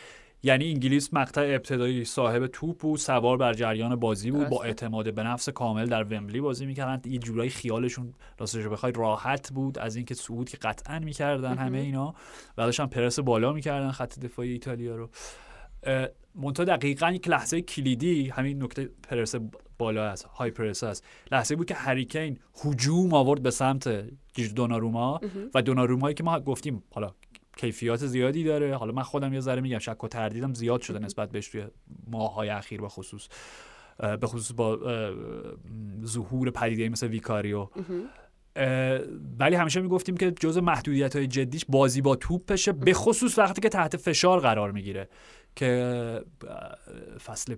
یعنی 0.43 0.71
انگلیس 0.71 1.15
مقطع 1.15 1.41
ابتدایی 1.41 2.05
صاحب 2.05 2.47
توپ 2.47 2.79
بود 2.79 2.99
سوار 2.99 3.37
بر 3.37 3.53
جریان 3.53 3.97
بازی 3.97 4.31
بود 4.31 4.49
با 4.49 4.63
اعتماد 4.63 5.15
به 5.15 5.23
نفس 5.23 5.49
کامل 5.49 5.87
در 5.87 6.05
ومبلی 6.05 6.41
بازی 6.41 6.67
می‌کردن. 6.67 7.11
یه 7.11 7.19
جورایی 7.19 7.51
خیالشون 7.51 8.15
راستش 8.39 8.67
بخوای 8.67 8.93
راحت 8.93 9.53
بود 9.53 9.79
از 9.79 9.97
اینکه 9.97 10.15
صعود 10.15 10.49
که 10.49 10.57
قطعا 10.57 10.99
می‌کردن 10.99 11.59
همه 11.59 11.79
اینا. 11.79 12.15
بعدش 12.57 12.81
هم 12.81 12.89
پرس 12.89 13.21
بالا 13.21 13.53
می‌کردن 13.53 13.91
خط 13.91 14.19
دفاعی 14.19 14.53
ایتالیا 14.53 14.97
رو. 14.97 15.11
منتها 16.35 16.65
دقیقا 16.65 17.11
یک 17.11 17.29
لحظه 17.29 17.61
کلیدی 17.61 18.29
همین 18.29 18.63
نکته 18.63 18.91
پرس 19.03 19.35
بالا 19.79 20.05
است 20.05 20.25
های 20.25 20.51
پرس 20.51 20.85
است 20.85 21.05
لحظه 21.33 21.57
بود 21.57 21.67
که 21.67 21.75
هریکین 21.75 22.39
هجوم 22.65 23.15
آورد 23.15 23.43
به 23.43 23.51
سمت 23.51 24.05
دوناروما 24.55 25.21
و 25.55 25.63
دونارومایی 25.63 26.15
که 26.15 26.25
ما 26.25 26.41
گفتیم 26.41 26.83
حالا 26.95 27.15
کیفیات 27.57 28.07
زیادی 28.07 28.45
داره. 28.45 28.77
حالا 28.77 28.93
من 28.93 29.03
خودم 29.03 29.33
یه 29.35 29.41
ذره 29.41 29.61
میگم 29.61 29.79
شک 29.79 30.05
و 30.05 30.09
تردیدم 30.09 30.55
زیاد 30.55 30.81
شده 30.81 30.99
نسبت 30.99 31.31
بهش 31.31 31.49
توی 31.49 31.65
ماههای 32.07 32.49
اخیر 32.49 32.81
به 32.81 32.89
خصوص. 32.89 33.29
به 33.99 34.27
خصوص 34.27 34.53
با 34.53 34.79
ظهور 36.05 36.51
پدیده 36.51 36.89
مثل 36.89 37.07
ویکاریو. 37.07 37.69
ولی 39.39 39.57
همیشه 39.57 39.81
می‌گفتیم 39.81 40.17
که 40.17 40.31
جز 40.31 40.59
محدودیت 40.59 41.17
های 41.17 41.27
جدیش 41.27 41.65
بازی 41.69 42.01
با 42.01 42.17
توپشه 42.17 42.73
به 42.73 42.93
خصوص 42.93 43.39
وقتی 43.39 43.61
که 43.61 43.69
تحت 43.69 43.97
فشار 43.97 44.41
قرار 44.41 44.73
می‌گیره. 44.73 45.09
که 45.57 46.25
فصل 47.25 47.57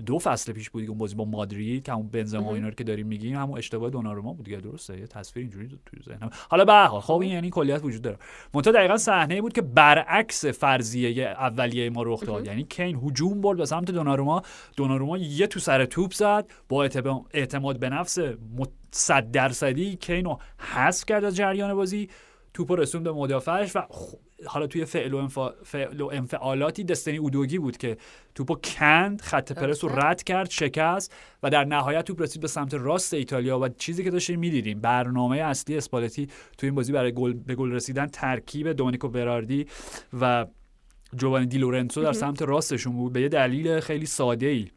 دو 0.00 0.18
فصل 0.18 0.52
پیش 0.52 0.70
بود 0.70 0.88
اون 0.88 0.98
بازی 0.98 1.14
با 1.14 1.24
مادرید 1.24 1.84
که 1.84 1.92
همون 1.92 2.08
بنزما 2.08 2.54
اینا 2.54 2.68
رو 2.68 2.74
که 2.74 2.84
داریم 2.84 3.06
میگیم 3.06 3.36
همون 3.36 3.58
اشتباه 3.58 3.90
دوناروما 3.90 4.32
بود 4.32 4.44
دیگه 4.44 4.56
درسته؟ 4.56 5.00
یه 5.00 5.06
تصویر 5.06 5.42
اینجوری 5.42 5.78
توی 5.86 6.00
ذهنم. 6.02 6.30
حالا 6.48 6.64
به 6.64 6.72
حال 6.72 7.00
خب 7.00 7.12
این 7.12 7.32
یعنی 7.32 7.50
کلیت 7.50 7.84
وجود 7.84 8.02
داره. 8.02 8.18
منتها 8.54 8.72
دقیقا 8.72 8.96
صحنه 8.96 9.40
بود 9.40 9.52
که 9.52 9.62
برعکس 9.62 10.46
فرضیه 10.46 11.26
اولیه 11.28 11.90
ما 11.90 12.02
رخ 12.02 12.20
داد. 12.26 12.46
یعنی 12.46 12.64
کین 12.64 12.96
هجوم 12.96 13.40
برد 13.40 13.58
به 13.58 13.66
سمت 13.66 13.90
دوناروما. 13.90 14.42
دوناروما 14.76 15.18
یه 15.18 15.46
تو 15.46 15.60
سر 15.60 15.84
توپ 15.84 16.12
زد. 16.12 16.50
با 16.68 16.88
اعتماد 17.32 17.78
به 17.78 17.88
نفس 17.88 18.18
صد 18.90 19.30
درصدی 19.30 19.96
کین 19.96 20.24
رو 20.24 20.38
حذف 20.58 21.04
کرد 21.04 21.24
از 21.24 21.36
جریان 21.36 21.74
بازی. 21.74 22.08
توپ 22.54 22.72
رسوند 22.72 23.04
به 23.04 23.12
مدافعش 23.12 23.76
و 23.76 23.82
حالا 24.46 24.66
توی 24.66 24.84
فعل 24.84 25.14
و, 25.14 25.28
فعل 25.64 26.00
و 26.00 26.10
انفعالاتی 26.12 26.84
دستنی 26.84 27.16
اودوگی 27.16 27.58
بود 27.58 27.76
که 27.76 27.96
توپو 28.34 28.54
کند 28.54 29.20
خط 29.20 29.52
پرس 29.52 29.84
رو 29.84 29.90
رد 30.00 30.22
کرد 30.22 30.50
شکست 30.50 31.14
و 31.42 31.50
در 31.50 31.64
نهایت 31.64 32.04
توپ 32.04 32.22
رسید 32.22 32.42
به 32.42 32.48
سمت 32.48 32.74
راست 32.74 33.14
ایتالیا 33.14 33.58
و 33.58 33.68
چیزی 33.68 34.04
که 34.04 34.10
داشتیم 34.10 34.38
می‌دیدیم. 34.38 34.80
برنامه 34.80 35.38
اصلی 35.38 35.76
اسپالتی 35.76 36.26
توی 36.58 36.66
این 36.66 36.74
بازی 36.74 36.92
برای 36.92 37.12
گل 37.12 37.32
به 37.32 37.54
گل 37.54 37.72
رسیدن 37.72 38.06
ترکیب 38.06 38.72
دومینیکو 38.72 39.08
براردی 39.08 39.66
و 40.20 40.46
جوانی 41.16 41.46
دی 41.46 41.58
لورنسو 41.58 42.02
در 42.02 42.12
سمت 42.12 42.42
راستشون 42.42 42.92
بود. 42.92 43.12
به 43.12 43.20
یه 43.20 43.28
دلیل 43.28 43.80
خیلی 43.80 44.06
ساده 44.06 44.46
ای 44.46 44.68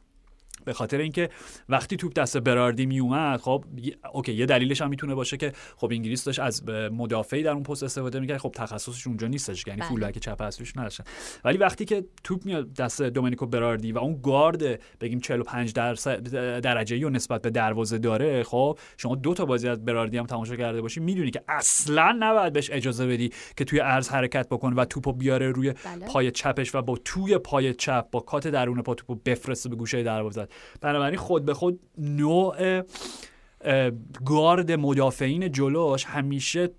به 0.66 0.74
خاطر 0.74 0.98
اینکه 0.98 1.30
وقتی 1.70 1.98
توپ 1.98 2.14
دست 2.14 2.38
براردی 2.38 2.86
می 2.86 3.00
اومد 3.00 3.40
خب 3.40 3.66
okay 4.14 4.34
یه 4.34 4.46
دلیلش 4.46 4.82
هم 4.82 4.90
می‌تونه 4.90 5.16
باشه 5.16 5.38
که 5.38 5.52
خب 5.78 5.92
انگلیس 5.92 6.24
داشت 6.24 6.40
از 6.40 6.70
مدافعی 6.70 7.44
در 7.44 7.52
اون 7.52 7.64
پست 7.64 7.84
استفاده 7.84 8.20
می‌کرد 8.20 8.38
خب 8.38 8.52
تخصصش 8.56 9.08
اونجا 9.08 9.28
نیستش 9.28 9.68
یعنی 9.68 9.80
بله. 9.80 9.90
فولبک 9.90 10.18
چپ 10.18 10.42
اصلیش 10.42 10.78
نداشتن 10.78 11.04
ولی 11.44 11.58
وقتی 11.58 11.86
که 11.86 12.06
توپ 12.24 12.46
میاد 12.46 12.74
دست 12.74 13.02
دومینیکو 13.02 13.46
براردی 13.46 13.92
و 13.92 13.98
اون 13.98 14.20
گارد 14.24 14.82
بگیم 15.02 15.20
45 15.20 15.74
درصد 15.74 16.28
درجه 16.60 17.00
رو 17.00 17.10
نسبت 17.10 17.42
به 17.42 17.50
دروازه 17.50 17.98
داره 17.98 18.44
خب 18.44 18.80
شما 18.98 19.16
دو 19.16 19.34
تا 19.34 19.46
بازی 19.46 19.68
از 19.68 19.86
براردی 19.86 20.18
هم 20.18 20.26
تماشا 20.26 20.56
کرده 20.56 20.82
باشی 20.82 21.00
می‌دونی 21.00 21.32
که 21.32 21.44
اصلا 21.48 22.18
نباید 22.20 22.54
بهش 22.54 22.70
اجازه 22.72 23.08
بدی 23.08 23.32
که 23.58 23.66
توی 23.66 23.80
عرض 23.80 24.10
حرکت 24.10 24.50
بکنه 24.50 24.76
و 24.76 24.86
توپو 24.86 25.14
بیاره 25.14 25.52
روی 25.52 25.74
بله. 25.74 26.06
پای 26.06 26.32
چپش 26.32 26.76
و 26.76 26.82
با 26.82 26.98
توی 27.06 27.38
پای 27.38 27.74
چپ 27.74 28.10
با 28.12 28.20
کات 28.20 28.48
درون 28.48 28.82
پا 28.82 28.94
توپو 28.94 29.16
بفرسته 29.16 29.70
به 29.70 29.76
گوشه 29.76 30.04
دروازه 30.04 30.48
بنابراین 30.82 31.18
خود 31.18 31.46
به 31.46 31.54
خود 31.54 31.80
نوع 31.98 32.82
گارد 34.26 34.72
مدافعین 34.72 35.52
جلوش 35.52 36.06
همیشه 36.06 36.70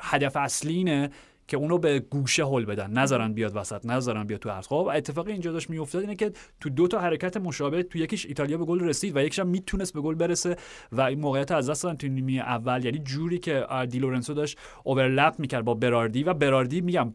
هدف 0.00 0.36
اصلی 0.36 0.74
اینه 0.74 1.10
که 1.50 1.56
اونو 1.56 1.78
به 1.78 1.98
گوشه 1.98 2.44
هل 2.44 2.64
بدن. 2.64 2.90
نذارن 2.90 3.32
بیاد 3.32 3.56
وسط 3.56 3.86
نذارن 3.86 4.24
بیاد 4.24 4.40
تو 4.40 4.50
عرض. 4.50 4.66
خب 4.66 4.90
اتفاقی 4.94 5.32
اینجا 5.32 5.52
داشت 5.52 5.70
میافتاد 5.70 6.00
اینه 6.00 6.14
که 6.14 6.32
تو 6.60 6.70
دو 6.70 6.88
تا 6.88 6.98
حرکت 6.98 7.36
مشابه 7.36 7.82
تو 7.82 7.98
یکیش 7.98 8.26
ایتالیا 8.26 8.58
به 8.58 8.64
گل 8.64 8.80
رسید 8.80 9.16
و 9.16 9.20
یکیش 9.20 9.38
هم 9.38 9.46
می‌تونست 9.46 9.94
به 9.94 10.00
گل 10.00 10.14
برسه 10.14 10.56
و 10.92 11.00
این 11.00 11.20
موقعیت 11.20 11.52
از 11.52 11.70
دست 11.70 11.82
دادن 11.82 11.96
تو 11.96 12.08
نیمه 12.08 12.32
اول. 12.32 12.84
یعنی 12.84 12.98
جوری 12.98 13.38
که 13.38 13.66
دی 13.90 13.98
لورنسو 13.98 14.34
داشت 14.34 14.58
اوورلپ 14.84 15.34
می‌کرد 15.38 15.64
با 15.64 15.74
براردی 15.74 16.22
و 16.22 16.34
براردی 16.34 16.80
میگم 16.80 17.12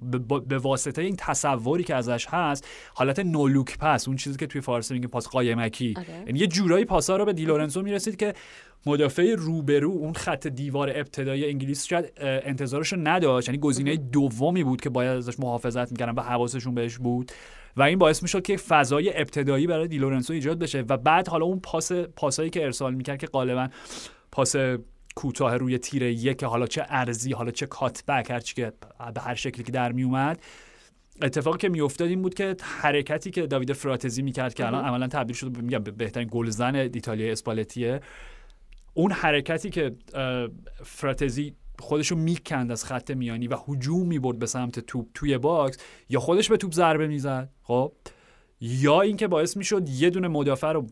به 0.47 0.57
واسطه 0.57 1.01
این 1.01 1.15
تصوری 1.19 1.83
که 1.83 1.95
ازش 1.95 2.27
هست 2.29 2.67
حالت 2.93 3.19
نولوک 3.19 3.77
پس 3.77 4.07
اون 4.07 4.17
چیزی 4.17 4.37
که 4.37 4.47
توی 4.47 4.61
فارسی 4.61 4.93
میگیم 4.93 5.09
پاس 5.09 5.27
قایمکی. 5.27 5.93
آره. 5.97 6.23
یعنی 6.25 6.39
یه 6.39 6.47
جورایی 6.47 6.85
پاسا 6.85 7.17
رو 7.17 7.25
به 7.25 7.33
دی 7.33 7.45
لورنسو 7.45 7.81
می‌رسید 7.81 8.15
که 8.15 8.33
مدافع 8.85 9.35
روبرو 9.37 9.91
اون 9.91 10.13
خط 10.13 10.47
دیوار 10.47 10.89
ابتدایی 10.89 11.45
انگلیس 11.45 11.85
شاید 11.85 12.11
انتظارش 12.19 12.93
رو 12.93 12.99
نداشت. 13.03 13.47
یعنی 13.47 13.59
گزینه 13.59 13.95
دومی 13.95 14.63
بود 14.63 14.81
که 14.81 14.89
باید 14.89 15.17
ازش 15.17 15.39
محافظت 15.39 15.91
می‌کردن 15.91 16.13
و 16.13 16.21
حواسشون 16.21 16.75
بهش 16.75 16.97
بود. 16.97 17.31
و 17.77 17.83
این 17.83 17.99
باعث 17.99 18.21
می‌شد 18.21 18.41
که 18.41 18.57
فضای 18.57 19.17
ابتدایی 19.17 19.67
برای 19.67 19.87
دیلورنسو 19.87 20.33
ایجاد 20.33 20.59
بشه. 20.59 20.85
و 20.89 20.97
بعد 20.97 21.27
حالا 21.27 21.45
اون 21.45 21.59
پاس 21.59 21.91
پاسایی 21.91 22.49
که 22.49 22.63
ارسال 22.63 22.93
می‌کرد 22.93 23.19
که 23.19 23.27
غالبا 23.27 23.69
پاس 24.31 24.55
کوتاه 25.15 25.57
روی 25.57 25.77
تیر 25.77 26.03
یک 26.03 26.43
حالا 26.43 26.67
چه 26.67 26.85
عرضی 26.89 27.33
حالا 27.33 27.51
چه 27.51 27.65
cut 27.65 27.94
back 27.94 28.31
هر 28.31 28.39
که 28.39 28.73
به 29.13 29.21
هر 29.21 29.35
شکلی 29.35 29.63
که 29.63 29.71
در 29.71 29.91
میومد 29.91 30.39
اتفاقی 31.21 31.57
که 31.57 31.69
میافتاد 31.69 32.07
این 32.07 32.21
بود 32.21 32.33
که 32.33 32.55
حرکتی 32.61 33.31
که 33.31 33.47
داویده 33.47 33.73
فراتزی 33.73 34.21
می‌کرد 34.21 34.53
که 34.53 34.67
الان 34.67 34.85
عملا 34.85 35.07
تبدیل 35.07 35.35
شد 35.35 35.57
میگم 35.57 35.79
بهترین 35.79 36.27
گلزن 36.31 36.75
ایتالیا 36.75 37.31
اسپالتیه. 37.31 38.01
اون 38.97 39.11
حرکتی 39.11 39.69
که 39.69 39.95
فراتزی 40.83 41.55
خودشو 41.79 42.15
می‌کند 42.15 42.71
از 42.71 42.85
خط 42.85 43.11
میانی 43.11 43.47
و 43.47 43.57
هجوم 43.67 44.07
می‌برد 44.07 44.39
به 44.39 44.45
سمت 44.45 44.79
توپ 44.79 45.07
توی 45.13 45.37
box 45.37 45.77
یا 46.09 46.19
خودش 46.19 46.49
به 46.49 46.57
توپ 46.57 46.73
ضربه 46.73 47.07
می‌زد 47.07 47.49
خب؟ 47.61 47.91
یا 48.61 49.01
اینکه 49.01 49.27
باعث 49.27 49.57
می‌شد 49.57 49.89
یه 49.89 50.09
دونه 50.09 50.27
مدافع 50.27 50.71
رو 50.71 50.87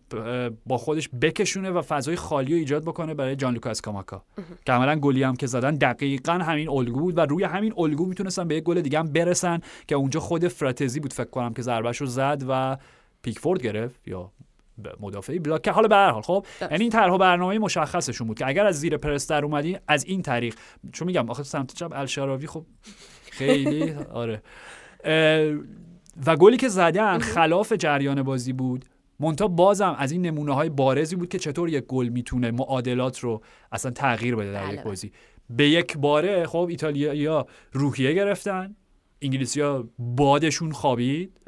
با 0.65 0.77
خودش 0.77 1.09
بکشونه 1.21 1.71
و 1.71 1.81
فضای 1.81 2.15
خالی 2.15 2.51
رو 2.53 2.57
ایجاد 2.57 2.83
بکنه 2.83 3.13
برای 3.13 3.35
جانلوکا 3.35 3.81
اسکاماکا 3.81 4.23
که 4.65 4.71
عملا 4.71 4.95
گلی 4.95 5.23
هم 5.23 5.35
که 5.35 5.47
زدن 5.47 5.75
دقیقا 5.75 6.33
همین 6.33 6.69
الگو 6.69 6.99
بود 6.99 7.17
و 7.17 7.21
روی 7.21 7.43
همین 7.43 7.73
الگو 7.77 8.05
می‌تونستن 8.05 8.47
به 8.47 8.55
یک 8.55 8.63
گل 8.63 8.81
دیگه 8.81 8.99
هم 8.99 9.07
برسن 9.13 9.59
که 9.87 9.95
اونجا 9.95 10.19
خود 10.19 10.47
فراتزی 10.47 10.99
بود 10.99 11.13
فکر 11.13 11.29
کنم 11.29 11.53
که 11.53 11.61
ضربهش 11.61 11.97
رو 11.97 12.07
زد 12.07 12.43
و 12.47 12.77
پیکفورد 13.21 13.61
گرفت 13.61 14.07
یا 14.07 14.31
مدافعی 14.99 15.39
block 15.39 15.61
که 15.61 15.71
حالا 15.71 15.87
به 15.87 15.95
هر 15.95 16.11
حال 16.11 16.21
خب؟ 16.21 16.45
یعنی 16.61 16.83
این 16.83 16.89
طرح 16.89 17.17
برنامه 17.17 17.59
مشخصشون 17.59 18.27
بود 18.27 18.37
که 18.37 18.47
اگر 18.47 18.65
از 18.65 18.79
زیر 18.79 18.97
پرس 18.97 19.27
در 19.27 19.45
اومدی 19.45 19.77
از 19.87 20.05
این 20.05 20.21
طریق. 20.21 20.55
چون 20.91 21.07
میگم 21.07 21.29
آخه 21.29 21.43
سمت 21.43 21.73
چپ 21.73 21.91
الشراوی 21.93 22.47
خب 22.47 22.65
خیلی 23.31 23.93
آره. 24.23 24.41
و 26.25 26.35
گلی 26.35 26.57
که 26.57 26.67
زدن 26.67 27.19
خلاف 27.19 27.73
جریان 27.73 28.23
بازی 28.23 28.53
بود. 28.53 28.85
مونتا 29.19 29.47
بازم 29.47 29.95
از 29.99 30.11
این 30.11 30.21
نمونه 30.21 30.53
های 30.53 30.69
بارزی 30.69 31.15
بود 31.15 31.29
که 31.29 31.39
چطور 31.39 31.69
یک 31.69 31.83
گل 31.83 32.07
می‌تونه 32.09 32.51
معادلات 32.51 33.19
رو 33.19 33.41
اصلا 33.71 33.91
تغییر 33.91 34.35
بده 34.35 34.51
در 34.51 34.65
یک 34.65 34.75
بله. 34.75 34.83
بازی. 34.83 35.11
به 35.49 35.69
یک 35.69 35.97
باره 35.97 36.45
خب 36.45 36.67
ایتالیا 36.69 37.45
روحیه 37.71 38.13
گرفتن. 38.13 38.75
انگلیسیا 39.21 39.89
بادشون 39.99 40.71
خوابید. 40.71 41.39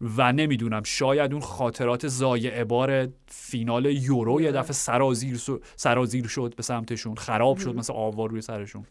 و 0.00 0.32
نمی‌دونم 0.32 0.82
شاید 0.82 1.32
اون 1.32 1.42
خاطرات 1.42 2.08
زایع 2.08 2.64
بار 2.64 3.08
فینال 3.26 3.86
یورو 3.86 4.40
یه 4.40 4.52
دفعه 4.52 4.72
سرازیر, 4.72 5.40
سرازیر 5.76 6.26
شد 6.26 6.54
به 6.56 6.62
سمتشون 6.62 7.14
خراب 7.14 7.58
شد 7.58 7.76
مثل 7.76 7.92
آوار 7.92 8.30
روی 8.30 8.40
سرشون. 8.40 8.86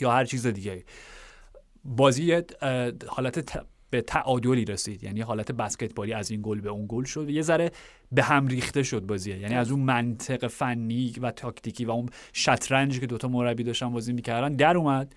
یا 0.00 0.12
هر 0.12 0.24
چیز 0.24 0.46
دیگه 0.46 0.84
بازی 1.84 2.42
حالت 3.06 3.64
به 3.90 4.00
تعادلی 4.00 4.64
رسید. 4.64 5.04
یعنی 5.04 5.20
حالت 5.20 5.52
بسکتبالی 5.52 6.12
از 6.12 6.30
این 6.30 6.40
گل 6.42 6.60
به 6.60 6.68
اون 6.68 6.86
گل 6.88 7.04
شد. 7.04 7.30
یه 7.30 7.42
ذره 7.42 7.70
به 8.12 8.22
هم 8.22 8.46
ریخته 8.46 8.82
شد 8.82 9.00
بازیه 9.00 9.38
یعنی 9.38 9.54
از 9.54 9.70
اون 9.70 9.80
منطق 9.80 10.46
فنی 10.46 11.14
و 11.22 11.30
تاکتیکی 11.30 11.84
و 11.84 11.90
اون 11.90 12.08
شطرنجی 12.32 13.00
که 13.00 13.06
دوتا 13.06 13.28
مربی 13.28 13.64
داشتن 13.64 13.92
بازی 13.92 14.12
می‌کردن 14.12 14.52
در 14.52 14.76
اومد 14.76 15.14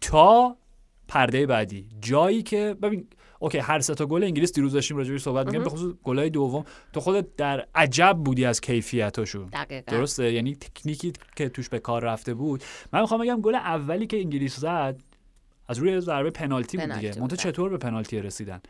تا 0.00 0.56
پرده 1.10 1.46
بعدی. 1.46 1.86
جایی 2.00 2.42
که 2.42 2.76
ببین 2.82 3.06
اوکی 3.38 3.58
هر 3.58 3.80
سه 3.80 3.94
تا 3.94 4.06
گل 4.06 4.24
انگلیس 4.24 4.52
دیروز 4.52 4.72
داشتیم 4.72 4.96
راجع 4.96 5.16
صحبت 5.16 5.46
می‌کردیم 5.46 5.64
به 5.64 5.70
خصوص 5.70 5.94
گلای 6.02 6.30
دوم. 6.30 6.64
تو 6.92 7.00
خودت 7.00 7.36
در 7.36 7.66
عجب 7.74 8.16
بودی 8.24 8.44
از 8.44 8.60
کیفیتاشون. 8.60 9.50
درسته؟ 9.86 10.32
یعنی 10.32 10.54
تکنیکی 10.56 11.12
که 11.36 11.48
توش 11.48 11.68
به 11.68 11.78
کار 11.78 12.04
رفته 12.04 12.34
بود. 12.34 12.64
من 12.92 13.00
می‌خوام 13.00 13.20
بگم 13.20 13.40
گل 13.40 13.54
اولی 13.54 14.06
که 14.06 14.16
انگلیس 14.16 14.56
زد 14.56 15.00
از 15.68 15.78
روی 15.78 16.00
ضربه 16.00 16.30
پنالتی 16.30 16.76
بود 16.76 16.92
دیگه. 16.92 17.20
منتها 17.20 17.36
چطور 17.36 17.70
به 17.70 17.78
پنالتی 17.78 18.20
رسیدن؟ 18.20 18.60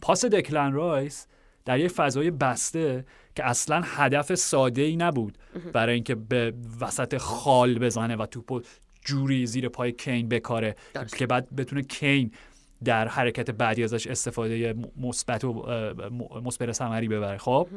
پاس 0.00 0.24
دکلن 0.24 0.72
رایس 0.72 1.26
در 1.64 1.80
یک 1.80 1.88
فضای 1.88 2.30
بسته 2.30 3.04
که 3.36 3.44
اصلا 3.44 3.82
هدف 3.84 4.34
ساده 4.34 4.82
ای 4.82 4.96
نبود 4.96 5.38
برای 5.72 5.94
اینکه 5.94 6.14
به 6.14 6.52
وسط 6.80 7.16
خال 7.16 7.78
بزنه 7.78 8.16
و 8.16 8.26
توپو 8.26 8.60
جوری 9.04 9.46
زیر 9.46 9.68
پای 9.68 9.92
کین 9.92 10.28
بکاره. 10.28 10.76
که 11.16 11.26
بعد 11.26 11.56
بتونه 11.56 11.82
کین 11.82 12.30
در 12.84 13.08
حرکت 13.08 13.50
بعدی 13.50 13.84
ازش 13.84 14.06
استفاده 14.06 14.74
مثبت 14.96 15.44
و 15.44 15.64
مثبت 16.44 16.72
ثمری 16.72 17.08
ببره. 17.08 17.38
خب؟ 17.38 17.68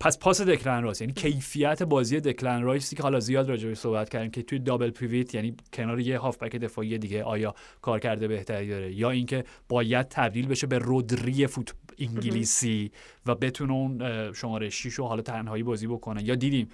پس 0.00 0.18
پاس 0.18 0.40
دکلن 0.40 0.82
رایس. 0.82 1.00
یعنی 1.00 1.12
کیفیت 1.12 1.82
بازی 1.82 2.20
دکلن 2.20 2.62
رایسی 2.62 2.96
که 2.96 3.02
حالا 3.02 3.20
زیاد 3.20 3.48
راجع 3.48 3.74
صحبت 3.74 4.08
کردیم 4.08 4.30
که 4.30 4.42
توی 4.42 4.58
double 4.58 4.90
pivot 4.90 5.34
یعنی 5.34 5.56
کنار 5.72 6.00
یه 6.00 6.18
هافبک 6.18 6.56
دفاعی 6.56 6.98
دیگه 6.98 7.22
آیا 7.24 7.54
کار 7.80 7.98
کرده 8.00 8.28
بهتری 8.28 8.68
داره؟ 8.68 8.92
یا 8.92 9.10
اینکه 9.10 9.44
باید 9.68 10.08
تبدیل 10.08 10.46
بشه 10.46 10.66
به 10.66 10.78
رودری 10.78 11.46
فوت 11.46 11.74
انگلیسی 11.98 12.90
و 13.26 13.34
بتونه 13.34 13.72
اون 13.72 14.32
شماره 14.32 14.68
6 14.70 14.94
رو 14.94 15.06
حالا 15.06 15.22
تنهایی 15.22 15.62
بازی 15.62 15.86
بکنه 15.86 16.24
یا 16.24 16.34
دیدیم 16.34 16.68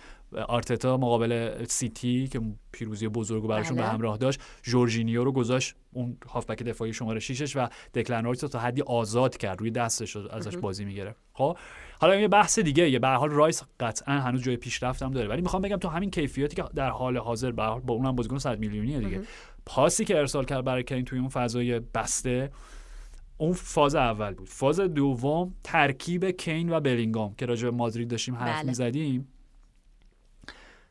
آرتتا 0.49 0.97
مقابل 0.97 1.65
سیتی 1.65 2.29
که 2.29 2.41
پیروزی 2.73 3.09
بزرگ 3.09 3.47
براشون 3.47 3.77
به 3.77 3.83
بله. 3.83 3.91
همراه 3.91 4.17
داشت 4.17 4.41
جورجینیو 4.63 5.25
رو 5.25 5.33
گذاشت 5.33 5.75
اون 5.93 6.17
هافبک 6.29 6.63
دفاعی 6.63 6.93
شماره 6.93 7.21
6 7.21 7.57
و 7.57 7.69
دکلن 7.95 8.25
رایس 8.25 8.41
تا 8.41 8.59
حدی 8.59 8.83
آزاد 8.83 9.37
کرد 9.37 9.61
روی 9.61 9.71
دستش 9.71 10.17
ازش 10.17 10.57
بازی 10.57 10.85
می‌گیره 10.85 11.15
خب 11.33 11.59
حالا 12.01 12.17
یه 12.17 12.29
بحث 12.29 12.59
دیگه 12.59 12.91
یه 12.91 12.99
به 12.99 13.09
حال 13.09 13.31
رایس 13.31 13.63
قطعا 13.81 14.15
هنوز 14.15 14.43
جای 14.43 14.57
پیشرفت 14.57 15.03
هم 15.03 15.11
داره. 15.11 15.29
ولی 15.29 15.43
می‌خوام 15.43 15.63
بگم 15.63 15.77
تو 15.77 15.89
همین 15.89 16.11
کیفیتی 16.11 16.57
که 16.57 16.65
در 16.75 16.91
حال 16.91 17.17
حاضر 17.17 17.51
با 17.51 17.83
اونم 17.89 18.17
بازیکن 18.17 18.39
100 18.39 18.59
میلیونیه 18.59 18.99
دیگه. 18.99 19.21
پاسی 19.67 20.05
که 20.05 20.19
ارسال 20.19 20.45
کرد 20.45 20.65
برای 20.65 20.83
کین 20.83 21.05
توی 21.05 21.19
اون 21.19 21.29
فضای 21.29 21.81
بسته 21.81 22.51
اون 23.39 23.53
فاز 23.53 23.95
اول 23.95 24.35
بود 24.35 24.49
فاز 24.49 24.81
دوم 24.81 25.55
ترکیب 25.65 26.25
کین 26.31 26.73
و 26.73 26.81
بلینگام 26.81 27.35
که 27.35 27.47
راجع 27.47 27.71
به 27.71 27.77
مادرید 27.77 28.09
داشتیم 28.09 28.35
حرف 28.35 28.57
بله. 28.57 28.67
می‌زدیم 28.67 29.29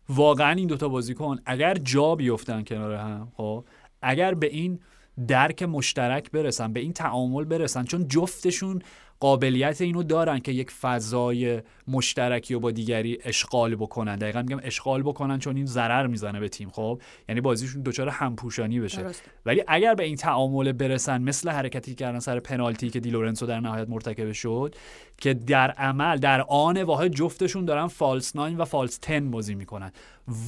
واقعا 0.10 0.52
این 0.52 0.68
دوتا 0.68 0.90
بازیکن 0.90 1.40
اگر 1.46 1.74
جا 1.74 2.16
بیفتن 2.16 2.64
کنار 2.64 2.94
هم 2.94 3.32
خب 3.36 3.66
اگر 4.02 4.34
به 4.34 4.48
این 4.48 4.80
درک 5.28 5.64
مشترک 5.64 6.32
برسن 6.32 6.74
به 6.74 6.80
این 6.80 6.94
تعامل 6.94 7.44
برسن 7.44 7.84
چون 7.84 8.08
جفتشون 8.08 8.82
قابلیت 9.20 9.82
اینو 9.82 10.04
دارن 10.04 10.40
که 10.40 10.52
یک 10.52 10.72
فضای 10.72 11.62
مشترکی 11.88 12.54
و 12.54 12.60
با 12.60 12.72
دیگری 12.72 13.18
اشغال 13.24 13.76
بکنن. 13.76 14.16
دقیقا 14.16 14.42
میگم 14.42 14.60
اشغال 14.64 15.04
بکنن 15.04 15.40
چون 15.40 15.56
این 15.56 15.66
ضرر 15.66 16.08
می‌زنه 16.08 16.40
به 16.40 16.50
تیم 16.50 16.70
خب؟ 16.70 17.02
یعنی 17.30 17.42
بازیشون 17.42 17.82
دچار 17.82 18.10
همپوشانی 18.10 18.80
بشه. 18.80 19.06
ولی 19.46 19.64
اگر 19.68 19.96
به 19.96 20.04
این 20.04 20.16
تعامل 20.16 20.72
برسن 20.72 21.22
مثل 21.22 21.50
حرکتی 21.50 21.92
که 21.92 21.96
کردن 21.96 22.20
سر 22.20 22.40
پنالتی 22.40 22.90
که 22.90 23.00
دیلورنسو 23.00 23.46
در 23.46 23.60
نهایت 23.60 23.90
مرتکب 23.90 24.32
شد 24.32 24.76
که 25.18 25.34
در 25.34 25.72
عمل 25.72 26.18
در 26.18 26.42
آن 26.42 26.82
واحد 26.82 27.12
جفتشون 27.12 27.66
دارن 27.66 27.88
فالس 27.88 28.36
ناین 28.36 28.58
و 28.58 28.66
فالس 28.66 28.98
تن 28.98 29.32
بازی 29.32 29.56
می‌کنن. 29.56 29.92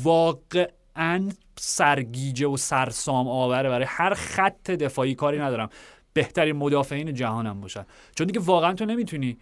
واقعا 0.03 1.29
سرگیجه 1.57 2.47
و 2.47 2.57
سرسام 2.57 3.27
آوره 3.27 3.69
برای 3.69 3.85
هر 3.89 4.13
خط 4.13 4.71
دفاعی 4.71 5.15
کاری 5.15 5.39
ندارم. 5.39 5.69
بهترین 6.13 6.55
مدافعین 6.55 7.13
جهانم 7.13 7.61
باشن. 7.61 7.85
چون 8.15 8.27
دیگه 8.27 8.39
واقعا 8.39 8.73
تو 8.73 8.85
نمی‌تونی 8.85 9.37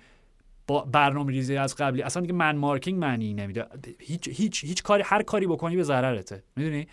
با 0.67 0.81
برنامه 0.81 1.31
ریزی 1.31 1.57
از 1.57 1.75
قبلی 1.75 2.01
اصلا 2.01 2.21
دیگه 2.21 2.33
من 2.33 2.55
مارکینگ 2.55 2.99
معنی 2.99 3.33
نمیده. 3.33 3.65
هیچ 3.99 4.27
هیچ 4.27 4.63
هیچ 4.63 4.83
کاری 4.83 5.03
هر 5.05 5.23
کاری 5.23 5.47
بکنی 5.47 5.75
به 5.75 5.83
ضررته. 5.83 6.43
می‌دونی؟ 6.55 6.87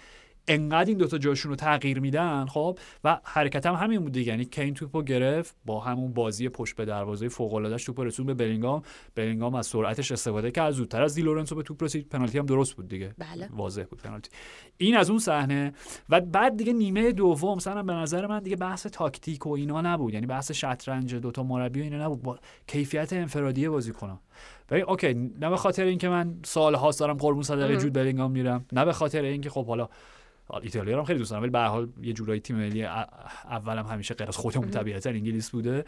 انقدر 0.49 0.89
این 0.89 0.99
دوتا 0.99 1.19
جاشون 1.19 1.51
رو 1.51 1.57
تغییر 1.57 2.01
میدن 2.01 2.47
خب؟ 2.47 2.79
و 3.05 3.21
حرکت 3.25 3.67
هم 3.67 3.75
همین 3.75 4.01
بود 4.01 4.17
یعنی 4.17 4.45
کین 4.45 4.75
توپو 4.75 5.03
گرفت 5.03 5.57
با 5.65 5.81
همون 5.81 6.13
بازی 6.13 6.49
پشت 6.49 6.77
به 6.77 6.85
دروازه 6.85 7.29
فوق 7.29 7.55
العادهش 7.55 7.85
توپو 7.85 8.05
رسون 8.05 8.27
به 8.27 8.35
بلینگام. 8.35 8.83
بلینگام 9.15 9.55
از 9.55 9.67
سرعتش 9.67 10.13
استفاده 10.13 10.51
کرد. 10.51 10.73
زودتر 10.73 11.03
از 11.03 11.15
دیلورنسو 11.15 11.55
به 11.55 11.63
توپ 11.63 11.83
رسید. 11.83 12.09
پنالتی 12.09 12.39
هم 12.39 12.47
درست 12.47 12.77
بود 12.77 12.89
دیگه. 12.89 13.15
بله. 13.19 13.49
واضح 13.53 13.83
بود 13.83 14.03
پنالتی. 14.03 14.31
این 14.77 14.97
از 14.97 15.11
اون 15.11 15.19
صحنه. 15.19 15.73
و 16.09 16.21
بعد 16.21 16.57
دیگه 16.57 16.73
نیمه 16.73 17.13
دوم 17.13 17.57
مثلا 17.57 17.83
به 17.83 17.93
نظر 17.93 18.27
من 18.27 18.41
دیگه 18.41 18.57
بحث 18.57 18.87
تاکتیک 18.87 19.47
و 19.47 19.51
اینا 19.51 19.81
نبود. 19.81 20.15
یعنی 20.15 20.27
بحث 20.27 20.53
شطرنج 20.53 21.15
دوتا 21.15 21.43
مربی 21.43 21.81
و 21.81 21.83
اینا 21.83 22.05
نبود. 22.05 22.23
با 22.23 22.39
کیفیت 22.67 23.13
انفرادی 23.13 23.69
بازیکنان 23.69 24.19
ولی 24.71 24.81
okay 24.81 25.15
نه 25.15 25.51
به 25.51 25.57
خاطر 25.57 25.85
اینکه 25.85 26.09
من 26.09 26.35
سال 26.45 26.75
هاست 26.75 27.01
دارم 27.01 27.17
قربون 27.17 27.43
صدقه 27.43 27.77
جود 27.77 27.93
بلینگام 27.93 28.31
میرم. 28.31 28.65
نه 28.73 28.85
به 28.85 28.93
خاطر 28.93 29.23
اینکه 29.23 29.51
خب 29.51 29.67
حالا 29.67 29.89
ایتالیا 30.51 30.99
هم 30.99 31.05
خیلی 31.05 31.19
دوست 31.19 31.31
دارم 31.31 31.43
ولی 31.43 31.51
به 31.51 31.59
حال 31.59 31.89
یه 32.03 32.13
جورایی 32.13 32.41
تیم 32.41 32.57
ملی 32.57 32.85
اولم 32.85 33.87
همیشه 33.87 34.15
غیر 34.15 34.29
از 34.29 34.37
خودمون 34.37 34.71
طبیعتا 34.71 35.11
انگلیس 35.11 35.51
بوده. 35.51 35.85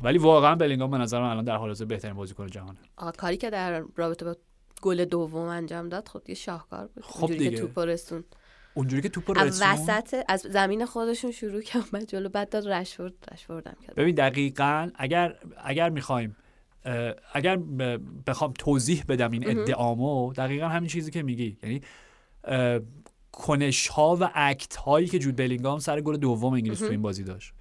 ولی 0.00 0.18
واقعا 0.18 0.54
بلینگام 0.54 0.90
به 0.90 0.98
نظر 0.98 1.20
من 1.20 1.30
الان 1.30 1.44
در 1.44 1.56
حال 1.56 1.68
حاضر 1.68 1.84
بهترین 1.84 2.14
بازیکن 2.14 2.46
جهانه. 2.46 2.78
کاری 3.16 3.36
که 3.36 3.50
در 3.50 3.84
رابطه 3.96 4.24
با 4.24 4.36
گل 4.82 5.04
دوم 5.04 5.48
انجام 5.48 5.88
داد 5.88 6.08
خب 6.08 6.22
یه 6.28 6.34
شاهکار 6.34 6.86
بود. 6.86 7.04
خب 7.04 7.26
دیگه. 7.26 7.50
که 7.50 7.56
توپ 7.56 7.78
رسون 7.78 8.24
اونجوری 8.74 9.02
که 9.02 9.08
توپ 9.08 9.30
رسون 9.30 9.42
از 9.42 9.62
وسط 9.62 10.14
از 10.28 10.40
زمین 10.40 10.86
خودشون 10.86 11.30
شروع 11.30 11.62
کرد 11.62 11.90
بعد 11.92 12.08
جلو 12.08 12.28
بعد 12.28 12.48
داد 12.48 12.68
رشورد 12.68 13.14
رشوردم 13.32 13.76
کرد. 13.86 13.94
ببین 13.94 14.14
دقیقا 14.14 14.90
اگر 14.94 15.36
اگر 15.64 15.90
می‌خوایم 15.90 16.36
اگر 17.32 17.56
بخوام 18.26 18.52
توضیح 18.52 19.04
بدم 19.08 19.30
این 19.30 19.48
ادعامو 19.48 20.32
دقیقا 20.32 20.68
همین 20.68 20.88
چیزی 20.88 21.10
که 21.10 21.22
میگی. 21.22 21.58
یعنی 21.62 21.80
کنش 23.32 23.88
ها 23.88 24.16
و 24.20 24.30
اکت 24.34 24.76
هایی 24.76 25.06
که 25.06 25.18
جود 25.18 25.36
بلینگام 25.36 25.78
سر 25.78 26.00
گل 26.00 26.16
دوم 26.16 26.52
انگلیس 26.52 26.78
تو 26.78 26.90
این 26.90 27.02
بازی 27.02 27.24
داشت. 27.24 27.52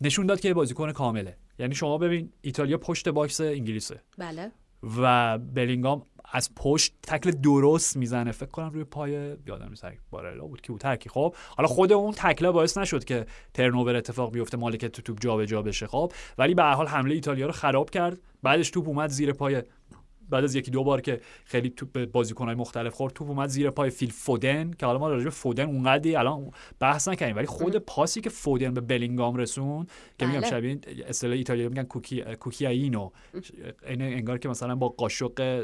نشون 0.00 0.26
داد 0.26 0.40
که 0.40 0.54
بازیکن 0.54 0.92
کامله. 0.92 1.36
یعنی 1.58 1.74
شما 1.74 1.98
ببین 1.98 2.32
ایتالیا 2.40 2.78
پشت 2.78 3.08
box 3.08 3.40
انگلیسه. 3.40 4.02
بله. 4.18 4.52
و 4.98 5.38
بلینگام 5.38 6.02
از 6.32 6.54
پشت 6.54 6.94
تکل 7.02 7.30
درست 7.30 7.96
می‌زنه. 7.96 8.32
فکر 8.32 8.50
کنم 8.50 8.70
روی 8.70 8.84
پای 8.84 9.10
یادم 9.46 9.68
نیست 9.68 9.84
بارلا 10.10 10.46
بود 10.46 10.60
که 10.60 10.72
بود 10.72 10.80
ترکی 10.80 11.08
خب 11.08 11.34
حالا 11.56 11.68
خود 11.68 11.92
اون 11.92 12.12
تکله 12.12 12.50
باعث 12.50 12.78
نشد 12.78 13.04
که 13.04 13.26
turnover 13.54 13.96
اتفاق 13.96 14.32
بیفته 14.32 14.56
مالکیت 14.56 15.02
توپ 15.02 15.20
جابجا 15.20 15.62
بشه 15.62 15.86
خب. 15.86 16.12
ولی 16.38 16.54
به 16.54 16.62
هر 16.62 16.72
حال 16.72 16.86
حمله 16.86 17.14
ایتالیا 17.14 17.46
رو 17.46 17.52
خراب 17.52 17.90
کرد. 17.90 18.18
بعدش 18.42 18.70
توپ 18.70 18.88
اومد 18.88 19.10
زیر 19.10 19.32
پای 19.32 19.62
بعد 20.30 20.44
از 20.44 20.54
یکی 20.54 20.70
دو 20.70 20.84
بار 20.84 21.00
که 21.00 21.20
خیلی 21.44 21.70
توپ 21.70 22.04
بازیکن‌های 22.04 22.54
مختلف 22.54 22.94
خورد 22.94 23.12
توپ 23.12 23.28
اومد 23.28 23.48
زیر 23.48 23.70
پای 23.70 23.90
فیل 23.90 24.10
فودن 24.10 24.70
که 24.70 24.86
حالا 24.86 24.98
ما 24.98 25.08
راجع 25.08 25.24
به 25.24 25.30
فودن 25.30 25.64
اونقدی 25.64 26.16
الان 26.16 26.50
بحث 26.80 27.08
نکنیم 27.08 27.36
ولی 27.36 27.46
خود 27.46 27.76
پاسی 27.76 28.20
که 28.20 28.30
فودن 28.30 28.74
به 28.74 28.80
بلینگام 28.80 29.36
رسون 29.36 29.86
که 30.18 30.26
میگم 30.26 30.40
بله. 30.40 30.50
شبیه 30.50 30.78
اصطلاح 31.08 31.36
ایتالیا 31.36 31.68
میگن 31.68 31.82
cucchi 31.82 32.20
cucchiaino. 32.20 33.10
انگار 33.86 34.38
که 34.38 34.48
مثلا 34.48 34.74
با 34.74 34.88
قاشق 34.88 35.62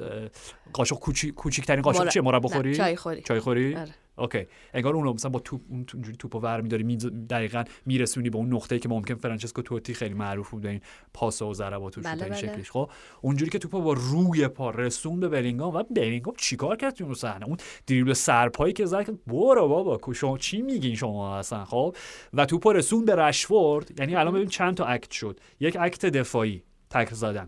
قاشق 0.73 0.97
کوچیک‌ترین 1.37 1.83
قاشق 1.83 2.09
چیه؟ 2.09 2.23
مربا 2.23 2.49
خوری 2.49 2.75
چای 2.75 2.97
خوری. 2.97 3.23
چای 3.23 3.41
خوری؟ 3.41 3.75
آره. 3.77 3.95
okay. 4.16 4.47
انگار 4.75 4.97
اون 4.97 5.09
مثلا 5.09 5.31
با 5.31 5.41
توپ 5.41 5.61
اونجوری 5.69 6.17
توپو 6.17 6.39
ور 6.39 6.61
میداری 6.61 6.83
می 6.83 6.97
دقیقاً 7.31 7.65
میرسونی 7.87 8.31
به 8.31 8.37
اون 8.39 8.55
نقطه‌ای 8.55 8.79
که 8.79 8.89
ممکن 8.89 9.15
فرانچسکو 9.15 9.63
توتی 9.63 9.95
خیلی 9.95 10.15
معروف 10.15 10.51
بود 10.51 10.67
این 10.67 10.81
پاس 11.15 11.43
و 11.43 11.55
ضربات 11.55 11.99
و 11.99 12.01
بله 12.01 12.25
این 12.25 12.35
شکلیش. 12.35 12.71
خب 12.71 12.91
اونجوری 13.21 13.51
که 13.51 13.59
توپو 13.59 13.81
با 13.81 13.93
روی 13.93 14.49
پا 14.49 14.71
رسون 14.71 15.21
به 15.21 15.29
بلینگام 15.29 15.75
و 15.75 15.83
بلینگام 15.83 16.35
چیکار 16.39 16.77
کرد 16.77 16.95
تو 16.95 17.05
اون 17.05 17.15
صحنه؟ 17.15 17.47
اون 17.47 17.57
دریبل 17.87 18.13
سرپایی 18.13 18.73
که 18.73 18.87
زد 18.87 19.11
برو 19.27 19.69
بابا 19.69 20.13
شما 20.13 20.39
چی 20.39 20.63
میگین 20.63 20.95
شما 20.95 21.39
اصلا؟ 21.39 21.65
خب 21.65 21.97
و 22.33 22.47
توپو 22.47 22.73
رسون 22.73 23.05
به 23.05 23.15
رشفورد. 23.15 24.01
یعنی 24.01 24.17
الان 24.17 24.35
ببین 24.35 24.49
چند 24.49 24.75
تا 24.75 24.85
act 24.85 25.11
شد. 25.11 25.41
یک 25.61 25.77
act 25.80 26.07
دفاعی 26.07 26.63
تکل 26.91 27.14
زدن. 27.15 27.47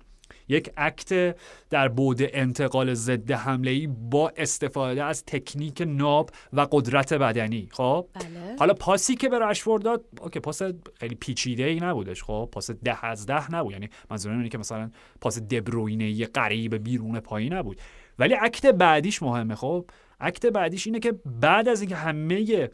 یک 0.48 0.70
act 0.76 1.36
در 1.70 1.88
بود 1.88 2.18
انتقال 2.20 2.94
ضد 2.94 3.30
حمله 3.30 3.70
ای 3.70 3.86
با 3.86 4.32
استفاده 4.36 5.04
از 5.04 5.24
تکنیک 5.24 5.82
ناب 5.86 6.30
و 6.52 6.66
قدرت 6.70 7.14
بدنی 7.14 7.68
خب؟ 7.72 8.06
بله. 8.14 8.56
حالا 8.58 8.74
پاسی 8.74 9.14
که 9.14 9.28
به 9.28 9.38
رشفورد 9.38 9.82
داد 9.82 10.04
okay 10.20 10.40
پاس 10.40 10.62
خیلی 10.94 11.14
پیچیده 11.14 11.64
ای 11.64 11.80
نبودش 11.80 12.22
خب؟ 12.22 12.48
پاس 12.52 12.70
ده 12.70 13.04
از 13.04 13.26
ده 13.26 13.50
نبود 13.50 13.72
یعنی 13.72 13.88
منظورم 14.10 14.36
اینه 14.36 14.48
که 14.48 14.58
مثلا 14.58 14.90
پاس 15.20 15.38
دبروینه 15.38 16.04
ای 16.04 16.24
قریب 16.24 16.74
بیرون 16.74 17.20
پایی 17.20 17.48
نبود. 17.48 17.80
ولی 18.18 18.34
اکت 18.40 18.66
بعدیش 18.66 19.22
مهمه 19.22 19.54
خب؟ 19.54 19.84
اکت 20.20 20.46
بعدیش 20.46 20.86
اینه 20.86 20.98
که 20.98 21.14
بعد 21.40 21.68
از 21.68 21.80
اینکه 21.80 21.96
همه 21.96 22.70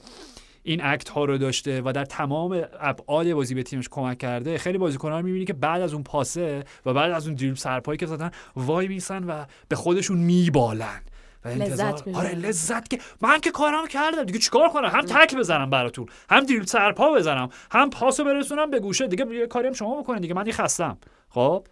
این 0.62 0.80
اکت 0.84 1.08
ها 1.08 1.24
رو 1.24 1.38
داشته 1.38 1.82
و 1.84 1.92
در 1.92 2.04
تمام 2.04 2.62
ابعاد 2.80 3.32
بازی 3.32 3.54
به 3.54 3.62
تیمش 3.62 3.88
کمک 3.90 4.18
کرده 4.18 4.58
خیلی 4.58 4.78
بازیکن‌ها 4.78 5.18
رو 5.18 5.24
می‌بینی 5.24 5.44
که 5.44 5.52
بعد 5.52 5.82
از 5.82 5.92
اون 5.94 6.02
پاسه 6.02 6.64
و 6.86 6.92
بعد 6.92 7.12
از 7.12 7.26
اون 7.26 7.36
دریبل 7.36 7.54
سرپایی 7.54 7.98
که 7.98 8.06
زدن 8.06 8.30
وای 8.56 8.88
میسن 8.88 9.24
و 9.24 9.44
به 9.68 9.76
خودشون 9.76 10.18
میبالن. 10.18 11.00
و 11.44 11.48
لذت 11.48 12.06
می‌برن. 12.06 12.26
آره 12.26 12.34
لذت 12.34 12.90
که 12.90 12.98
من 13.20 13.40
که 13.40 13.50
کارم 13.50 13.86
کردم 13.86 14.24
دیگه 14.24 14.38
چیکار 14.38 14.68
کنم؟ 14.68 14.88
هم 14.88 15.00
تک 15.00 15.36
بزنم 15.36 15.70
براتون 15.70 16.06
هم 16.30 16.40
دریبل 16.40 16.64
سرپا 16.64 17.12
بزنم 17.12 17.48
هم 17.70 17.90
پاسو 17.90 18.24
برسونم 18.24 18.70
به 18.70 18.80
گوشه. 18.80 19.08
دیگه 19.08 19.26
یه 19.34 19.46
کاری 19.46 19.66
هم 19.66 19.72
شما 19.72 20.02
بکنید 20.02 20.22
دیگه 20.22 20.34
من 20.34 20.42
دیگه 20.42 20.56
خستم. 20.56 20.98
خب؟ 21.28 21.66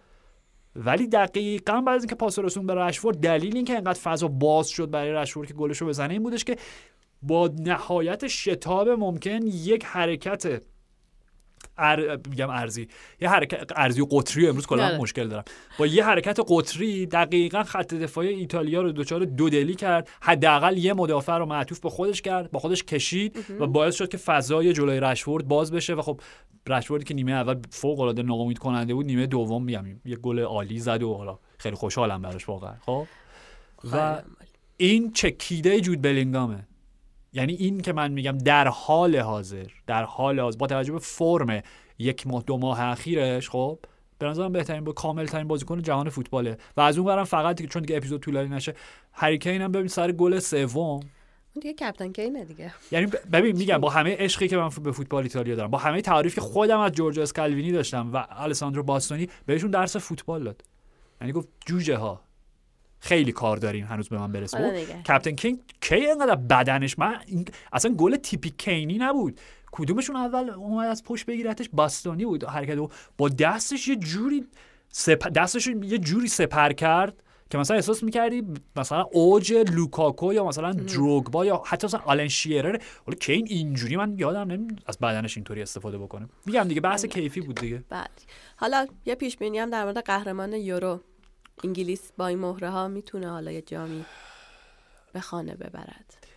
ولی 0.75 1.07
دقیقا 1.07 1.81
بعد 1.81 1.95
از 1.95 2.01
اینکه 2.01 2.15
پاس 2.15 2.39
رسون 2.39 2.65
به 2.65 2.75
رشفورد 2.75 3.17
دلیل 3.17 3.55
اینکه 3.55 3.73
اینقدر 3.73 3.99
فضا 3.99 4.27
باز 4.27 4.69
شد 4.69 4.91
برای 4.91 5.11
رشفورد 5.11 5.47
که 5.47 5.53
گلش 5.53 5.77
رو 5.77 5.87
بزنه 5.87 6.13
این 6.13 6.23
بودش 6.23 6.43
که 6.43 6.57
با 7.21 7.49
نهایت 7.59 8.27
شتاب 8.27 8.89
ممکن 8.89 9.39
یک 9.47 9.85
حرکت 9.85 10.61
ار... 11.77 12.19
میگم 12.29 12.49
ارزی. 12.49 12.87
یه 13.21 13.29
حرکت 13.29 13.71
ارزی 13.75 14.01
و 14.01 14.05
قطری 14.05 14.47
امروز 14.47 14.67
کلا 14.67 14.85
آره. 14.85 14.97
مشکل 14.97 15.27
دارم. 15.27 15.43
با 15.79 15.87
یه 15.87 16.05
حرکت 16.05 16.39
قطری 16.47 17.05
دقیقا 17.05 17.63
خط 17.63 17.93
دفاعی 17.93 18.29
ایتالیا 18.29 18.81
رو 18.81 18.91
دچار 18.91 19.25
دودلی 19.25 19.75
کرد. 19.75 20.09
حداقل 20.21 20.77
یه 20.77 20.93
مدافع 20.93 21.37
رو 21.37 21.45
معطوف 21.45 21.79
به 21.79 21.89
خودش 21.89 22.21
کرد 22.21 22.51
با 22.51 22.59
خودش 22.59 22.83
کشید 22.83 23.45
و 23.59 23.67
باعث 23.67 23.95
شد 23.95 24.09
که 24.09 24.17
فضای 24.17 24.73
جلوی 24.73 24.99
رشفورد 24.99 25.47
باز 25.47 25.71
بشه 25.71 25.93
و 25.93 26.01
خب 26.01 26.21
رشفوردی 26.67 27.05
که 27.05 27.13
نیمه 27.13 27.31
اول 27.31 27.55
فوق 27.69 27.99
العاده 27.99 28.23
ناامید 28.23 28.57
کننده 28.57 28.93
بود 28.93 29.05
نیمه 29.05 29.27
دوم 29.27 29.63
میگم 29.63 29.85
یه 30.05 30.15
گل 30.15 30.39
عالی 30.39 30.79
زد 30.79 31.03
و 31.03 31.13
حالا 31.13 31.39
خیلی 31.57 31.75
خوشحالم 31.75 32.21
براش 32.21 32.49
واقعا 32.49 32.73
خب؟ 32.85 33.05
و 33.91 34.21
این 34.77 35.11
چکیده 35.11 35.81
جود 35.81 36.01
بلینگامه. 36.01 36.67
یعنی 37.33 37.53
این 37.53 37.81
که 37.81 37.93
من 37.93 38.11
میگم 38.11 38.37
در 38.37 38.67
حال 38.67 39.15
حاضر 39.15 39.67
در 39.87 40.03
حال 40.03 40.39
حاضر 40.39 40.57
با 40.57 40.67
توجه 40.67 40.93
به 40.93 40.99
فرم 40.99 41.61
یک 41.99 42.27
ماه 42.27 42.43
دو 42.43 42.57
ماه 42.57 42.81
اخیرش 42.81 43.49
خب 43.49 43.79
به 44.19 44.25
نظرم 44.25 44.51
بهترین 44.51 44.83
با 44.83 44.91
کامل 44.91 45.25
ترین 45.25 45.47
بازیکن 45.47 45.81
جهان 45.81 46.09
فوتباله. 46.09 46.57
و 46.77 46.81
از 46.81 46.97
اون 46.97 47.07
برم 47.07 47.23
فقط 47.23 47.61
چون 47.61 47.81
دیگه 47.81 47.97
اپیزود 47.97 48.21
طولانی 48.21 48.49
نشه 48.49 48.73
هریکین 49.13 49.61
هم 49.61 49.71
ببین 49.71 49.87
سر 49.87 50.11
گل 50.11 50.39
سوم. 50.39 50.79
اون 50.79 51.01
دیگه 51.61 51.73
کپتن 51.73 52.11
کینه 52.11 52.45
دیگه. 52.45 52.73
یعنی 52.91 53.07
ببین 53.31 53.57
میگم 53.57 53.77
با 53.85 53.89
همه 53.89 54.15
عشقی 54.19 54.47
که 54.47 54.57
من 54.57 54.69
به 54.83 54.91
فوتبال 54.91 55.23
ایتالیا 55.23 55.55
دارم 55.55 55.71
با 55.71 55.77
همه 55.77 56.01
تعریف 56.01 56.35
که 56.35 56.41
خودم 56.41 56.79
از 56.79 56.91
جورج 56.91 57.19
اسکالوینی 57.19 57.71
داشتم 57.71 58.13
و 58.13 58.25
الساندرو 58.29 58.83
باستونی 58.83 59.29
بهشون 59.45 59.71
درس 59.71 59.97
فوتبال 59.97 60.43
داد. 60.43 60.61
یعنی 61.21 61.33
گفت 61.33 61.47
جوجه 61.65 61.97
ها 61.97 62.21
خیلی 62.99 63.31
کار 63.31 63.57
داریم 63.57 63.85
هنوز 63.85 64.09
به 64.09 64.17
من 64.17 64.31
برسه. 64.31 64.71
نگه. 64.71 65.03
کپتن 65.07 65.31
کینگ 65.31 65.59
کی 65.81 65.95
اینقدر 65.95 66.35
بدنش؟ 66.35 66.99
من 66.99 67.15
این... 67.25 67.45
اصلا 67.73 67.91
گل 67.91 68.15
تیپی 68.15 68.53
کینی 68.57 68.97
نبود. 68.97 69.39
کدومشون 69.71 70.15
اول 70.15 70.49
اومد 70.49 70.87
از 70.87 71.03
پشت 71.03 71.25
بگیرتش؟ 71.25 71.69
باستونی 71.73 72.25
بود 72.25 72.43
حرکت 72.43 72.77
با 73.17 73.29
دستش 73.29 73.87
یه 73.87 73.95
جوری 73.95 74.45
سپ... 74.89 75.27
دستش 75.27 75.67
یه 75.67 75.97
جوری 75.97 76.27
سپر 76.27 76.71
کرد 76.71 77.23
که 77.49 77.57
مثلا 77.57 77.75
احساس 77.75 78.03
می‌کردی 78.03 78.43
مثلا 78.75 79.01
اوج 79.01 79.53
لوکاکو 79.53 80.33
یا 80.33 80.45
مثلا 80.45 80.73
دروگبا 80.73 81.45
یا 81.45 81.63
حتی 81.65 81.87
مثلا 81.87 81.99
آلن 81.99 82.27
شیرر. 82.27 82.81
حالا 83.05 83.17
کین 83.19 83.47
اینجوری 83.49 83.97
من 83.97 84.15
یادم 84.17 84.51
نمیاد 84.51 84.83
از 84.85 84.99
بدنش 84.99 85.37
اینطوری 85.37 85.61
استفاده 85.61 85.97
بکنه. 85.97 86.29
میگم 86.45 86.63
دیگه 86.63 86.81
بحث 86.81 87.05
کیفی 87.05 87.41
بود 87.41 87.55
دیگه. 87.55 87.83
بعد. 87.89 88.21
حالا 88.55 88.87
یه 89.05 89.15
پیش 89.15 89.37
بینی 89.37 89.59
هم 89.59 89.69
در 89.69 89.83
مورد 89.83 89.97
قهرمان 89.97 90.53
یورو 90.53 91.01
انگلیس 91.63 92.11
با 92.17 92.27
این 92.27 92.39
مهره 92.39 92.69
ها 92.69 92.87
می‌تونه 92.87 93.29
حالا 93.29 93.51
یه 93.51 93.61
جامی 93.61 94.05
به 95.13 95.19
خانه 95.19 95.55
ببرد. 95.55 96.27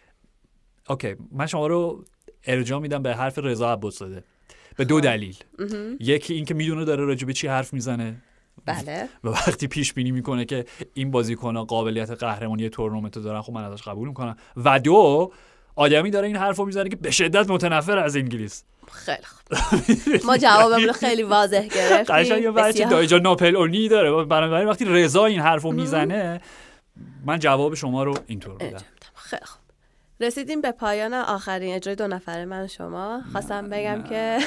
okay 0.88 1.16
من 1.32 1.46
شما 1.46 1.66
رو 1.66 2.04
ارجاع 2.44 2.80
میدم 2.80 3.02
به 3.02 3.14
حرف 3.14 3.38
رضا 3.38 3.72
عباسزاده. 3.72 4.24
به 4.76 4.84
دو 4.84 5.00
دلیل. 5.00 5.36
یکی 6.00 6.34
اینکه 6.34 6.54
می‌دونه 6.54 6.84
داره 6.84 7.04
راجع 7.04 7.26
به 7.26 7.32
چی 7.32 7.46
حرف 7.46 7.72
می‌زنه. 7.72 8.22
بله. 8.66 9.08
و 9.24 9.28
وقتی 9.28 9.66
پیش 9.66 9.92
بینی 9.92 10.10
می‌کنه 10.10 10.44
که 10.44 10.64
این 10.94 11.10
بازیکن‌ها 11.10 11.64
قابلیت 11.64 12.10
قهرمانی 12.10 12.68
تورنمنت 12.68 13.16
رو 13.16 13.22
دارن 13.22 13.42
خب 13.42 13.52
من 13.52 13.64
ازش 13.64 13.82
قبول 13.82 14.08
می‌کنم. 14.08 14.36
و 14.56 14.80
دو 14.80 15.32
آدمی 15.76 16.10
داره 16.10 16.26
این 16.26 16.36
حرف 16.36 16.56
رو 16.56 16.64
می‌زنه 16.64 16.88
که 16.88 16.96
به 16.96 17.10
شدت 17.10 17.50
متنفر 17.50 17.98
از 17.98 18.16
انگلیس. 18.16 18.64
خیلی 18.92 19.22
خوب. 19.22 19.40
ما 20.24 20.36
جوابمون 20.36 20.84
رو 20.84 20.92
خیلی 20.92 21.22
واضح 21.22 21.66
گرفتیم. 21.66 22.16
قشنگ 22.16 22.42
یه 22.42 22.50
بچه. 22.50 22.88
دایجا 22.88 23.18
ناپلئونی 23.18 23.88
داره. 23.88 24.24
بنابراین 24.24 24.68
وقتی 24.68 24.84
رضا 24.84 25.24
این 25.24 25.40
حرف 25.40 25.62
رو 25.62 25.72
می‌زنه 25.72 26.40
من 27.26 27.38
جواب 27.38 27.74
شما 27.74 28.04
رو 28.04 28.14
اینطور 28.26 28.62
میدم. 28.62 28.84
خیلی 29.14 29.44
خوب. 29.44 29.62
رسیدیم 30.20 30.60
به 30.60 30.72
پایان 30.72 31.14
آخرین 31.14 31.74
اجرای 31.74 31.96
دو 31.96 32.06
نفره 32.06 32.44
من 32.44 32.66
شما. 32.66 33.22
خواستم 33.32 33.70
بگم 33.70 34.02
که 34.02 34.38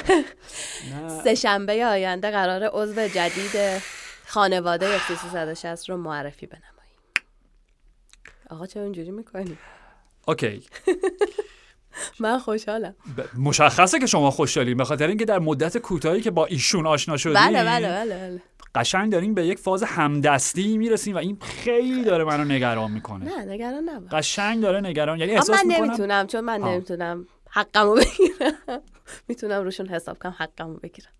سه 1.24 1.36
شنبه 1.36 1.86
آینده 1.86 2.32
قرار 2.32 2.70
عضو 2.74 3.08
جدید 3.08 3.82
خانواده 4.28 4.96
اف 4.96 5.12
360 5.24 5.90
رو 5.90 5.98
معرفی 5.98 6.46
بنماییم. 6.46 6.98
آقا 8.50 8.66
چرا 8.66 8.84
اینجوری 8.84 9.12
می‌کنی؟ 9.12 9.58
اوکی. 10.28 10.64
من 12.20 12.40
خوشحالم. 12.40 12.96
ب- 13.18 13.40
مشخصه 13.40 14.00
که 14.00 14.06
شما 14.06 14.32
خوشحالین 14.32 14.78
به 14.78 14.84
خاطر 14.86 15.08
اینکه 15.08 15.26
در 15.26 15.40
مدت 15.40 15.78
کوتاهی 15.78 16.22
که 16.22 16.32
با 16.32 16.46
ایشون 16.46 16.88
آشنا 16.88 17.18
شدین 17.18 17.34
بله 17.34 17.64
بله 17.64 17.88
بله 17.90 18.16
بله. 18.30 18.42
قشنگ 18.76 19.12
دارین 19.12 19.34
به 19.34 19.46
یک 19.46 19.60
فاز 19.60 19.84
همدستی 19.84 20.78
می‌رسین 20.78 21.14
و 21.14 21.18
این 21.18 21.38
خیلی 21.42 22.04
داره 22.04 22.24
منو 22.24 22.44
نگران 22.44 22.92
می‌کنه. 22.92 23.26
نه 23.26 23.54
نگران 23.54 23.90
نباش. 23.90 24.12
قشنگ 24.12 24.62
داره 24.62 24.82
نگران 24.82 25.20
یعنی 25.20 25.32
احساس 25.32 25.50
من 25.50 25.68
می‌کنم 25.68 25.86
نمی‌تونم 25.86 26.28
چون 26.28 26.42
من 26.42 26.62
آه. 26.62 26.72
نمی‌تونم 26.72 27.28
حقمو 27.50 27.96
بگیرم. 27.96 28.82
می‌تونم 29.28 29.64
روشون 29.64 29.88
حساب 29.88 30.20
کنم 30.20 30.36
حقمو 30.38 30.74
بگیرم. 30.74 31.12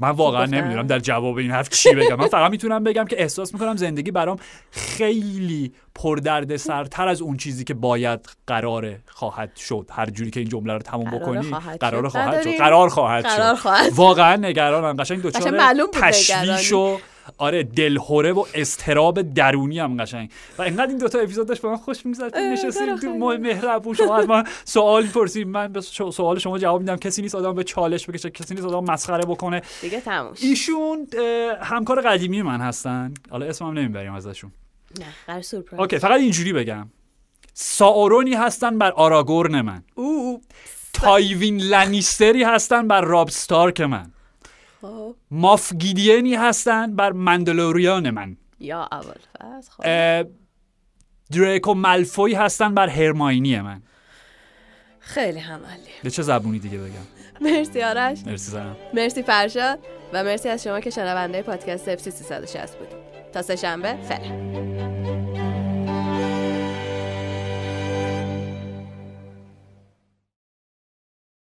من 0.00 0.10
واقعا. 0.10 0.46
نمی‌دونم 0.46 0.86
در 0.86 0.98
جواب 0.98 1.36
این 1.36 1.50
حرف 1.50 1.68
چی 1.68 1.94
بگم 1.94 2.16
من 2.16 2.26
فقط 2.28 2.50
می‌تونم 2.50 2.84
بگم 2.84 3.04
که 3.04 3.22
احساس 3.22 3.54
می‌کنم 3.54 3.76
زندگی 3.76 4.10
برام 4.10 4.36
خیلی 4.70 5.72
پردرد 5.94 6.56
سرتر 6.56 7.08
از 7.08 7.22
اون 7.22 7.36
چیزی 7.36 7.64
که 7.64 7.74
باید 7.74 8.28
قرار 8.46 8.96
خواهد 9.06 9.56
شد 9.56 9.86
هر 9.92 10.06
جوری 10.06 10.30
که 10.30 10.40
این 10.40 10.48
جمله 10.48 10.72
رو 10.72 10.78
تموم 10.78 11.10
بکنی 11.10 11.50
قرار. 11.80 12.08
خواهد 12.08 12.42
شد. 12.42 12.58
قرار 12.58 12.88
خواهد 12.88 13.26
شد 13.28 13.92
واقعا 13.94 14.36
نگرانم 14.36 14.96
قشنگ 14.96 15.22
دچار 15.22 15.88
تشویش 15.92 16.72
و 16.72 16.98
آره 17.38 17.62
دلهوره 17.62 18.32
و 18.32 18.44
استراب 18.54 19.22
درونی 19.22 19.78
هم 19.78 19.96
قشنگ. 19.96 20.30
و 20.58 20.62
اینقدر 20.62 20.86
این 20.86 20.98
دوتا 20.98 21.18
اپیزود 21.18 21.48
داشت 21.48 21.62
به 21.62 21.68
من 21.68 21.76
خوش 21.76 22.06
میگذشت. 22.06 22.36
نشستیم 22.36 22.96
تو 22.96 23.08
مهربون. 23.18 23.94
شما 23.94 24.16
از 24.16 24.28
من 24.28 24.44
سوال 24.64 25.06
پرسید. 25.06 25.48
من 25.48 25.72
به 25.72 25.80
سوال 25.80 26.38
شما 26.38 26.58
جواب 26.58 26.80
میدم. 26.80 26.96
کسی 26.96 27.22
نیست 27.22 27.34
آدم 27.34 27.54
به 27.54 27.64
چالش 27.64 28.06
بکشه. 28.06 28.30
کسی 28.30 28.54
نیست 28.54 28.66
آدم 28.66 28.92
مسخره 28.92 29.24
بکنه. 29.24 29.62
دیگه 29.80 30.00
تموم 30.00 30.34
شد. 30.34 30.44
ایشون 30.44 31.06
همکار 31.62 32.00
قدیمی 32.00 32.42
من 32.42 32.60
هستن. 32.60 33.14
حالا 33.30 33.46
اسمم 33.46 33.78
نمی‌بریم 33.78 34.14
ازشون. 34.14 34.52
نه 35.00 35.06
قرار 35.26 35.42
سورپرایز. 35.42 35.80
okay 35.80 35.98
فقط 35.98 36.20
اینجوری 36.20 36.52
بگم. 36.52 36.88
ساورونی 37.54 38.34
هستن 38.34 38.78
بر 38.78 38.90
آراگورن 38.90 39.60
من. 39.60 39.82
او 39.94 40.42
تایوین 40.92 41.58
لنیستری 41.58 42.42
هستن 42.42 42.88
بر 42.88 43.00
راب 43.00 43.30
ستارک 43.30 43.80
من. 43.80 44.10
خب. 44.80 45.16
ماف 45.30 45.72
گیدینی 45.72 46.34
هستن 46.34 46.96
بر 46.96 47.12
مندلوریان 47.12 48.10
من. 48.10 48.36
یا 48.60 48.88
اول 48.92 49.14
خب. 49.70 49.82
اه، 49.84 50.24
دریکو 51.32 51.74
ملفوی 51.74 52.34
هستن 52.34 52.74
بر 52.74 52.88
هرماینی 52.88 53.60
من. 53.60 53.82
خیلی 55.00 55.38
همالی 55.38 55.90
به 56.02 56.10
چه 56.10 56.22
زبونی 56.22 56.58
دیگه 56.58 56.78
بگم. 56.78 57.06
مرسی 57.40 57.82
آرش. 57.82 58.18
مرسی 58.26 58.50
زنم 58.50 58.76
مرسی 58.94 59.22
فرشاد 59.22 59.78
و 60.12 60.24
مرسی 60.24 60.48
از 60.48 60.62
شما 60.64 60.80
که 60.80 60.90
شنونده 60.90 61.42
پادکست 61.42 61.88
اف 61.88 62.00
360 62.00 62.78
بودید 62.78 63.32
تا 63.32 63.42
سه 63.42 63.56
شنبه 63.56 63.96
فعلا. 64.02 65.39